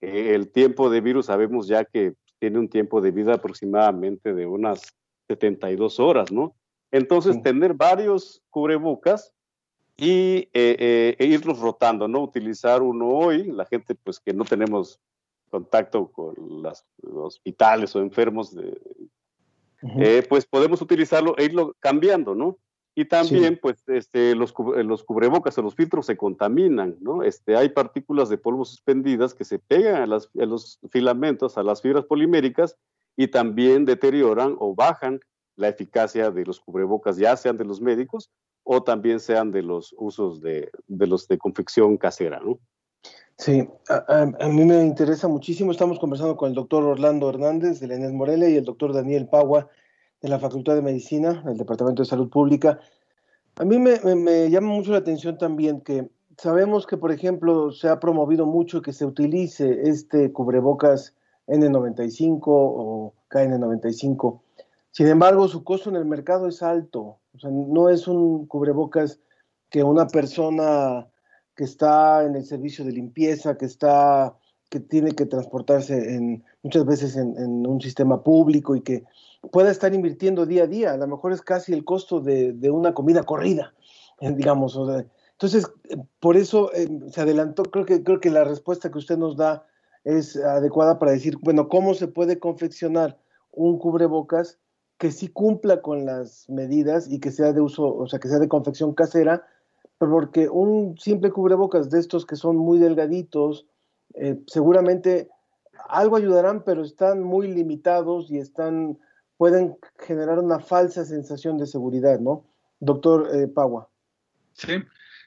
el 0.00 0.50
tiempo 0.50 0.90
de 0.90 1.00
virus 1.00 1.26
sabemos 1.26 1.66
ya 1.66 1.84
que 1.84 2.14
tiene 2.42 2.58
un 2.58 2.68
tiempo 2.68 3.00
de 3.00 3.12
vida 3.12 3.34
aproximadamente 3.34 4.34
de 4.34 4.46
unas 4.46 4.92
72 5.28 6.00
horas, 6.00 6.32
¿no? 6.32 6.56
Entonces, 6.90 7.40
tener 7.40 7.72
varios 7.72 8.42
cubrebocas 8.50 9.32
y 9.96 10.48
eh, 10.52 10.76
eh, 10.76 11.16
e 11.20 11.26
irlos 11.26 11.60
rotando, 11.60 12.08
¿no? 12.08 12.20
Utilizar 12.20 12.82
uno 12.82 13.10
hoy, 13.10 13.44
la 13.44 13.64
gente 13.64 13.94
pues 13.94 14.18
que 14.18 14.34
no 14.34 14.44
tenemos 14.44 14.98
contacto 15.50 16.10
con 16.10 16.34
los 16.64 16.84
hospitales 17.14 17.94
o 17.94 18.00
enfermos, 18.00 18.56
pues 20.28 20.44
podemos 20.44 20.82
utilizarlo 20.82 21.38
e 21.38 21.44
irlo 21.44 21.76
cambiando, 21.78 22.34
¿no? 22.34 22.58
Y 22.94 23.06
también, 23.06 23.58
pues, 23.60 23.82
este, 23.88 24.34
los, 24.34 24.52
los, 24.84 25.02
cubrebocas 25.02 25.56
o 25.56 25.62
los 25.62 25.74
filtros 25.74 26.04
se 26.04 26.16
contaminan, 26.16 26.96
¿no? 27.00 27.22
Este, 27.22 27.56
hay 27.56 27.70
partículas 27.70 28.28
de 28.28 28.36
polvo 28.36 28.66
suspendidas 28.66 29.32
que 29.32 29.44
se 29.44 29.58
pegan 29.58 30.02
a, 30.02 30.06
las, 30.06 30.28
a 30.38 30.44
los 30.44 30.78
filamentos, 30.90 31.56
a 31.56 31.62
las 31.62 31.80
fibras 31.80 32.04
poliméricas, 32.04 32.76
y 33.16 33.28
también 33.28 33.86
deterioran 33.86 34.56
o 34.58 34.74
bajan 34.74 35.20
la 35.56 35.68
eficacia 35.68 36.30
de 36.30 36.44
los 36.44 36.60
cubrebocas, 36.60 37.16
ya 37.16 37.36
sean 37.36 37.56
de 37.56 37.64
los 37.64 37.80
médicos 37.80 38.30
o 38.64 38.82
también 38.82 39.20
sean 39.20 39.50
de 39.50 39.62
los 39.62 39.94
usos 39.98 40.40
de, 40.40 40.70
de 40.86 41.06
los 41.06 41.28
de 41.28 41.38
confección 41.38 41.96
casera, 41.96 42.40
¿no? 42.40 42.58
Sí, 43.38 43.68
a, 43.88 44.22
a, 44.38 44.48
mí 44.48 44.64
me 44.64 44.80
interesa 44.82 45.26
muchísimo. 45.26 45.72
Estamos 45.72 45.98
conversando 45.98 46.36
con 46.36 46.50
el 46.50 46.54
doctor 46.54 46.84
Orlando 46.84 47.28
Hernández 47.28 47.80
de 47.80 47.88
la 47.88 47.96
Inés 47.96 48.12
Morelia 48.12 48.48
y 48.48 48.56
el 48.56 48.64
doctor 48.64 48.92
Daniel 48.92 49.28
Pagua 49.28 49.68
de 50.22 50.28
la 50.28 50.38
Facultad 50.38 50.76
de 50.76 50.82
Medicina, 50.82 51.42
del 51.44 51.58
Departamento 51.58 52.02
de 52.02 52.08
Salud 52.08 52.30
Pública. 52.30 52.78
A 53.56 53.64
mí 53.64 53.78
me, 53.78 54.50
llama 54.50 54.68
mucho 54.68 54.92
la 54.92 54.98
atención 54.98 55.36
también 55.36 55.80
que 55.80 56.08
sabemos 56.38 56.86
que, 56.86 56.96
por 56.96 57.10
ejemplo, 57.10 57.72
se 57.72 57.88
ha 57.88 57.98
promovido 57.98 58.46
mucho 58.46 58.80
que 58.80 58.92
se 58.92 59.04
utilice 59.04 59.88
este 59.88 60.32
cubrebocas 60.32 61.14
N95 61.48 62.42
o 62.46 63.14
KN95. 63.30 64.40
Sin 64.92 65.08
embargo, 65.08 65.48
su 65.48 65.64
costo 65.64 65.90
en 65.90 65.96
el 65.96 66.04
mercado 66.04 66.48
es 66.48 66.62
alto. 66.62 67.18
O 67.34 67.38
sea, 67.38 67.50
no 67.50 67.88
es 67.88 68.06
un 68.06 68.46
cubrebocas 68.46 69.18
que 69.70 69.82
una 69.82 70.06
persona 70.06 71.08
que 71.56 71.64
está 71.64 72.24
en 72.24 72.36
el 72.36 72.44
servicio 72.44 72.84
de 72.84 72.92
limpieza, 72.92 73.58
que 73.58 73.66
está, 73.66 74.36
que 74.70 74.80
tiene 74.80 75.12
que 75.12 75.26
transportarse 75.26 76.14
en, 76.14 76.44
muchas 76.62 76.86
veces 76.86 77.16
en 77.16 77.66
un 77.66 77.80
sistema 77.80 78.22
público 78.22 78.76
y 78.76 78.82
que 78.82 79.04
pueda 79.50 79.70
estar 79.70 79.92
invirtiendo 79.94 80.46
día 80.46 80.64
a 80.64 80.66
día. 80.66 80.92
A 80.92 80.96
lo 80.96 81.06
mejor 81.06 81.32
es 81.32 81.42
casi 81.42 81.72
el 81.72 81.84
costo 81.84 82.20
de, 82.20 82.70
una 82.70 82.94
comida 82.94 83.22
corrida, 83.24 83.74
eh, 84.20 84.32
digamos. 84.32 84.78
entonces, 85.32 85.70
eh, 85.88 85.96
por 86.20 86.36
eso 86.36 86.72
eh, 86.72 86.88
se 87.08 87.20
adelantó. 87.20 87.64
Creo 87.64 87.84
que, 87.84 88.02
creo 88.02 88.20
que 88.20 88.30
la 88.30 88.44
respuesta 88.44 88.90
que 88.90 88.98
usted 88.98 89.18
nos 89.18 89.36
da 89.36 89.66
es 90.04 90.36
adecuada 90.36 90.98
para 90.98 91.12
decir, 91.12 91.38
bueno, 91.42 91.68
¿cómo 91.68 91.94
se 91.94 92.08
puede 92.08 92.38
confeccionar 92.38 93.18
un 93.52 93.78
cubrebocas 93.78 94.58
que 94.98 95.10
sí 95.10 95.28
cumpla 95.28 95.82
con 95.82 96.06
las 96.06 96.48
medidas 96.48 97.08
y 97.08 97.18
que 97.18 97.30
sea 97.30 97.52
de 97.52 97.60
uso, 97.60 97.94
o 97.94 98.06
sea, 98.06 98.18
que 98.18 98.28
sea 98.28 98.38
de 98.38 98.48
confección 98.48 98.94
casera? 98.94 99.46
Porque 99.98 100.48
un 100.48 100.98
simple 100.98 101.30
cubrebocas 101.30 101.90
de 101.90 102.00
estos 102.00 102.26
que 102.26 102.34
son 102.34 102.56
muy 102.56 102.78
delgaditos, 102.78 103.66
seguramente 104.48 105.30
algo 105.88 106.16
ayudarán, 106.16 106.64
pero 106.64 106.82
están 106.82 107.22
muy 107.22 107.46
limitados 107.46 108.28
y 108.30 108.38
están 108.38 108.98
pueden 109.42 109.74
generar 109.98 110.38
una 110.38 110.60
falsa 110.60 111.04
sensación 111.04 111.58
de 111.58 111.66
seguridad, 111.66 112.20
¿no? 112.20 112.46
Doctor 112.78 113.28
eh, 113.34 113.48
Pagua. 113.48 113.88
Sí, 114.52 114.74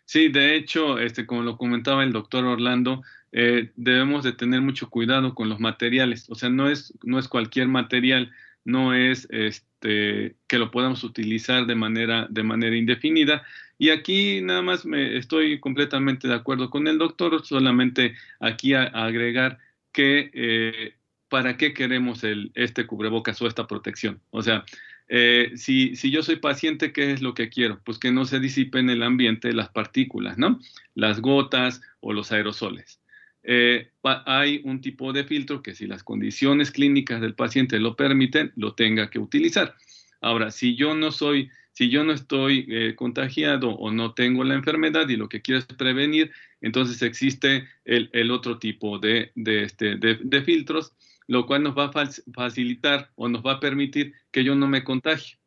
sí, 0.06 0.30
de 0.30 0.56
hecho, 0.56 1.00
este, 1.00 1.26
como 1.26 1.44
lo 1.44 1.58
comentaba 1.58 2.02
el 2.02 2.14
doctor 2.14 2.46
Orlando, 2.46 3.04
eh, 3.34 3.74
debemos 3.76 4.24
de 4.24 4.32
tener 4.32 4.62
mucho 4.62 4.90
cuidado 4.90 5.36
con 5.36 5.50
los 5.50 5.60
materiales, 5.60 6.30
o 6.30 6.36
sea, 6.36 6.48
no 6.48 6.70
es, 6.70 6.94
no 7.04 7.20
es 7.20 7.28
cualquier 7.28 7.68
material, 7.68 8.32
no 8.64 8.94
es 8.94 9.28
este, 9.32 10.38
que 10.48 10.60
lo 10.60 10.72
podamos 10.72 11.04
utilizar 11.04 11.66
de 11.66 11.76
manera, 11.76 12.26
de 12.30 12.44
manera 12.44 12.78
indefinida. 12.78 13.44
Y 13.78 13.90
aquí 13.90 14.40
nada 14.42 14.62
más 14.62 14.86
me 14.86 15.18
estoy 15.18 15.60
completamente 15.60 16.30
de 16.30 16.36
acuerdo 16.36 16.70
con 16.70 16.88
el 16.88 17.00
doctor, 17.00 17.46
solamente 17.46 18.16
aquí 18.40 18.76
a, 18.76 18.84
agregar 18.84 19.58
que 19.92 20.32
eh, 20.34 20.94
¿para 21.36 21.58
qué 21.58 21.74
queremos 21.74 22.22
este 22.54 22.88
cubrebocas 22.88 23.42
o 23.42 23.48
esta 23.48 23.68
protección? 23.68 24.22
O 24.32 24.42
sea, 24.42 24.64
eh, 25.10 25.52
si, 25.58 25.98
si, 25.98 26.10
yo 26.10 26.24
soy 26.24 26.38
paciente, 26.38 26.94
¿qué 26.94 27.12
es 27.12 27.22
lo 27.22 27.34
que 27.34 27.50
quiero? 27.50 27.82
Pues 27.84 28.00
que 28.00 28.10
no 28.10 28.24
se 28.24 28.40
disipen 28.40 28.90
en 28.90 28.96
el 28.96 29.04
ambiente 29.04 29.52
las 29.52 29.68
partículas, 29.68 30.38
¿no? 30.38 30.62
Las 30.94 31.20
gotas 31.20 31.82
o 32.00 32.14
los 32.14 32.32
aerosoles. 32.32 33.02
Eh, 33.44 33.90
hay 34.26 34.62
un 34.64 34.80
tipo 34.80 35.12
de 35.12 35.26
filtro 35.26 35.62
que 35.62 35.76
si 35.76 35.88
las 35.88 36.06
condiciones 36.06 36.72
clínicas 36.72 37.20
del 37.20 37.36
paciente 37.36 37.80
lo 37.80 37.98
permiten, 37.98 38.54
lo 38.56 38.74
tenga 38.74 39.10
que 39.10 39.20
utilizar. 39.20 39.76
Ahora, 40.22 40.52
si 40.52 40.78
yo 40.78 40.96
no 40.96 41.12
soy, 41.12 41.50
Si 41.74 41.90
yo 41.90 42.06
no 42.06 42.14
estoy 42.14 42.66
eh, 42.70 42.96
contagiado 42.96 43.72
o 43.72 43.92
no 43.92 44.14
tengo 44.14 44.46
la 44.46 44.54
enfermedad 44.54 45.10
y 45.10 45.18
lo 45.18 45.28
que 45.28 45.42
quiero 45.42 45.60
es 45.60 45.66
prevenir, 45.66 46.32
entonces 46.62 47.02
existe 47.02 47.68
el, 47.84 48.32
otro 48.32 48.58
tipo 48.58 48.98
de, 48.98 49.34
este, 49.36 49.98
de, 49.98 50.42
filtros, 50.42 50.94
lo 51.28 51.46
cual 51.46 51.64
nos 51.64 51.78
va 51.78 51.86
a 51.86 52.10
facilitar 52.34 53.12
o 53.16 53.28
nos 53.28 53.44
va 53.44 53.54
a 53.54 53.60
permitir 53.60 54.14
que 54.32 54.44
yo 54.44 54.56
no 54.56 54.68
me 54.68 54.84
contagie. 54.84 55.38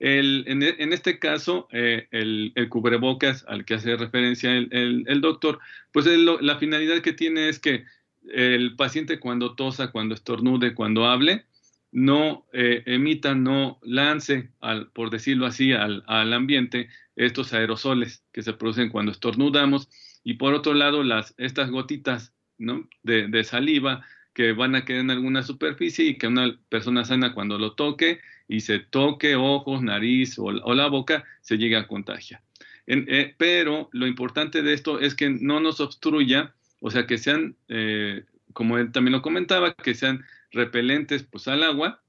en, 0.00 0.92
este 0.92 1.18
caso, 1.18 1.68
eh, 1.72 2.08
el, 2.10 2.52
cubrebocas 2.68 3.44
al 3.48 3.64
que 3.64 3.74
hace 3.74 3.96
referencia 3.96 4.52
el, 4.52 5.20
doctor, 5.20 5.58
pues 5.92 6.06
la 6.06 6.58
finalidad 6.58 7.00
que 7.00 7.12
tiene 7.12 7.48
es 7.48 7.58
que 7.58 7.84
el 8.32 8.76
paciente 8.76 9.18
cuando 9.20 9.54
tosa, 9.54 9.90
cuando 9.90 10.14
estornude, 10.14 10.74
cuando 10.74 11.06
hable, 11.06 11.44
no 11.90 12.46
eh, 12.52 12.82
emita, 12.86 13.34
no 13.34 13.78
lance, 13.82 14.50
al, 14.60 14.90
por 14.90 15.10
decirlo 15.10 15.46
así, 15.46 15.72
al, 15.72 16.04
ambiente 16.06 16.88
estos 17.16 17.52
aerosoles 17.52 18.24
que 18.32 18.42
se 18.42 18.52
producen 18.52 18.90
cuando 18.90 19.12
estornudamos 19.12 19.88
y 20.22 20.34
por 20.34 20.54
otro 20.54 20.74
lado 20.74 21.02
las, 21.02 21.34
estas 21.38 21.70
gotitas 21.70 22.34
de, 23.02 23.44
saliva 23.44 24.04
que 24.38 24.52
van 24.52 24.76
a 24.76 24.84
quedar 24.84 25.00
en 25.00 25.10
alguna 25.10 25.42
superficie 25.42 26.04
y 26.04 26.16
que 26.16 26.28
una 26.28 26.56
persona 26.68 27.04
sana 27.04 27.34
cuando 27.34 27.58
lo 27.58 27.72
toque 27.72 28.20
y 28.46 28.60
se 28.60 28.78
toque 28.78 29.34
ojos, 29.34 29.82
nariz 29.82 30.38
o, 30.38 30.52
la 30.52 30.86
boca, 30.86 31.24
se 31.40 31.58
llega 31.58 31.80
a 31.80 31.88
contagiar. 31.88 32.40
Eh, 32.86 33.34
pero 33.36 33.88
lo 33.90 34.06
importante 34.06 34.62
de 34.62 34.74
esto 34.74 35.00
es 35.00 35.16
que 35.16 35.28
no 35.28 35.58
nos 35.58 35.80
obstruya, 35.80 36.54
o 36.78 36.92
sea, 36.92 37.04
que 37.04 37.18
sean, 37.18 37.56
eh, 37.66 38.26
como 38.52 38.78
él 38.78 38.92
también 38.92 39.14
lo 39.14 39.22
comentaba, 39.22 39.74
que 39.74 39.96
sean 39.96 40.24
repelentes 40.52 41.24
pues, 41.24 41.48
al 41.48 41.64
agua, 41.64 42.00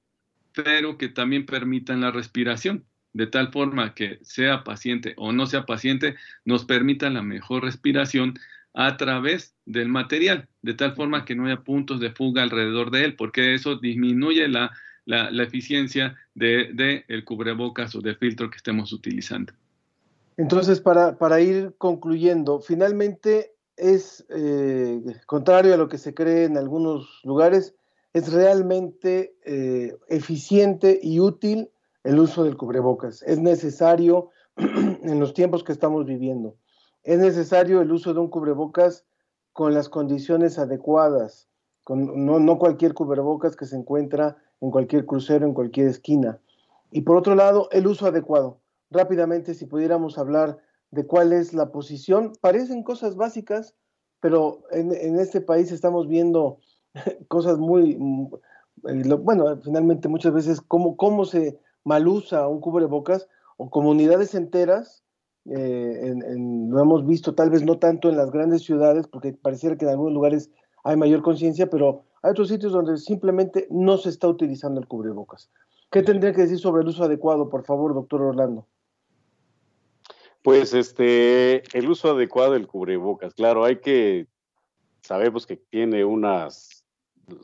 pero 0.54 1.00
que 1.00 1.08
también 1.08 1.48
permitan 1.48 2.02
la 2.02 2.12
respiración, 2.12 2.86
de 3.12 3.26
tal 3.26 3.52
forma 3.52 3.96
que 3.96 4.20
sea 4.22 4.64
paciente 4.64 5.16
o 5.18 5.32
no 5.32 5.48
sea 5.48 5.66
paciente, 5.66 6.16
nos 6.46 6.64
permita 6.66 7.10
la 7.10 7.24
mejor 7.24 7.64
respiración 7.64 8.36
a 8.74 8.98
través 8.98 9.56
del 9.66 9.90
material, 9.90 10.48
de 10.62 10.74
tal 10.74 10.96
forma 10.96 11.26
que 11.26 11.36
no 11.36 11.46
haya 11.46 11.62
puntos 11.62 12.00
de 12.00 12.12
fuga 12.12 12.44
alrededor 12.44 12.92
de 12.92 13.06
él, 13.06 13.16
porque 13.16 13.54
eso 13.56 13.76
disminuye 13.76 14.48
la, 14.48 14.72
la, 15.06 15.44
eficiencia 15.44 16.16
del 16.36 16.76
de, 16.76 17.06
el 17.08 17.24
cubrebocas 17.24 17.96
o 17.96 18.02
del 18.02 18.16
filtro 18.16 18.50
que 18.50 18.58
estemos 18.58 18.94
utilizando. 18.94 19.54
Entonces, 20.38 20.80
para, 20.80 21.18
para 21.18 21.42
ir 21.42 21.74
concluyendo, 21.78 22.62
finalmente 22.62 23.54
es 23.76 24.26
eh, 24.30 25.02
contrario 25.26 25.74
a 25.74 25.78
lo 25.78 25.90
que 25.90 25.98
se 25.98 26.14
cree 26.14 26.46
en 26.46 26.58
algunos 26.58 27.22
lugares, 27.24 27.76
es 28.14 28.32
realmente 28.32 29.36
eh, 29.46 29.96
eficiente 30.08 31.00
y 31.02 31.20
útil 31.20 31.70
el 32.04 32.20
uso 32.20 32.44
del 32.44 32.58
cubrebocas. 32.58 33.24
Es 33.24 33.40
necesario 33.40 34.30
en 34.58 35.20
los 35.20 35.34
tiempos 35.34 35.64
que 35.64 35.72
estamos 35.72 36.06
viviendo. 36.06 36.56
Es 37.10 37.18
necesario 37.18 37.82
el 37.82 37.92
uso 37.92 38.14
de 38.14 38.20
un 38.20 38.28
cubrebocas 38.28 39.04
con 39.52 39.74
las 39.74 39.90
condiciones 39.90 40.60
adecuadas, 40.60 41.50
con, 41.84 42.24
no, 42.24 42.60
cualquier 42.60 42.94
cubrebocas 42.94 43.56
que 43.56 43.66
se 43.66 43.78
encuentra 43.78 44.38
en 44.62 44.70
cualquier 44.70 45.08
crucero, 45.08 45.48
en 45.48 45.56
cualquier 45.56 45.88
esquina. 45.88 46.40
Y 46.92 47.02
por 47.02 47.18
otro 47.18 47.34
lado, 47.34 47.68
el 47.72 47.88
uso 47.88 48.06
adecuado. 48.06 48.60
Rápidamente, 48.92 49.56
si 49.56 49.66
pudiéramos 49.66 50.20
hablar 50.20 50.60
de 50.92 51.08
cuál 51.08 51.34
es 51.34 51.52
la 51.56 51.72
posición, 51.72 52.34
parecen 52.42 52.84
cosas 52.84 53.16
básicas, 53.16 53.74
pero 54.20 54.62
en, 54.70 55.18
este 55.18 55.42
país 55.42 55.72
estamos 55.72 56.08
viendo 56.08 56.60
cosas 57.28 57.58
muy, 57.58 57.98
mm, 57.98 58.30
bueno, 59.24 59.60
finalmente 59.64 60.10
muchas 60.10 60.34
veces 60.36 60.62
cómo, 60.62 60.96
cómo 60.96 61.26
se 61.26 61.60
malusa 61.84 62.48
un 62.48 62.62
cubrebocas 62.62 63.28
o 63.58 63.72
comunidades 63.72 64.36
enteras, 64.36 65.04
eh, 65.46 66.14
lo 66.70 66.82
hemos 66.82 67.06
visto 67.06 67.34
tal 67.34 67.50
vez 67.50 67.64
no 67.64 67.78
tanto 67.78 68.10
en 68.10 68.18
las 68.18 68.32
grandes 68.32 68.64
ciudades, 68.64 69.08
porque 69.08 69.34
pareciera 69.34 69.78
que 69.78 69.86
en 69.86 69.92
algunos 69.92 70.14
lugares 70.14 70.50
hay 70.84 70.96
mayor 70.96 71.22
conciencia, 71.22 71.70
pero 71.70 72.04
hay 72.22 72.32
otros 72.32 72.50
sitios 72.50 72.72
donde 72.72 72.98
simplemente 72.98 73.68
no 73.70 73.98
se 73.98 74.10
está 74.10 74.28
utilizando 74.28 74.80
el 74.80 74.88
cubrebocas. 74.88 75.50
¿Qué 75.92 76.04
tendría 76.04 76.34
que 76.34 76.42
decir 76.42 76.60
sobre 76.60 76.84
el 76.84 76.88
uso 76.88 77.04
adecuado, 77.04 77.50
por 77.50 77.66
favor, 77.66 77.94
doctor 77.94 78.22
Orlando? 78.22 78.68
Pues 80.44 80.74
este, 80.74 81.64
el 81.78 81.90
uso 81.90 82.12
adecuado 82.12 82.54
del 82.54 82.68
cubrebocas, 82.68 83.34
claro, 83.34 83.66
hay 83.66 83.78
que, 83.78 84.28
sabemos 85.02 85.46
que 85.46 85.58
tiene 85.58 86.06
unas 86.06 86.79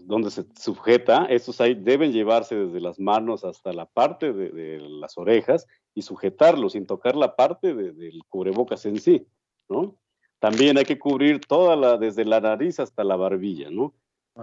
donde 0.02 0.32
se 0.32 0.46
sujeta, 0.60 1.26
estos 1.26 1.62
ahí 1.62 1.74
deben 1.74 2.12
llevarse 2.12 2.56
desde 2.56 2.80
las 2.80 3.00
manos 3.00 3.44
hasta 3.44 3.74
la 3.74 3.86
parte 3.86 4.34
de, 4.34 4.80
las 4.80 5.18
orejas 5.18 5.68
y 5.94 6.02
sujetarlo 6.02 6.70
sin 6.70 6.86
tocar 6.86 7.16
la 7.16 7.36
parte 7.36 7.74
del 7.74 8.22
cubrebocas 8.30 8.86
en 8.86 9.00
sí, 9.00 9.28
¿no? 9.70 9.98
También 10.40 10.78
hay 10.78 10.84
que 10.84 11.00
cubrir 11.00 11.40
toda 11.40 11.76
la, 11.76 11.98
desde 11.98 12.26
la 12.26 12.42
nariz 12.42 12.80
hasta 12.80 13.04
la 13.04 13.16
barbilla, 13.16 13.70
¿no? 13.70 13.94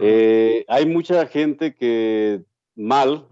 Eh, 0.01 0.65
hay 0.69 0.87
mucha 0.87 1.27
gente 1.27 1.75
que 1.75 2.43
mal, 2.75 3.27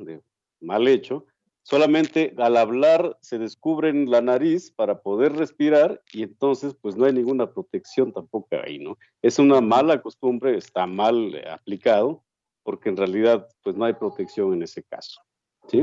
mal 0.61 0.87
hecho, 0.89 1.25
solamente 1.63 2.35
al 2.39 2.57
hablar 2.57 3.17
se 3.21 3.39
descubren 3.39 4.11
la 4.11 4.21
nariz 4.21 4.71
para 4.71 5.01
poder 5.01 5.33
respirar 5.35 6.03
y 6.13 6.23
entonces 6.23 6.75
pues 6.75 6.97
no 6.97 7.05
hay 7.05 7.13
ninguna 7.13 7.53
protección 7.53 8.13
tampoco 8.13 8.49
ahí, 8.65 8.79
¿no? 8.79 8.99
Es 9.23 9.39
una 9.39 9.61
mala 9.61 10.01
costumbre, 10.03 10.57
está 10.57 10.87
mal 10.87 11.35
eh, 11.35 11.49
aplicado 11.51 12.23
porque 12.63 12.89
en 12.89 12.97
realidad 12.97 13.49
pues 13.63 13.77
no 13.77 13.85
hay 13.85 13.95
protección 13.95 14.53
en 14.53 14.63
ese 14.63 14.83
caso, 14.83 15.21
¿sí? 15.69 15.83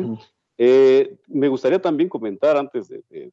Eh, 0.58 1.18
me 1.28 1.48
gustaría 1.48 1.82
también 1.82 2.10
comentar 2.10 2.58
antes 2.58 2.88
de, 2.90 3.32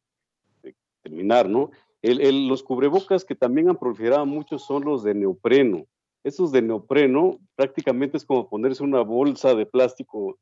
terminar, 1.02 1.48
¿no? 1.48 1.70
los 2.02 2.62
cubrebocas 2.62 3.24
que 3.24 3.34
también 3.34 3.68
han 3.68 3.78
proliferado 3.78 4.26
mucho 4.26 4.58
son 4.58 4.84
los 4.84 5.02
de 5.02 5.14
neopreno. 5.14 5.86
Esos 6.22 6.52
de 6.52 6.60
neopreno 6.62 7.38
prácticamente 7.54 8.16
es 8.18 8.24
como 8.24 8.48
ponerse 8.48 8.82
una 8.82 9.00
bolsa 9.00 9.54
de 9.54 9.64
plástico 9.64 10.38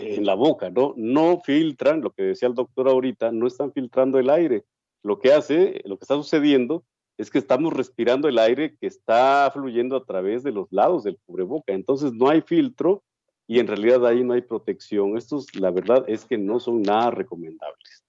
en 0.00 0.24
la 0.24 0.34
boca, 0.34 0.70
¿no? 0.70 0.94
No 0.96 1.40
filtran, 1.40 2.00
lo 2.00 2.10
que 2.10 2.22
decía 2.22 2.48
el 2.48 2.54
doctor 2.54 2.88
ahorita, 2.88 3.32
no 3.32 3.46
están 3.46 3.72
filtrando 3.72 4.18
el 4.18 4.30
aire. 4.30 4.64
Lo 5.02 5.18
que 5.18 5.32
hace, 5.32 5.82
lo 5.84 5.96
que 5.96 6.04
está 6.04 6.14
sucediendo 6.14 6.84
es 7.16 7.30
que 7.30 7.38
estamos 7.38 7.72
respirando 7.72 8.28
el 8.28 8.38
aire 8.38 8.76
que 8.80 8.86
está 8.86 9.50
fluyendo 9.52 9.96
a 9.96 10.04
través 10.04 10.42
de 10.42 10.52
los 10.52 10.70
lados 10.72 11.04
del 11.04 11.18
cubreboca. 11.24 11.72
Entonces 11.72 12.12
no 12.12 12.28
hay 12.28 12.40
filtro 12.40 13.02
y 13.46 13.58
en 13.58 13.66
realidad 13.66 14.04
ahí 14.06 14.24
no 14.24 14.32
hay 14.32 14.42
protección. 14.42 15.16
Estos, 15.16 15.54
la 15.54 15.70
verdad, 15.70 16.04
es 16.08 16.24
que 16.24 16.38
no 16.38 16.58
son 16.58 16.82
nada 16.82 17.10
recomendables. 17.10 18.04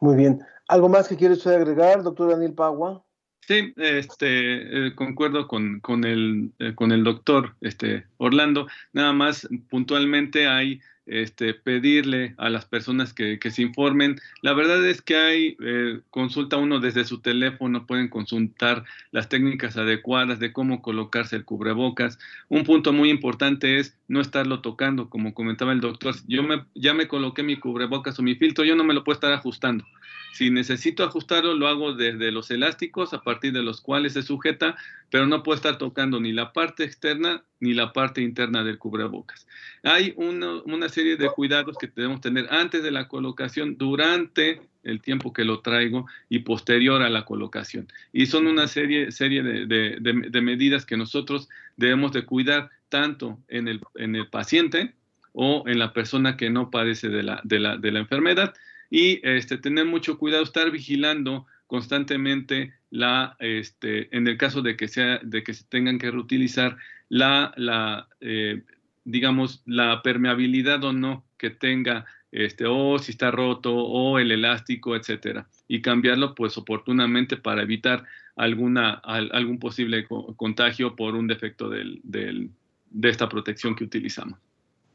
Muy 0.00 0.16
bien. 0.16 0.40
¿Algo 0.68 0.88
más 0.88 1.08
que 1.08 1.16
quiere 1.16 1.34
usted 1.34 1.52
agregar, 1.52 2.02
doctor 2.02 2.30
Daniel 2.30 2.54
Pagua? 2.54 3.04
Sí, 3.46 3.72
este, 3.76 4.86
eh, 4.86 4.94
concuerdo 4.94 5.48
con, 5.48 5.80
con, 5.80 6.04
el, 6.04 6.52
eh, 6.60 6.74
con 6.76 6.92
el 6.92 7.02
doctor 7.02 7.56
este, 7.60 8.06
Orlando. 8.18 8.68
Nada 8.92 9.12
más 9.12 9.48
puntualmente 9.68 10.46
hay 10.46 10.80
este, 11.06 11.52
pedirle 11.54 12.34
a 12.38 12.48
las 12.50 12.66
personas 12.66 13.12
que, 13.12 13.40
que 13.40 13.50
se 13.50 13.62
informen. 13.62 14.20
La 14.42 14.52
verdad 14.52 14.86
es 14.86 15.02
que 15.02 15.16
hay, 15.16 15.56
eh, 15.60 16.00
consulta 16.10 16.56
uno 16.56 16.78
desde 16.78 17.04
su 17.04 17.20
teléfono, 17.20 17.84
pueden 17.86 18.08
consultar 18.08 18.84
las 19.10 19.28
técnicas 19.28 19.76
adecuadas 19.76 20.38
de 20.38 20.52
cómo 20.52 20.80
colocarse 20.80 21.34
el 21.34 21.44
cubrebocas. 21.44 22.20
Un 22.48 22.62
punto 22.62 22.92
muy 22.92 23.10
importante 23.10 23.78
es 23.78 23.98
no 24.06 24.20
estarlo 24.20 24.60
tocando, 24.60 25.10
como 25.10 25.34
comentaba 25.34 25.72
el 25.72 25.80
doctor. 25.80 26.14
Yo 26.28 26.44
me, 26.44 26.64
ya 26.76 26.94
me 26.94 27.08
coloqué 27.08 27.42
mi 27.42 27.56
cubrebocas 27.56 28.18
o 28.18 28.22
mi 28.22 28.36
filtro, 28.36 28.64
yo 28.64 28.76
no 28.76 28.84
me 28.84 28.94
lo 28.94 29.02
puedo 29.02 29.14
estar 29.14 29.32
ajustando. 29.32 29.84
Si 30.32 30.50
necesito 30.50 31.04
ajustarlo, 31.04 31.54
lo 31.54 31.68
hago 31.68 31.92
desde 31.92 32.32
los 32.32 32.50
elásticos 32.50 33.12
a 33.12 33.20
partir 33.20 33.52
de 33.52 33.62
los 33.62 33.82
cuales 33.82 34.14
se 34.14 34.22
sujeta, 34.22 34.76
pero 35.10 35.26
no 35.26 35.42
puedo 35.42 35.56
estar 35.56 35.76
tocando 35.76 36.20
ni 36.20 36.32
la 36.32 36.54
parte 36.54 36.84
externa 36.84 37.44
ni 37.60 37.74
la 37.74 37.92
parte 37.92 38.22
interna 38.22 38.64
del 38.64 38.78
cubrebocas. 38.78 39.46
Hay 39.82 40.14
una, 40.16 40.88
serie 40.88 41.16
de 41.18 41.28
cuidados 41.28 41.76
que 41.76 41.92
debemos 41.94 42.22
tener 42.22 42.48
antes 42.50 42.82
de 42.82 42.90
la 42.90 43.08
colocación, 43.08 43.76
durante 43.76 44.62
el 44.84 45.02
tiempo 45.02 45.34
que 45.34 45.44
lo 45.44 45.60
traigo 45.60 46.06
y 46.30 46.40
posterior 46.40 47.02
a 47.02 47.10
la 47.10 47.26
colocación. 47.26 47.88
Y 48.12 48.24
son 48.24 48.46
una 48.46 48.68
serie, 48.68 49.12
serie 49.12 49.42
de, 49.42 50.40
medidas 50.42 50.86
que 50.86 50.96
nosotros 50.96 51.50
debemos 51.76 52.12
de 52.12 52.24
cuidar 52.24 52.70
tanto 52.88 53.38
en 53.48 53.68
el, 53.68 53.80
en 53.96 54.16
el 54.16 54.28
paciente 54.28 54.94
o 55.34 55.64
en 55.66 55.78
la 55.78 55.92
persona 55.92 56.38
que 56.38 56.48
no 56.48 56.70
padece 56.70 57.10
de 57.10 57.22
la 57.22 57.98
enfermedad 57.98 58.54
y 58.92 59.26
este, 59.26 59.56
tener 59.56 59.86
mucho 59.86 60.18
cuidado, 60.18 60.42
estar 60.42 60.70
vigilando 60.70 61.46
constantemente 61.66 62.74
la, 62.90 63.36
este, 63.38 64.14
en 64.14 64.28
el 64.28 64.36
caso 64.36 64.60
de 64.60 64.76
que 64.76 64.86
sea, 64.86 65.18
de 65.22 65.42
que 65.42 65.54
se 65.54 65.64
tengan 65.64 65.98
que 65.98 66.10
reutilizar 66.10 66.76
la, 67.08 67.54
la 67.56 68.06
eh, 68.20 68.62
digamos, 69.04 69.62
la 69.64 70.02
permeabilidad 70.02 70.84
o 70.84 70.92
no 70.92 71.24
que 71.38 71.48
tenga, 71.48 72.04
este, 72.32 72.66
o 72.66 72.98
si 72.98 73.12
está 73.12 73.30
roto, 73.30 73.74
o 73.74 74.18
el 74.18 74.30
elástico, 74.30 74.94
etcétera, 74.94 75.48
y 75.68 75.80
cambiarlo, 75.80 76.34
pues, 76.34 76.58
oportunamente 76.58 77.38
para 77.38 77.62
evitar 77.62 78.04
alguna, 78.36 78.90
algún 78.90 79.58
posible 79.58 80.06
contagio 80.36 80.96
por 80.96 81.14
un 81.14 81.28
defecto 81.28 81.70
del, 81.70 81.98
del, 82.02 82.50
de 82.90 83.08
esta 83.08 83.26
protección 83.26 83.74
que 83.74 83.84
utilizamos. 83.84 84.38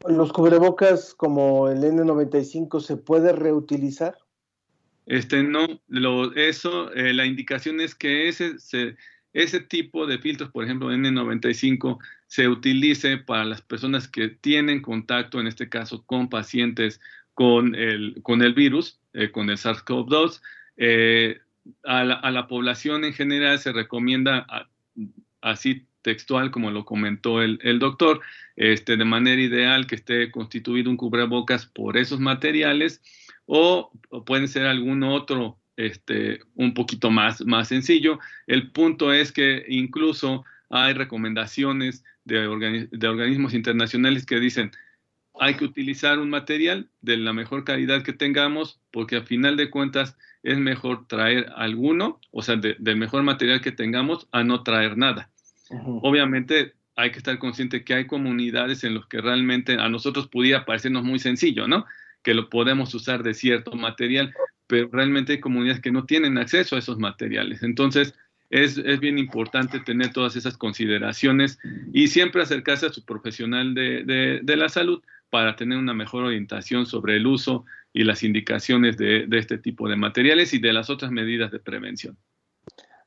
¿Los 0.07 0.31
cubrebocas 0.31 1.13
como 1.13 1.69
el 1.69 1.79
N95 1.79 2.81
se 2.81 2.97
puede 2.97 3.33
reutilizar? 3.33 4.17
Este 5.05 5.41
no, 5.41 5.65
eso, 6.35 6.91
eh, 6.93 7.13
la 7.13 7.25
indicación 7.25 7.79
es 7.79 7.95
que 7.95 8.27
ese, 8.27 8.55
ese 9.33 9.59
tipo 9.61 10.05
de 10.05 10.19
filtros, 10.19 10.51
por 10.51 10.65
ejemplo 10.65 10.91
N95, 10.91 11.97
se 12.27 12.47
utilice 12.47 13.17
para 13.17 13.45
las 13.45 13.61
personas 13.61 14.07
que 14.07 14.27
tienen 14.27 14.81
contacto, 14.81 15.39
en 15.39 15.47
este 15.47 15.69
caso 15.69 16.03
con 16.05 16.29
pacientes 16.29 16.99
con 17.33 17.75
el, 17.75 18.19
con 18.23 18.41
el 18.41 18.53
virus, 18.53 18.99
eh, 19.13 19.31
con 19.31 19.49
el 19.49 19.57
SARS-CoV-2. 19.57 20.41
Eh, 20.77 21.39
a, 21.83 22.03
la, 22.03 22.47
población 22.47 23.03
en 23.03 23.13
general 23.13 23.59
se 23.59 23.71
recomienda 23.71 24.47
así 25.41 25.85
textual, 26.07 26.51
como 26.51 26.71
lo 26.71 26.85
comentó 26.85 27.41
el, 27.41 27.59
el, 27.63 27.79
doctor, 27.79 28.21
este, 28.55 28.95
de 28.95 29.03
manera 29.03 29.41
ideal 29.41 29.87
que 29.87 29.95
esté 29.95 30.31
constituido 30.31 30.89
un 30.89 30.95
cubrebocas 30.95 31.65
por 31.65 31.97
esos 31.97 32.21
materiales 32.21 33.01
o, 33.45 33.91
puede 34.25 34.47
ser 34.47 34.67
algún 34.67 35.03
otro 35.03 35.59
este, 35.75 36.39
un 36.55 36.73
poquito 36.73 37.11
más, 37.11 37.45
más 37.45 37.67
sencillo. 37.67 38.19
El 38.47 38.71
punto 38.71 39.11
es 39.11 39.33
que 39.33 39.65
incluso 39.67 40.45
hay 40.69 40.93
recomendaciones 40.93 42.05
de, 42.23 42.87
de 42.89 43.07
organismos 43.09 43.53
internacionales 43.53 44.25
que 44.25 44.39
dicen 44.39 44.71
hay 45.39 45.55
que 45.55 45.65
utilizar 45.65 46.19
un 46.19 46.29
material 46.29 46.89
de 47.01 47.17
la 47.17 47.33
mejor 47.33 47.65
calidad 47.65 48.01
que 48.01 48.13
tengamos 48.13 48.79
porque 48.91 49.17
a 49.17 49.23
final 49.23 49.57
de 49.57 49.69
cuentas 49.69 50.17
es 50.41 50.57
mejor 50.57 51.05
traer 51.07 51.51
alguno, 51.57 52.21
o 52.31 52.41
sea, 52.41 52.55
del 52.55 52.95
mejor 52.95 53.23
material 53.23 53.59
que 53.59 53.73
tengamos 53.73 54.29
a 54.31 54.45
no 54.45 54.63
traer 54.63 54.97
nada. 54.97 55.29
Obviamente 56.01 56.73
hay 56.95 57.11
que 57.11 57.19
estar 57.19 57.37
consciente 57.37 57.83
que 57.83 57.93
hay 57.93 58.07
comunidades 58.07 58.83
en 58.83 58.95
las 58.95 59.05
que 59.05 59.21
realmente 59.21 59.73
a 59.73 59.87
nosotros 59.87 60.27
pudiera 60.27 60.65
parecernos 60.65 61.03
muy 61.03 61.19
sencillo, 61.19 61.67
¿no? 61.67 61.85
Que 62.23 62.33
lo 62.33 62.49
podemos 62.49 62.93
usar 62.95 63.23
de 63.23 63.33
cierto 63.33 63.73
material, 63.73 64.33
pero 64.65 64.89
realmente 64.91 65.33
hay 65.33 65.39
comunidades 65.39 65.81
que 65.81 65.91
no 65.91 66.05
tienen 66.05 66.37
acceso 66.37 66.75
a 66.75 66.79
esos 66.79 66.97
materiales. 66.97 67.61
Entonces, 67.61 68.15
es, 68.49 68.77
es, 68.77 68.99
bien 68.99 69.17
importante 69.17 69.79
tener 69.81 70.13
todas 70.13 70.35
esas 70.35 70.57
consideraciones 70.57 71.59
y 71.93 72.07
siempre 72.07 72.41
acercarse 72.41 72.85
a 72.85 72.93
su 72.93 73.03
profesional 73.03 73.73
de, 73.73 74.39
de, 74.41 74.55
la 74.55 74.69
salud 74.69 75.03
para 75.29 75.55
tener 75.55 75.77
una 75.77 75.93
mejor 75.93 76.23
orientación 76.23 76.85
sobre 76.85 77.17
el 77.17 77.27
uso 77.27 77.65
y 77.93 78.05
las 78.05 78.23
indicaciones 78.23 78.97
de, 78.97 79.27
de, 79.27 79.37
este 79.37 79.57
tipo 79.57 79.89
de 79.89 79.97
materiales 79.97 80.53
y 80.53 80.59
de 80.59 80.71
las 80.71 80.89
otras 80.89 81.11
medidas 81.11 81.51
de 81.51 81.59
prevención. 81.59 82.17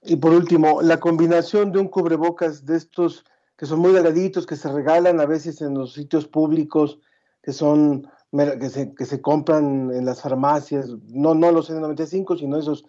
Y 0.02 0.16
por 0.16 0.32
último, 0.32 0.80
la 0.82 0.98
combinación 0.98 1.72
de 1.72 1.78
un 1.78 1.88
cubrebocas 1.88 2.64
de 2.64 2.76
estos 2.76 3.24
que 3.56 3.66
son 3.66 3.80
muy 3.80 3.92
delgaditos, 3.92 4.46
que 4.46 4.56
se 4.56 4.72
regalan 4.72 5.20
a 5.20 5.26
veces 5.26 5.60
en 5.60 5.74
los 5.74 5.92
sitios 5.92 6.26
públicos, 6.26 6.98
que 7.42 7.52
son 7.52 8.08
que 8.32 8.68
se, 8.70 8.94
que 8.94 9.04
se 9.04 9.20
compran 9.20 9.90
en 9.92 10.04
las 10.04 10.22
farmacias, 10.22 10.88
no, 11.08 11.34
no 11.34 11.50
los 11.50 11.68
N95, 11.68 12.38
sino 12.38 12.58
esos 12.58 12.84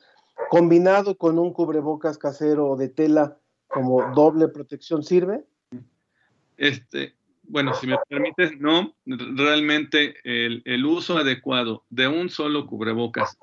combinado 0.50 1.18
con 1.18 1.40
un 1.40 1.52
cubrebocas 1.52 2.18
casero 2.18 2.70
o 2.70 2.78
de 2.78 2.90
tela 2.90 3.38
como 3.68 4.14
doble 4.14 4.50
protección, 4.50 5.04
¿sirve? 5.04 5.44
Este, 6.58 7.16
bueno, 7.44 7.74
si 7.74 7.88
me 7.88 7.98
permites, 8.08 8.60
no, 8.60 8.94
realmente 9.06 10.16
el, 10.24 10.62
el 10.66 10.86
uso 10.86 11.18
adecuado 11.18 11.86
de 11.90 12.08
un 12.08 12.30
solo 12.30 12.68
cubrebocas 12.68 13.38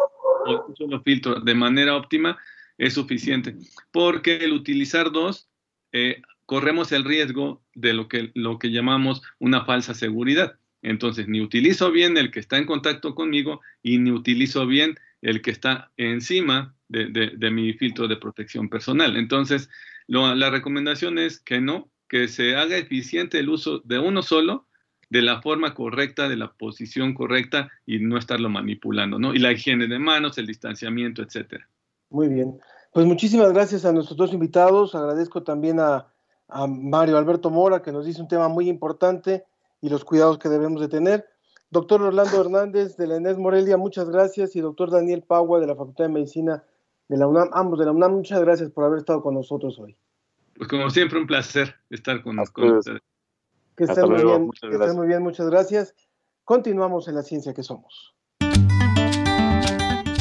o 0.47 0.67
un 0.69 0.77
solo 0.77 1.03
filtro 1.03 1.41
de 1.41 1.55
manera 1.55 1.97
óptima 1.97 2.39
es 2.79 2.95
suficiente, 2.95 3.57
porque 3.93 4.37
el 4.37 4.53
utilizar 4.53 5.11
dos, 5.13 5.49
eh, 5.93 6.23
corremos 6.47 6.93
el 6.93 7.05
riesgo 7.05 7.63
de 7.75 7.93
lo 7.93 8.09
que, 8.09 8.31
lo 8.35 8.59
que 8.59 8.71
llamamos 8.71 9.21
una 9.39 9.65
falsa 9.65 9.93
seguridad. 9.93 10.59
Entonces, 10.81 11.29
ni 11.29 11.41
utilizo 11.41 11.91
bien 11.91 12.17
el 12.17 12.31
que 12.31 12.41
está 12.41 12.57
en 12.57 12.67
contacto 12.67 13.15
conmigo 13.15 13.61
y 13.83 13.99
ni 13.99 14.13
utilizo 14.13 14.67
bien 14.67 14.95
el 15.21 15.43
que 15.43 15.51
está 15.51 15.91
encima 15.97 16.75
de, 16.89 17.51
mi 17.51 17.73
filtro 17.75 18.09
de 18.09 18.17
protección 18.17 18.69
personal. 18.69 19.17
Entonces, 19.17 19.69
la 20.07 20.51
recomendación 20.51 21.19
es 21.19 21.41
que 21.41 21.61
no, 21.61 21.91
que 22.09 22.29
se 22.29 22.57
haga 22.57 22.79
eficiente 22.79 23.39
el 23.41 23.51
uso 23.51 23.81
de 23.81 23.99
uno 23.99 24.23
solo, 24.23 24.67
de 25.11 25.23
la 25.23 25.43
forma 25.43 25.75
correcta, 25.75 26.29
de 26.29 26.37
la 26.37 26.53
posición 26.53 27.15
correcta 27.15 27.71
y 27.87 27.99
no 27.99 28.19
estarlo 28.19 28.49
manipulando, 28.51 29.19
¿no? 29.19 29.35
Y 29.35 29.39
la 29.39 29.53
higiene 29.53 29.87
de 29.87 29.99
manos, 29.99 30.39
el 30.39 30.47
distanciamiento, 30.47 31.23
etcétera. 31.23 31.69
Muy 32.11 32.29
bien. 32.29 32.59
Pues 32.93 33.07
muchísimas 33.07 33.53
gracias 33.53 33.85
a 33.85 33.93
nuestros 33.93 34.17
dos 34.17 34.33
invitados. 34.33 34.95
Agradezco 34.95 35.43
también 35.43 35.81
a, 35.81 36.07
a 36.49 36.67
Mario 36.67 37.19
Alberto 37.19 37.51
Mora, 37.51 37.83
que 37.83 37.93
nos 37.93 38.07
dice 38.07 38.23
un 38.23 38.29
tema 38.29 38.49
muy 38.49 38.69
importante 38.69 39.45
y 39.81 39.89
los 39.89 40.05
cuidados 40.05 40.39
que 40.39 40.49
debemos 40.49 40.81
de 40.81 40.89
tener. 40.89 41.27
Doctor 41.71 42.01
Orlando 42.03 42.41
Hernández 42.41 42.97
de 42.97 43.07
la 43.07 43.17
ENES 43.17 43.37
Morelia, 43.37 43.77
muchas 43.77 44.09
gracias. 44.09 44.57
Y 44.57 44.61
doctor 44.61 44.91
Daniel 44.91 45.23
Pagua 45.23 45.61
de 45.61 45.67
la 45.67 45.77
Facultad 45.77 46.05
de 46.05 46.11
Medicina 46.11 46.65
de 47.09 47.17
la 47.17 47.27
UNAM, 47.27 47.51
ambos 47.53 47.79
de 47.79 47.87
la 47.87 47.93
UNAM, 47.93 48.13
muchas 48.13 48.41
gracias 48.41 48.71
por 48.71 48.85
haber 48.85 48.99
estado 48.99 49.23
con 49.23 49.35
nosotros 49.35 49.79
hoy. 49.79 49.97
Pues 50.57 50.69
como 50.69 50.91
siempre, 50.91 51.19
un 51.19 51.27
placer 51.27 51.75
estar 51.91 52.23
con, 52.23 52.39
ustedes. 52.39 53.01
Que 53.77 53.85
estén 53.85 54.11
muy 54.11 54.25
bien, 54.25 54.51
que 54.51 54.77
estén 54.77 54.97
muy 54.97 55.07
bien, 55.07 55.23
muchas 55.23 55.49
gracias. 55.49 55.95
Continuamos 56.45 57.07
en 57.09 57.15
la 57.15 57.23
ciencia 57.23 57.55
que 57.55 57.63
somos. 57.63 58.15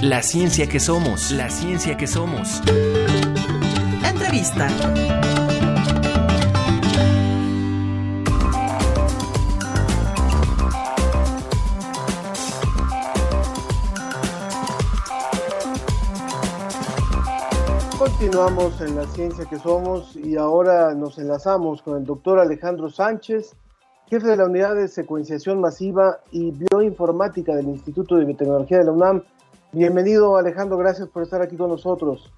La 0.08 0.24
ciencia 0.24 0.70
que 0.70 0.80
somos, 0.80 1.32
la 1.32 1.49
ciencia 1.49 1.97
que 1.97 2.08
somos. 2.08 2.62
Entrevista. 4.10 4.70
Continuamos 17.99 18.80
en 18.80 18.95
la 18.95 19.05
ciencia 19.08 19.43
que 19.43 19.60
somos 19.60 20.16
y 20.16 20.38
ahora 20.38 20.93
nos 20.93 21.18
enlazamos 21.18 21.82
con 21.82 21.97
el 21.97 22.05
doctor 22.05 22.39
Alejandro 22.39 22.89
Sánchez, 22.89 23.58
jefe 24.10 24.26
de 24.26 24.38
la 24.38 24.45
unidad 24.45 24.76
de 24.76 24.88
secuenciación 24.88 25.60
masiva 25.60 26.22
y 26.32 26.51
bioinformática 26.51 27.53
del 27.53 27.68
Instituto 27.68 28.16
de 28.16 28.24
Biotecnología 28.24 28.78
de 28.78 28.86
la 28.86 28.91
UNAM. 28.93 29.24
Bienvenido 29.72 30.38
Alejandro, 30.38 30.78
gracias 30.78 31.07
por 31.09 31.24
estar 31.24 31.41
aquí 31.41 31.57
con 31.57 31.70
nosotros. 31.70 32.32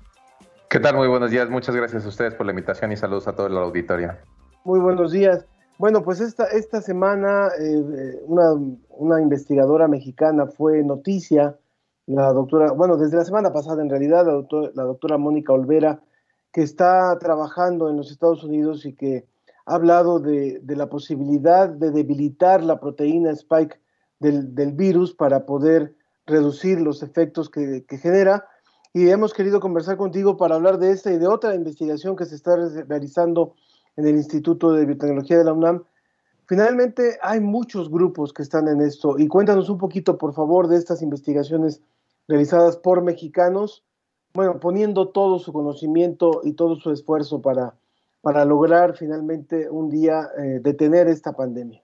¿Qué 0.70 0.80
tal? 0.80 0.96
Muy 0.96 1.08
buenos 1.08 1.32
días, 1.32 1.50
muchas 1.50 1.76
gracias 1.76 2.06
a 2.06 2.10
ustedes 2.10 2.36
por 2.36 2.46
la 2.46 2.52
invitación 2.52 2.92
y 2.92 2.98
saludos 2.98 3.28
a 3.28 3.34
toda 3.34 3.50
la 3.50 3.62
auditoria. 3.62 4.20
Muy 4.64 4.80
buenos 4.80 5.12
días. 5.12 5.46
Bueno, 5.78 6.04
pues 6.04 6.20
esta, 6.20 6.46
esta 6.46 6.82
semana 6.82 7.50
eh, 7.60 8.20
una, 8.26 8.54
una 8.90 9.22
investigadora 9.22 9.88
mexicana 9.88 10.46
fue 10.46 10.84
noticia 10.84 11.56
la 12.10 12.34
doctora, 12.34 12.72
bueno, 12.72 12.98
desde 12.98 13.18
la 13.18 13.24
semana 13.24 13.54
pasada 13.54 13.84
en 13.84 13.90
realidad, 13.90 14.26
la, 14.26 14.84
doctora 14.84 15.18
Mónica 15.20 15.54
Olvera, 15.54 16.02
que 16.52 16.64
está 16.64 17.16
trabajando 17.20 17.88
en 17.88 17.98
los 17.98 18.10
Estados 18.10 18.44
Unidos 18.44 18.84
y 18.88 18.94
que 18.94 19.28
ha 19.68 19.76
hablado 19.76 20.20
de, 20.20 20.60
la 20.66 20.90
posibilidad 20.90 21.70
de 21.70 21.92
debilitar 21.92 22.64
la 22.64 22.80
proteína 22.80 23.30
spike 23.30 23.80
del, 24.20 24.72
virus 24.72 25.14
para 25.14 25.46
poder 25.46 25.94
reducir 26.30 26.80
los 26.80 27.04
efectos 27.04 27.50
que, 27.50 27.84
genera. 28.02 28.48
Y 28.94 29.10
hemos 29.10 29.34
querido 29.34 29.60
conversar 29.60 29.98
contigo 29.98 30.38
para 30.38 30.56
hablar 30.56 30.80
de 30.80 30.92
esta 30.92 31.12
y 31.12 31.18
de 31.18 31.28
otra 31.28 31.54
investigación 31.56 32.16
que 32.16 32.26
se 32.26 32.36
está 32.36 32.56
realizando 32.88 33.54
en 33.98 34.08
el 34.08 34.16
Instituto 34.16 34.72
de 34.72 34.86
Biotecnología 34.86 35.38
de 35.38 35.44
la 35.44 35.54
UNAM. 35.54 35.84
Finalmente, 36.48 37.20
hay 37.22 37.40
muchos 37.40 37.92
grupos 37.92 38.34
que 38.34 38.42
están 38.42 38.68
en 38.68 38.82
esto. 38.82 39.20
Y 39.20 39.28
cuéntanos 39.28 39.70
un 39.70 39.78
poquito, 39.78 40.18
por 40.18 40.34
favor, 40.34 40.68
de 40.68 40.78
estas 40.78 41.02
investigaciones 41.02 41.82
realizadas 42.28 42.78
por 42.78 43.04
mexicanos, 43.04 43.84
bueno, 44.34 44.60
poniendo 44.60 45.10
todo 45.10 45.40
su 45.40 45.52
conocimiento 45.54 46.42
y 46.44 46.54
todo 46.54 46.76
su 46.76 46.92
esfuerzo 46.92 47.42
para, 47.42 47.76
para 48.22 48.46
lograr 48.46 48.96
finalmente 48.96 49.70
un 49.70 49.90
día 49.90 50.30
eh, 50.38 50.60
detener 50.62 51.08
esta 51.08 51.34
pandemia. 51.34 51.84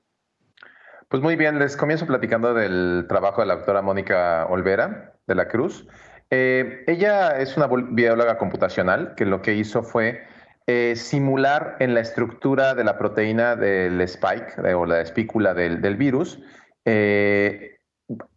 Pues 1.09 1.21
muy 1.21 1.35
bien, 1.35 1.59
les 1.59 1.77
comienzo 1.77 2.05
platicando 2.05 2.53
del 2.53 3.05
trabajo 3.07 3.41
de 3.41 3.47
la 3.47 3.55
doctora 3.55 3.81
Mónica 3.81 4.45
Olvera 4.49 5.13
de 5.27 5.35
la 5.35 5.47
Cruz. 5.47 5.87
Eh, 6.29 6.83
ella 6.87 7.39
es 7.39 7.55
una 7.57 7.67
bióloga 7.67 8.37
computacional 8.37 9.13
que 9.15 9.25
lo 9.25 9.41
que 9.41 9.53
hizo 9.53 9.83
fue 9.83 10.23
eh, 10.67 10.95
simular 10.95 11.77
en 11.79 11.93
la 11.93 11.99
estructura 11.99 12.73
de 12.73 12.83
la 12.83 12.97
proteína 12.97 13.55
del 13.55 14.01
spike 14.01 14.59
o 14.75 14.85
la 14.85 15.01
espícula 15.01 15.53
del, 15.53 15.81
del 15.81 15.95
virus 15.95 16.41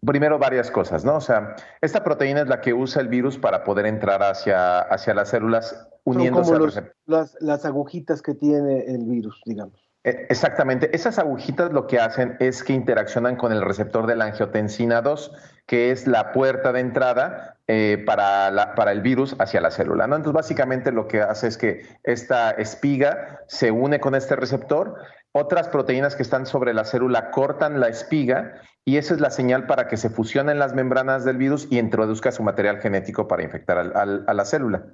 primero 0.04 0.38
varias 0.38 0.70
cosas, 0.70 1.04
¿no? 1.04 1.16
O 1.16 1.20
sea, 1.20 1.56
esta 1.80 2.02
proteína 2.02 2.42
es 2.42 2.48
la 2.48 2.60
que 2.60 2.72
usa 2.72 3.02
el 3.02 3.08
virus 3.08 3.38
para 3.38 3.64
poder 3.64 3.86
entrar 3.86 4.22
hacia, 4.22 4.80
hacia 4.80 5.14
las 5.14 5.28
células 5.28 5.86
uniéndose 6.04 6.54
a 6.54 6.58
los, 6.58 6.82
las, 7.06 7.36
las 7.40 7.64
agujitas 7.64 8.22
que 8.22 8.34
tiene 8.34 8.84
el 8.86 9.04
virus, 9.04 9.42
digamos. 9.44 9.87
E, 10.08 10.26
exactamente. 10.30 10.94
Esas 10.96 11.18
agujitas 11.18 11.70
lo 11.72 11.86
que 11.86 12.00
hacen 12.00 12.36
es 12.40 12.64
que 12.64 12.72
interaccionan 12.72 13.36
con 13.36 13.52
el 13.52 13.60
receptor 13.60 14.06
de 14.06 14.16
la 14.16 14.24
angiotensina 14.24 15.02
2, 15.02 15.32
que 15.68 15.90
es 15.90 16.06
la 16.06 16.32
puerta 16.32 16.72
de 16.72 16.80
entrada 16.80 17.58
eh, 17.68 18.02
para, 18.06 18.72
para, 18.74 18.90
el 18.90 19.02
virus 19.02 19.36
hacia 19.38 19.60
la 19.60 19.70
célula. 19.70 20.06
Entonces, 20.06 20.32
básicamente 20.32 20.90
lo 20.92 21.06
que 21.06 21.20
hace 21.20 21.46
es 21.46 21.58
que 21.58 21.86
esta 22.04 22.50
espiga 22.52 23.40
se 23.48 23.70
une 23.70 24.00
con 24.00 24.14
este 24.14 24.34
receptor, 24.34 24.96
otras 25.32 25.68
proteínas 25.68 26.16
que 26.16 26.22
están 26.22 26.46
sobre 26.46 26.72
la 26.72 26.86
célula 26.86 27.30
cortan 27.30 27.80
la 27.80 27.88
espiga 27.88 28.54
y 28.86 28.96
esa 28.96 29.12
es 29.12 29.20
la 29.20 29.28
señal 29.28 29.66
para 29.66 29.86
que 29.86 29.98
se 29.98 30.08
fusionen 30.08 30.58
las 30.58 30.74
membranas 30.74 31.26
del 31.26 31.36
virus 31.36 31.68
y 31.70 31.78
introduzca 31.78 32.32
su 32.32 32.42
material 32.42 32.78
genético 32.78 33.28
para 33.28 33.42
infectar 33.42 33.76
a 33.76 34.34
la 34.34 34.44
célula. 34.46 34.84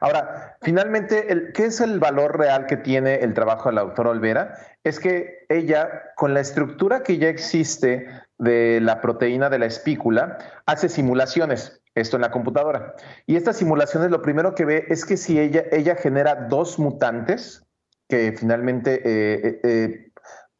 Ahora, 0.00 0.56
finalmente, 0.62 1.52
¿qué 1.52 1.66
es 1.66 1.82
el 1.82 2.00
valor 2.00 2.38
real 2.38 2.64
que 2.64 2.78
tiene 2.78 3.16
el 3.16 3.34
trabajo 3.34 3.68
de 3.68 3.74
la 3.74 3.82
doctora 3.82 4.08
Olvera? 4.08 4.56
Es 4.82 4.98
que 4.98 5.44
ella, 5.50 6.14
con 6.16 6.32
la 6.32 6.40
estructura 6.40 7.02
que 7.02 7.18
ya 7.18 7.28
existe 7.28 8.08
de 8.42 8.80
la 8.80 9.00
proteína 9.00 9.48
de 9.50 9.58
la 9.58 9.66
espícula, 9.66 10.38
hace 10.66 10.88
simulaciones 10.88 11.80
esto 11.94 12.16
en 12.16 12.22
la 12.22 12.30
computadora. 12.30 12.94
Y 13.26 13.36
estas 13.36 13.56
simulaciones 13.56 14.10
lo 14.10 14.22
primero 14.22 14.54
que 14.54 14.64
ve 14.64 14.86
es 14.88 15.04
que 15.04 15.16
si 15.16 15.38
ella, 15.38 15.64
ella 15.70 15.94
genera 15.96 16.34
dos 16.48 16.78
mutantes, 16.78 17.64
que 18.08 18.32
finalmente 18.32 19.00
eh, 19.04 19.60
eh, 19.62 20.10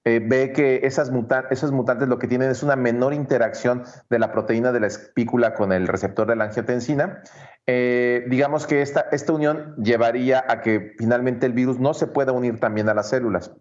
eh, 0.05 0.21
ve 0.25 0.53
que 0.53 0.81
esas, 0.85 1.11
esas 1.51 1.73
mutantes 1.73 2.09
lo 2.09 2.19
que 2.19 2.29
tienen 2.29 2.51
es 2.51 2.63
una 2.63 2.77
menor 2.77 3.15
interacción 3.15 3.85
de 4.11 4.19
la 4.19 4.33
proteína 4.33 4.73
de 4.73 4.81
la 4.81 4.87
espícula 4.87 5.55
con 5.55 5.73
el 5.73 5.89
receptor 5.89 6.27
de 6.27 6.37
la 6.37 6.45
angiotensina, 6.45 7.23
digamos 7.67 8.67
que 8.67 8.83
esta, 8.83 9.07
esta 9.13 9.33
unión 9.33 9.77
llevaría 9.77 10.45
a 10.49 10.61
que 10.61 10.95
finalmente 10.99 11.47
el 11.47 11.53
virus 11.53 11.79
no 11.79 11.95
se 11.95 12.09
pueda 12.09 12.33
unir 12.33 12.59
también 12.59 12.89
a 12.89 12.95
las 12.95 13.11
células. 13.11 13.53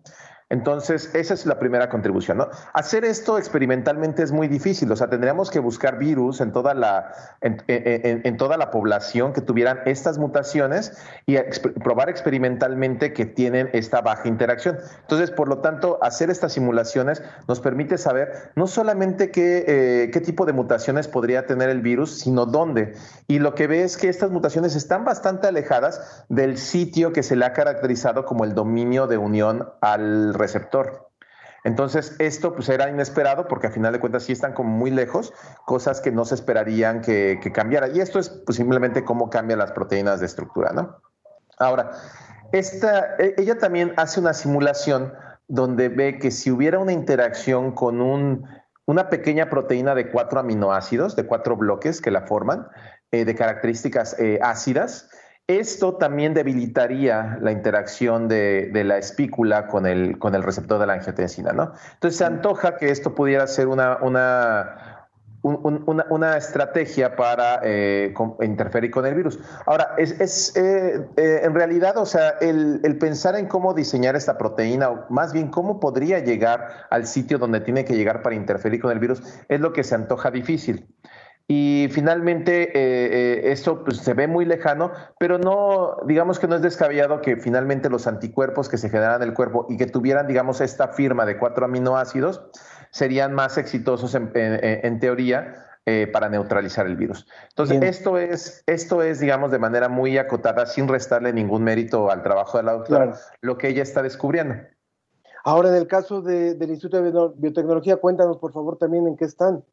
Entonces, 0.51 1.09
esa 1.15 1.33
es 1.33 1.45
la 1.45 1.59
primera 1.59 1.87
contribución. 1.87 2.45
Hacer 2.73 3.05
esto 3.05 3.37
experimentalmente 3.37 4.21
es 4.21 4.33
muy 4.33 4.49
difícil, 4.49 4.91
o 4.91 4.95
sea, 4.97 5.09
tendríamos 5.09 5.49
que 5.49 5.59
buscar 5.59 5.97
virus 5.97 6.41
en 6.41 6.51
toda 6.51 6.73
la, 6.73 7.13
en, 7.39 8.35
toda 8.35 8.57
la 8.57 8.69
población 8.69 9.31
que 9.31 9.39
tuvieran 9.39 9.79
estas 9.85 10.17
mutaciones 10.17 10.97
y 11.25 11.37
probar 11.81 12.09
experimentalmente 12.09 13.13
que 13.13 13.25
tienen 13.25 13.69
esta 13.71 14.01
baja 14.01 14.27
interacción. 14.27 14.77
Entonces, 15.03 15.31
por 15.31 15.47
lo 15.47 15.59
tanto, 15.59 15.99
hacer 16.01 16.29
estas 16.29 16.51
simulaciones 16.51 17.23
nos 17.47 17.61
permite 17.61 17.97
saber 17.97 18.51
no 18.57 18.67
solamente 18.67 19.31
qué, 19.31 19.63
eh, 19.65 20.11
qué 20.11 20.19
tipo 20.19 20.45
de 20.45 20.51
mutaciones 20.51 21.07
podría 21.07 21.45
tener 21.45 21.69
el 21.69 21.79
virus, 21.79 22.19
sino 22.19 22.45
dónde. 22.45 22.93
Y 23.27 23.39
lo 23.39 23.55
que 23.55 23.67
ve 23.67 23.83
es 23.83 23.95
que 23.95 24.09
estas 24.09 24.31
mutaciones 24.31 24.75
están 24.75 25.05
bastante 25.05 25.47
alejadas 25.47 26.25
del 26.27 26.57
sitio 26.57 27.13
que 27.13 27.23
se 27.23 27.37
le 27.37 27.45
ha 27.45 27.53
caracterizado 27.53 28.25
como 28.25 28.43
el 28.43 28.53
dominio 28.53 29.07
de 29.07 29.17
unión 29.17 29.69
al 29.79 30.33
receptor. 30.41 31.11
Entonces, 31.63 32.15
esto 32.17 32.55
pues 32.55 32.69
era 32.69 32.89
inesperado 32.89 33.47
porque 33.47 33.67
a 33.67 33.71
final 33.71 33.93
de 33.93 33.99
cuentas 33.99 34.23
sí 34.23 34.31
están 34.31 34.53
como 34.53 34.69
muy 34.69 34.89
lejos, 34.89 35.31
cosas 35.65 36.01
que 36.01 36.11
no 36.11 36.25
se 36.25 36.35
esperarían 36.35 37.01
que, 37.01 37.39
cambiara. 37.53 37.87
Y 37.89 37.99
esto 37.99 38.19
es 38.19 38.29
pues, 38.29 38.55
simplemente 38.57 39.03
cómo 39.03 39.29
cambian 39.29 39.59
las 39.59 39.71
proteínas 39.71 40.19
de 40.19 40.25
estructura, 40.25 40.71
¿no? 40.73 40.97
Ahora, 41.59 41.91
esta, 42.51 43.15
e, 43.19 43.35
ella 43.37 43.59
también 43.59 43.93
hace 43.97 44.19
una 44.19 44.33
simulación 44.33 45.13
donde 45.47 45.89
ve 45.89 46.17
que 46.17 46.31
si 46.31 46.49
hubiera 46.49 46.79
una 46.79 46.93
interacción 46.93 47.73
con 47.73 48.01
un, 48.01 48.47
una 48.85 49.09
pequeña 49.09 49.49
proteína 49.49 49.93
de 49.93 50.09
cuatro 50.09 50.39
aminoácidos, 50.39 51.15
de 51.15 51.27
cuatro 51.27 51.55
bloques 51.57 52.01
que 52.01 52.09
la 52.09 52.21
forman, 52.21 52.67
eh, 53.11 53.25
de 53.25 53.35
características 53.35 54.17
eh, 54.19 54.39
ácidas, 54.41 55.09
esto 55.59 55.95
también 55.95 56.33
debilitaría 56.33 57.37
la 57.41 57.51
interacción 57.51 58.27
de, 58.27 58.69
la 58.85 58.97
espícula 58.97 59.67
con 59.67 59.85
el, 59.85 60.17
con 60.19 60.35
el 60.35 60.43
receptor 60.43 60.79
de 60.79 60.87
la 60.87 60.93
angiotensina, 60.93 61.51
¿no? 61.51 61.73
Entonces 61.93 62.17
se 62.17 62.25
antoja 62.25 62.77
que 62.77 62.89
esto 62.89 63.15
pudiera 63.15 63.45
ser 63.47 63.67
una, 63.67 63.97
una, 64.01 65.01
una, 65.43 66.37
estrategia 66.37 67.15
para 67.15 67.61
eh, 67.63 68.13
interferir 68.41 68.91
con 68.91 69.05
el 69.05 69.15
virus. 69.15 69.39
Ahora, 69.65 69.95
es, 69.97 70.55
eh, 70.55 71.07
eh, 71.17 71.41
en 71.43 71.55
realidad, 71.55 71.97
o 71.97 72.05
sea, 72.05 72.35
el, 72.41 72.79
el, 72.83 72.97
pensar 72.97 73.35
en 73.35 73.47
cómo 73.47 73.73
diseñar 73.73 74.15
esta 74.15 74.37
proteína, 74.37 74.89
o 74.89 75.05
más 75.09 75.33
bien 75.33 75.49
cómo 75.49 75.79
podría 75.79 76.19
llegar 76.19 76.85
al 76.89 77.07
sitio 77.07 77.39
donde 77.39 77.61
tiene 77.61 77.85
que 77.85 77.95
llegar 77.95 78.21
para 78.21 78.35
interferir 78.35 78.81
con 78.81 78.91
el 78.91 78.99
virus, 78.99 79.23
es 79.49 79.59
lo 79.59 79.73
que 79.73 79.83
se 79.83 79.95
antoja 79.95 80.29
difícil. 80.29 80.87
Y 81.53 81.89
finalmente 81.89 82.69
eh, 82.69 82.69
eh, 82.75 83.51
esto 83.51 83.83
pues, 83.83 83.97
se 83.97 84.13
ve 84.13 84.25
muy 84.25 84.45
lejano, 84.45 84.93
pero 85.19 85.37
no, 85.37 85.97
digamos 86.05 86.39
que 86.39 86.47
no 86.47 86.55
es 86.55 86.61
descabellado 86.61 87.19
que 87.19 87.35
finalmente 87.35 87.89
los 87.89 88.07
anticuerpos 88.07 88.69
que 88.69 88.77
se 88.77 88.89
generan 88.89 89.21
en 89.21 89.27
el 89.27 89.33
cuerpo 89.33 89.65
y 89.67 89.75
que 89.75 89.85
tuvieran, 89.85 90.27
digamos, 90.27 90.61
esta 90.61 90.87
firma 90.87 91.25
de 91.25 91.37
cuatro 91.37 91.65
aminoácidos 91.65 92.41
serían 92.91 93.33
más 93.33 93.57
exitosos 93.57 94.15
en, 94.15 94.99
teoría 95.01 95.65
eh, 95.85 96.07
para 96.13 96.29
neutralizar 96.29 96.85
el 96.85 96.95
virus. 96.95 97.27
Entonces, 97.49 97.81
esto 97.81 98.17
es, 98.17 98.63
esto 98.65 99.01
es, 99.01 99.19
digamos, 99.19 99.51
de 99.51 99.59
manera 99.59 99.89
muy 99.89 100.17
acotada, 100.17 100.65
sin 100.67 100.87
restarle 100.87 101.33
ningún 101.33 101.65
mérito 101.65 102.11
al 102.11 102.23
trabajo 102.23 102.59
de 102.59 102.63
la 102.63 102.71
doctora, 102.71 103.19
lo 103.41 103.57
que 103.57 103.67
ella 103.67 103.83
está 103.83 104.01
descubriendo. 104.01 104.55
Ahora, 105.43 105.67
en 105.67 105.75
el 105.75 105.87
caso 105.87 106.21
del 106.21 106.69
Instituto 106.69 107.01
de 107.01 107.33
Biotecnología, 107.35 107.97
cuéntanos, 107.97 108.37
por 108.37 108.53
favor, 108.53 108.77
también 108.77 109.05
en 109.05 109.17
qué 109.17 109.25
están. 109.25 109.65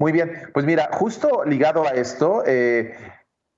Muy 0.00 0.12
bien, 0.12 0.32
pues 0.54 0.64
mira, 0.64 0.88
justo 0.92 1.44
ligado 1.44 1.86
a 1.86 1.90
esto, 1.90 2.42
eh, 2.46 2.96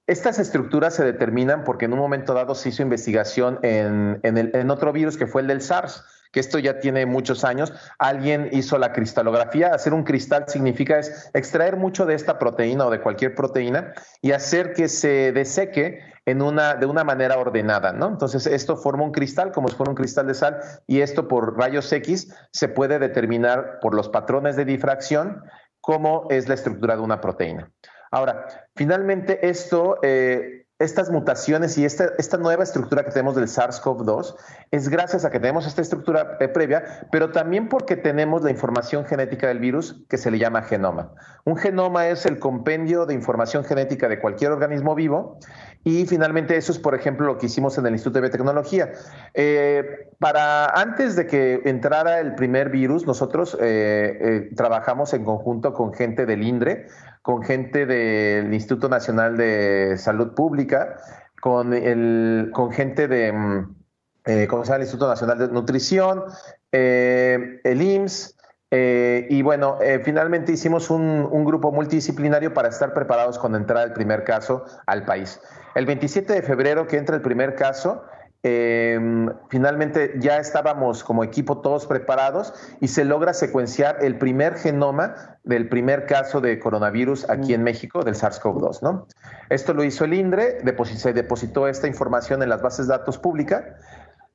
estas 0.08 0.40
estructuras 0.40 0.92
se 0.92 1.04
determinan 1.04 1.62
porque 1.62 1.84
en 1.84 1.92
un 1.92 2.00
momento 2.00 2.34
dado 2.34 2.56
se 2.56 2.70
hizo 2.70 2.82
investigación 2.82 3.60
en, 3.62 4.18
en, 4.24 4.70
otro 4.70 4.92
virus 4.92 5.16
que 5.16 5.28
fue 5.28 5.42
el 5.42 5.46
del 5.46 5.62
SARS 5.62 6.04
que 6.32 6.40
esto 6.40 6.58
ya 6.58 6.80
tiene 6.80 7.06
muchos 7.06 7.44
años. 7.44 7.72
Alguien 7.98 8.48
hizo 8.52 8.78
la 8.78 8.92
cristalografía. 8.92 9.68
Hacer 9.68 9.92
un 9.92 10.02
cristal 10.02 10.46
significa 10.48 10.98
es 10.98 11.30
extraer 11.34 11.76
mucho 11.76 12.06
de 12.06 12.14
esta 12.14 12.38
proteína 12.38 12.86
o 12.86 12.90
de 12.90 13.02
cualquier 13.02 13.34
proteína 13.34 13.92
y 14.22 14.32
hacer 14.32 14.72
que 14.72 14.88
se 14.88 15.30
deseque 15.32 16.00
en 16.24 16.40
una, 16.40 16.74
de 16.74 16.86
una 16.86 17.04
manera 17.04 17.36
ordenada, 17.36 17.92
¿no? 17.92 18.08
Entonces, 18.08 18.46
esto 18.46 18.76
forma 18.76 19.04
un 19.04 19.12
cristal, 19.12 19.52
como 19.52 19.68
si 19.68 19.74
fuera 19.74 19.90
un 19.90 19.96
cristal 19.96 20.26
de 20.26 20.34
sal, 20.34 20.60
y 20.86 21.00
esto 21.00 21.28
por 21.28 21.58
rayos 21.58 21.92
X 21.92 22.32
se 22.52 22.68
puede 22.68 22.98
determinar 22.98 23.80
por 23.80 23.94
los 23.94 24.08
patrones 24.08 24.56
de 24.56 24.64
difracción 24.64 25.42
cómo 25.82 26.28
es 26.30 26.48
la 26.48 26.54
estructura 26.54 26.96
de 26.96 27.02
una 27.02 27.20
proteína. 27.20 27.70
Ahora, 28.10 28.46
finalmente 28.74 29.46
esto, 29.46 29.98
eh, 30.02 30.61
estas 30.82 31.10
mutaciones 31.10 31.78
y 31.78 31.84
esta, 31.84 32.10
esta, 32.18 32.36
nueva 32.36 32.62
estructura 32.64 33.04
que 33.04 33.10
tenemos 33.10 33.34
del 33.36 33.46
SARS-CoV-2 33.46 34.34
es 34.70 34.88
gracias 34.88 35.24
a 35.24 35.30
que 35.30 35.38
tenemos 35.38 35.66
esta 35.66 35.80
estructura 35.80 36.36
eh, 36.40 36.48
previa, 36.48 37.06
pero 37.10 37.30
también 37.30 37.68
porque 37.68 37.96
tenemos 37.96 38.42
la 38.42 38.50
información 38.50 39.04
genética 39.04 39.48
del 39.48 39.58
virus 39.58 40.04
que 40.08 40.18
se 40.18 40.30
le 40.30 40.38
llama 40.38 40.62
genoma. 40.62 41.12
Un 41.44 41.56
genoma 41.56 42.08
es 42.08 42.26
el 42.26 42.38
compendio 42.38 43.06
de 43.06 43.14
información 43.14 43.64
genética 43.64 44.08
de 44.08 44.20
cualquier 44.20 44.52
organismo 44.52 44.94
vivo 44.94 45.38
y 45.84 46.06
finalmente 46.06 46.56
eso 46.56 46.72
es, 46.72 46.78
por 46.78 46.94
ejemplo, 46.94 47.26
lo 47.26 47.38
que 47.38 47.46
hicimos 47.46 47.76
en 47.78 47.86
el 47.86 47.92
Instituto 47.92 48.14
de 48.14 48.22
Biotecnología. 48.22 48.92
Eh, 49.34 50.08
para 50.18 50.66
antes 50.66 51.16
de 51.16 51.26
que 51.26 51.62
entrara 51.64 52.20
el 52.20 52.34
primer 52.34 52.70
virus, 52.70 53.06
nosotros 53.06 53.56
eh, 53.60 54.50
trabajamos 54.56 55.12
en 55.14 55.24
conjunto 55.24 55.72
con 55.72 55.92
gente 55.92 56.26
del 56.26 56.42
INDRE, 56.42 56.86
con 57.22 57.42
gente 57.42 57.86
del 57.86 58.52
Instituto 58.52 58.88
Nacional 58.88 59.36
de 59.36 59.96
Salud 59.96 60.34
Pública, 60.34 60.96
con, 61.40 61.72
el, 61.72 62.50
con 62.52 62.72
gente 62.72 63.08
de, 63.08 63.32
mm, 63.32 64.46
¿cómo 64.48 64.64
se 64.64 64.68
llama? 64.68 64.76
El 64.76 64.82
Instituto 64.82 65.08
Nacional 65.08 65.38
de 65.38 65.48
Nutrición, 65.48 66.24
el 66.70 67.82
IMSS, 67.82 68.36
y 68.70 69.42
bueno, 69.42 69.78
finalmente 70.04 70.52
hicimos 70.52 70.90
un, 70.90 71.28
un, 71.30 71.44
grupo 71.44 71.70
multidisciplinario 71.72 72.54
para 72.54 72.68
estar 72.68 72.94
preparados 72.94 73.38
cuando 73.38 73.58
entrara 73.58 73.82
el 73.82 73.92
primer 73.92 74.24
caso 74.24 74.64
al 74.86 75.04
país. 75.04 75.40
El 75.74 75.86
27 75.86 76.32
de 76.32 76.42
febrero 76.42 76.86
que 76.86 76.96
entra 76.96 77.16
el 77.16 77.22
primer 77.22 77.54
caso, 77.54 78.04
em, 78.42 79.28
finalmente 79.48 80.14
ya 80.18 80.38
estábamos 80.38 81.04
como 81.04 81.24
equipo 81.24 81.60
todos 81.60 81.86
preparados 81.86 82.52
y 82.80 82.88
se 82.88 83.04
logra 83.04 83.34
secuenciar 83.34 83.98
el 84.02 84.18
primer 84.18 84.56
genoma 84.56 85.38
del 85.44 85.68
primer 85.68 86.06
caso 86.06 86.40
de 86.40 86.58
coronavirus 86.58 87.28
aquí 87.30 87.54
en 87.54 87.62
México, 87.62 88.02
del 88.02 88.14
SARS-CoV-2. 88.14 88.82
¿no? 88.82 89.06
Esto 89.48 89.74
lo 89.74 89.84
hizo 89.84 90.04
el 90.04 90.14
INDRE, 90.14 90.58
se 90.96 91.12
depositó 91.12 91.68
esta 91.68 91.86
información 91.86 92.42
en 92.42 92.48
las 92.48 92.62
bases 92.62 92.86
de 92.86 92.92
datos 92.92 93.18
públicas. 93.18 93.64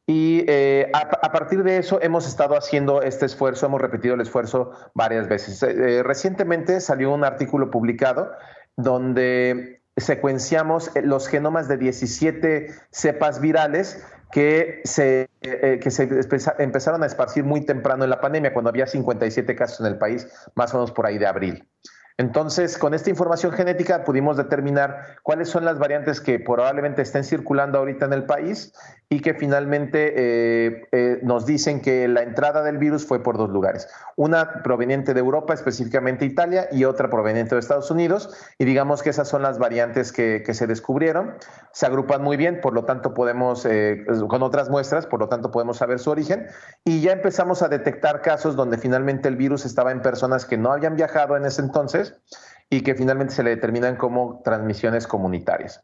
Y 0.09 0.45
eh, 0.47 0.89
a, 0.93 1.31
partir 1.33 1.63
de 1.63 1.77
eso 1.77 1.99
hemos 2.01 2.25
estado 2.25 2.55
haciendo 2.55 3.01
este 3.01 3.25
esfuerzo, 3.25 3.65
hemos 3.65 3.81
repetido 3.81 4.15
el 4.15 4.21
esfuerzo 4.21 4.71
varias 4.93 5.27
veces. 5.27 5.61
Eh, 5.63 6.01
recientemente 6.01 6.79
salió 6.79 7.13
un 7.13 7.25
artículo 7.25 7.69
publicado 7.69 8.31
donde 8.77 9.76
secuenciamos 9.97 10.95
eh, 10.95 11.01
los 11.01 11.27
genomas 11.27 11.67
de 11.67 11.77
17 11.77 12.67
cepas 12.91 13.41
virales 13.41 14.03
que 14.31 14.81
se, 14.83 15.29
eh, 15.41 15.79
que 15.81 15.91
se 15.91 16.07
empezaron 16.59 17.03
a 17.03 17.05
esparcir 17.05 17.43
muy 17.43 17.65
temprano 17.65 18.03
en 18.03 18.09
la 18.09 18.21
pandemia, 18.21 18.53
cuando 18.53 18.69
había 18.69 18.85
57 18.85 19.55
casos 19.55 19.79
en 19.79 19.87
el 19.87 19.97
país, 19.97 20.27
más 20.55 20.73
o 20.73 20.77
menos 20.77 20.91
por 20.91 21.05
ahí 21.05 21.17
de 21.17 21.27
abril. 21.27 21.67
Entonces, 22.19 22.79
con 22.79 22.95
esta 22.95 23.11
información 23.11 23.51
genética 23.51 24.03
pudimos 24.03 24.37
determinar 24.37 25.17
cuáles 25.21 25.49
son 25.49 25.65
las 25.65 25.77
variantes 25.77 26.19
que 26.19 26.39
probablemente 26.39 27.03
estén 27.03 27.23
circulando 27.23 27.77
ahorita 27.77 28.05
en 28.05 28.13
el 28.13 28.25
país 28.25 28.73
y 29.07 29.19
que 29.19 29.35
finalmente 29.35 30.13
eh, 30.15 31.19
nos 31.21 31.45
dicen 31.45 31.79
que 31.79 32.07
la 32.07 32.23
entrada 32.23 32.63
del 32.63 32.79
virus 32.79 33.05
fue 33.05 33.21
por 33.21 33.37
dos 33.37 33.51
lugares. 33.51 33.87
Una 34.17 34.63
proveniente 34.63 35.13
de 35.13 35.19
Europa, 35.19 35.53
específicamente 35.53 36.25
Italia, 36.25 36.67
y 36.71 36.85
otra 36.85 37.07
proveniente 37.07 37.53
de 37.53 37.59
Estados 37.59 37.91
Unidos. 37.91 38.35
Y 38.57 38.65
digamos 38.65 39.03
que 39.03 39.11
esas 39.11 39.27
son 39.27 39.43
las 39.43 39.59
variantes 39.59 40.11
que, 40.11 40.43
se 40.53 40.65
descubrieron. 40.65 41.35
Se 41.71 41.85
agrupan 41.85 42.23
muy 42.23 42.35
bien, 42.35 42.59
por 42.59 42.73
lo 42.73 42.83
tanto 42.83 43.13
podemos, 43.13 43.63
eh, 43.65 44.05
con 44.27 44.41
otras 44.41 44.71
muestras, 44.71 45.05
por 45.05 45.19
lo 45.19 45.29
tanto 45.29 45.51
podemos 45.51 45.77
saber 45.77 45.99
su 45.99 46.09
origen. 46.09 46.47
Y 46.83 47.01
ya 47.01 47.11
empezamos 47.11 47.61
a 47.61 47.69
detectar 47.69 48.21
casos 48.21 48.55
donde 48.55 48.79
finalmente 48.79 49.29
el 49.29 49.35
virus 49.35 49.65
estaba 49.65 49.91
en 49.91 50.01
personas 50.01 50.45
que 50.45 50.57
no 50.57 50.73
habían 50.73 50.95
viajado 50.95 51.37
en 51.37 51.45
ese 51.45 51.61
entonces 51.61 52.19
y 52.71 52.81
que 52.81 52.95
finalmente 52.95 53.35
se 53.35 53.43
le 53.43 53.51
determinan 53.51 53.97
como 53.97 54.41
transmisiones 54.43 55.05
comunitarias. 55.05 55.83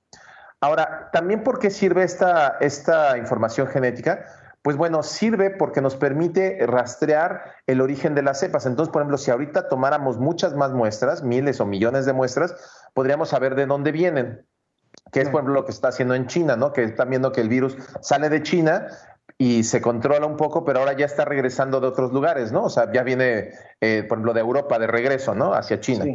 Ahora, 0.60 1.10
también 1.12 1.44
por 1.44 1.60
qué 1.60 1.70
sirve 1.70 2.04
esta, 2.04 2.58
esta 2.62 3.18
información 3.18 3.68
genética? 3.68 4.26
Pues 4.64 4.78
bueno, 4.78 5.04
sirve 5.04 5.52
porque 5.52 5.82
nos 5.82 5.98
permite 5.98 6.66
rastrear 6.66 7.44
el 7.68 7.82
origen 7.82 8.16
de 8.16 8.24
las 8.24 8.40
cepas. 8.40 8.66
Entonces, 8.66 8.92
por 8.94 9.02
ejemplo, 9.02 9.18
si 9.18 9.30
ahorita 9.30 9.68
tomáramos 9.68 10.18
muchas 10.18 10.56
más 10.56 10.72
muestras, 10.72 11.22
miles 11.22 11.60
o 11.60 11.66
millones 11.66 12.06
de 12.06 12.14
muestras, 12.14 12.56
podríamos 12.94 13.30
saber 13.30 13.56
de 13.56 13.66
dónde 13.66 13.92
vienen. 13.92 14.48
Que 15.12 15.20
es, 15.20 15.30
por 15.30 15.42
ejemplo, 15.42 15.54
lo 15.54 15.66
que 15.66 15.72
está 15.72 15.90
haciendo 15.90 16.16
en 16.16 16.28
China, 16.28 16.56
¿no? 16.56 16.72
Que 16.72 16.86
están 16.86 17.10
viendo 17.10 17.34
que 17.34 17.42
el 17.42 17.50
virus 17.50 17.76
sale 18.00 18.30
de 18.30 18.42
China 18.42 18.88
y 19.38 19.66
se 19.66 19.82
controla 19.82 20.26
un 20.26 20.38
poco, 20.38 20.64
pero 20.64 20.80
ahora 20.80 20.94
ya 20.94 21.08
está 21.08 21.26
regresando 21.26 21.82
de 21.82 21.88
otros 21.88 22.14
lugares, 22.14 22.54
¿no? 22.54 22.64
O 22.64 22.70
sea, 22.70 22.90
ya 22.92 23.04
viene, 23.04 23.50
eh, 23.82 24.06
por 24.08 24.18
ejemplo, 24.18 24.34
de 24.34 24.40
Europa 24.40 24.80
de 24.80 24.88
regreso, 24.88 25.36
¿no? 25.36 25.54
Hacia 25.54 25.82
China. 25.82 26.06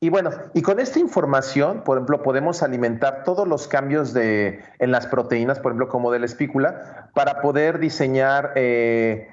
Y 0.00 0.10
bueno, 0.10 0.30
y 0.54 0.62
con 0.62 0.78
esta 0.78 1.00
información, 1.00 1.82
por 1.82 1.96
ejemplo, 1.96 2.22
podemos 2.22 2.62
alimentar 2.62 3.24
todos 3.24 3.48
los 3.48 3.66
cambios 3.66 4.12
de, 4.12 4.62
en 4.78 4.92
las 4.92 5.08
proteínas, 5.08 5.58
por 5.58 5.72
ejemplo, 5.72 5.88
como 5.88 6.12
de 6.12 6.20
la 6.20 6.26
espícula, 6.26 7.10
para 7.14 7.40
poder 7.40 7.80
diseñar, 7.80 8.52
eh, 8.54 9.28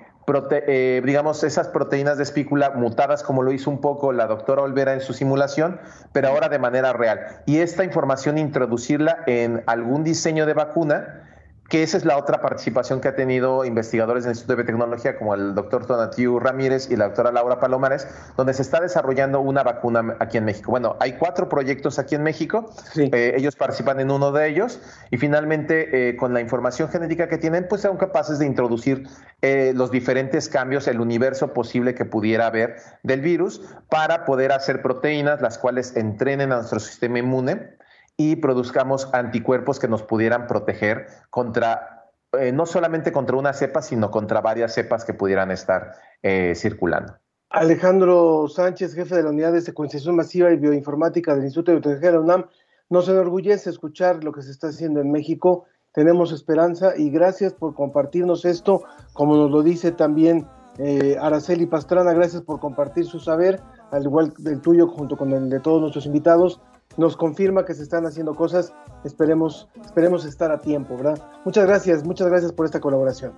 eh, 0.51 1.01
digamos, 1.05 1.43
esas 1.43 1.68
proteínas 1.68 2.18
de 2.18 2.24
espícula 2.24 2.72
mutadas, 2.72 3.22
como 3.22 3.43
lo 3.43 3.51
hizo 3.51 3.70
un 3.70 3.80
poco 3.80 4.11
la 4.11 4.26
doctora 4.26 4.63
Olvera 4.63 4.93
en 4.93 5.01
su 5.01 5.13
simulación, 5.13 5.80
pero 6.13 6.30
ahora 6.30 6.49
de 6.49 6.57
manera 6.57 6.93
real. 6.93 7.43
Y 7.45 7.59
esta 7.59 7.84
información 7.84 8.39
introducirla 8.39 9.20
en 9.28 9.61
algún 9.68 10.03
diseño 10.03 10.47
de 10.47 10.55
vacuna 10.55 11.26
que 11.70 11.82
esa 11.82 11.97
es 11.97 12.05
la 12.05 12.18
otra 12.18 12.41
participación 12.41 13.01
que 13.01 13.07
ha 13.07 13.16
tenido 13.16 13.66
investigadores 13.66 14.24
del 14.24 14.32
Instituto 14.32 14.53
de 14.53 14.63
Biotecnología, 14.63 15.18
como 15.18 15.34
el 15.34 15.55
doctor 15.55 15.86
Tonatiu 15.88 16.39
Ramírez 16.39 16.91
y 16.91 16.95
la 16.95 17.05
doctora 17.05 17.32
Laura 17.32 17.59
Palomares, 17.59 18.07
donde 18.38 18.53
se 18.53 18.61
está 18.61 18.80
desarrollando 18.80 19.39
una 19.41 19.63
vacuna 19.63 20.16
aquí 20.20 20.38
en 20.38 20.45
México. 20.45 20.70
Bueno, 20.70 20.95
hay 20.99 21.13
cuatro 21.13 21.49
proyectos 21.49 21.97
aquí 21.97 22.16
en 22.16 22.24
México, 22.24 22.72
eh, 22.95 23.34
ellos 23.36 23.55
participan 23.55 23.99
en 23.99 24.11
uno 24.11 24.32
de 24.32 24.47
ellos 24.47 24.80
y 25.09 25.18
finalmente 25.18 26.09
eh, 26.09 26.16
con 26.18 26.34
la 26.34 26.41
información 26.41 26.89
genética 26.89 27.28
que 27.28 27.38
tienen, 27.38 27.68
pues 27.68 27.82
son 27.82 27.97
capaces 27.97 28.38
de 28.38 28.45
introducir 28.45 29.07
eh, 29.41 29.74
los 29.76 29.89
diferentes 29.89 30.49
cambios, 30.49 30.88
el 30.88 31.01
universo 31.01 31.53
posible 31.53 31.95
que 31.95 32.05
pudiera 32.05 32.47
haber 32.47 32.76
del 33.01 33.22
virus 33.22 33.61
para 33.89 34.26
poder 34.26 34.51
hacer 34.51 34.84
proteínas, 34.84 35.41
las 35.41 35.57
cuales 35.57 35.95
entrenen 35.95 36.51
a 36.51 36.57
nuestro 36.57 36.80
sistema 36.80 37.20
inmune 37.20 37.76
y 38.18 38.38
produzcamos 38.38 39.09
anticuerpos 39.13 39.80
que 39.80 39.88
nos 39.88 40.03
pudieran 40.03 40.47
proteger 40.47 41.07
contra, 41.30 42.11
eh, 42.39 42.51
no 42.51 42.66
solamente 42.66 43.11
contra 43.11 43.36
una 43.36 43.53
cepa, 43.53 43.82
sino 43.82 44.11
contra 44.11 44.41
varias 44.41 44.74
cepas 44.74 45.03
que 45.03 45.13
pudieran 45.13 45.51
estar 45.51 45.93
eh, 46.24 46.53
circulando. 46.55 47.13
Alejandro 47.49 48.47
Sánchez, 48.47 48.95
jefe 48.95 49.16
de 49.16 49.24
la 49.24 49.30
Unidad 49.30 49.53
de 49.53 49.61
Secuenciación 49.61 50.16
Masiva 50.16 50.51
y 50.51 50.57
Bioinformática 50.57 51.36
del 51.36 51.45
Instituto 51.45 51.72
de 51.72 51.78
Biotecnología 51.78 52.11
de 52.11 52.18
la 52.18 52.24
UNAM, 52.24 52.45
nos 52.89 53.07
enorgullece 53.09 53.70
escuchar 53.70 54.24
lo 54.24 54.32
que 54.32 54.41
se 54.41 54.51
está 54.51 54.68
haciendo 54.68 54.99
en 54.99 55.11
México. 55.11 55.66
Tenemos 55.93 56.32
esperanza 56.32 56.93
y 56.97 57.09
gracias 57.09 57.53
por 57.53 57.74
compartirnos 57.74 58.45
esto, 58.45 58.84
como 59.13 59.36
nos 59.38 59.51
lo 59.51 59.63
dice 59.63 59.91
también 59.91 60.47
eh, 60.78 61.16
Araceli 61.20 61.66
Pastrana, 61.66 62.13
gracias 62.13 62.41
por 62.41 62.59
compartir 62.59 63.05
su 63.05 63.20
saber, 63.20 63.61
al 63.91 64.03
igual 64.03 64.34
del 64.38 64.59
tuyo 64.59 64.88
junto 64.88 65.16
con 65.16 65.32
el 65.32 65.49
de 65.49 65.59
todos 65.61 65.80
nuestros 65.80 66.05
invitados 66.05 66.61
nos 66.97 67.17
confirma 67.17 67.65
que 67.65 67.73
se 67.73 67.83
están 67.83 68.05
haciendo 68.05 68.35
cosas. 68.35 68.73
Esperemos, 69.03 69.67
esperemos 69.83 70.25
estar 70.25 70.51
a 70.51 70.59
tiempo, 70.59 70.97
¿verdad? 70.97 71.19
Muchas 71.43 71.65
gracias, 71.65 72.03
muchas 72.03 72.27
gracias 72.27 72.51
por 72.51 72.65
esta 72.65 72.79
colaboración. 72.79 73.33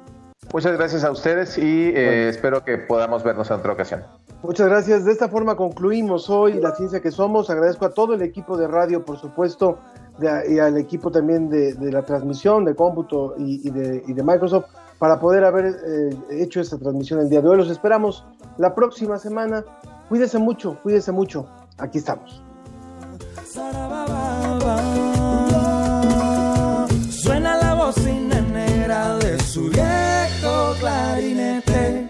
Muchas 0.53 0.77
gracias 0.77 1.03
a 1.03 1.11
ustedes 1.11 1.57
y 1.57 1.89
eh, 1.89 2.29
espero 2.29 2.63
que 2.63 2.77
podamos 2.77 3.23
vernos 3.23 3.49
en 3.51 3.57
otra 3.57 3.73
ocasión. 3.73 4.03
Muchas 4.43 4.67
gracias. 4.67 5.03
De 5.03 5.11
esta 5.11 5.27
forma 5.27 5.57
concluimos 5.57 6.29
hoy 6.29 6.53
La 6.53 6.73
Ciencia 6.73 7.01
que 7.01 7.11
Somos. 7.11 7.49
Agradezco 7.49 7.85
a 7.85 7.89
todo 7.89 8.13
el 8.13 8.21
equipo 8.21 8.55
de 8.55 8.67
radio, 8.67 9.03
por 9.03 9.17
supuesto, 9.17 9.79
y 10.47 10.59
al 10.59 10.77
equipo 10.77 11.11
también 11.11 11.49
de, 11.49 11.75
la 11.91 12.03
transmisión, 12.03 12.63
de 12.63 12.75
cómputo 12.75 13.35
y, 13.37 13.69
de, 13.69 14.23
Microsoft, 14.23 14.65
para 14.99 15.19
poder 15.19 15.43
haber 15.43 15.65
eh, 15.65 16.09
hecho 16.31 16.61
esta 16.61 16.77
transmisión 16.77 17.19
el 17.19 17.29
día 17.29 17.41
de 17.41 17.49
hoy. 17.49 17.57
Los 17.57 17.69
esperamos 17.69 18.25
la 18.57 18.73
próxima 18.73 19.17
semana. 19.17 19.65
Cuídese 20.07 20.37
mucho, 20.37 20.79
cuídese 20.81 21.11
mucho. 21.11 21.45
Aquí 21.77 21.97
estamos. 21.97 22.46
Suena 27.09 27.57
la 27.57 27.73
bocina 27.73 28.39
negra 28.41 29.17
de 29.17 29.39
su 29.39 29.69
viejo 29.69 30.75
clarinete, 30.79 32.09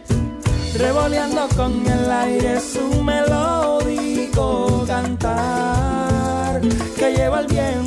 revoleando 0.78 1.48
con 1.56 1.88
el 1.88 2.12
aire 2.12 2.60
su 2.60 3.02
melódico 3.02 4.84
cantar 4.86 6.60
que 6.98 7.14
lleva 7.14 7.40
el 7.40 7.48
viento. 7.48 7.87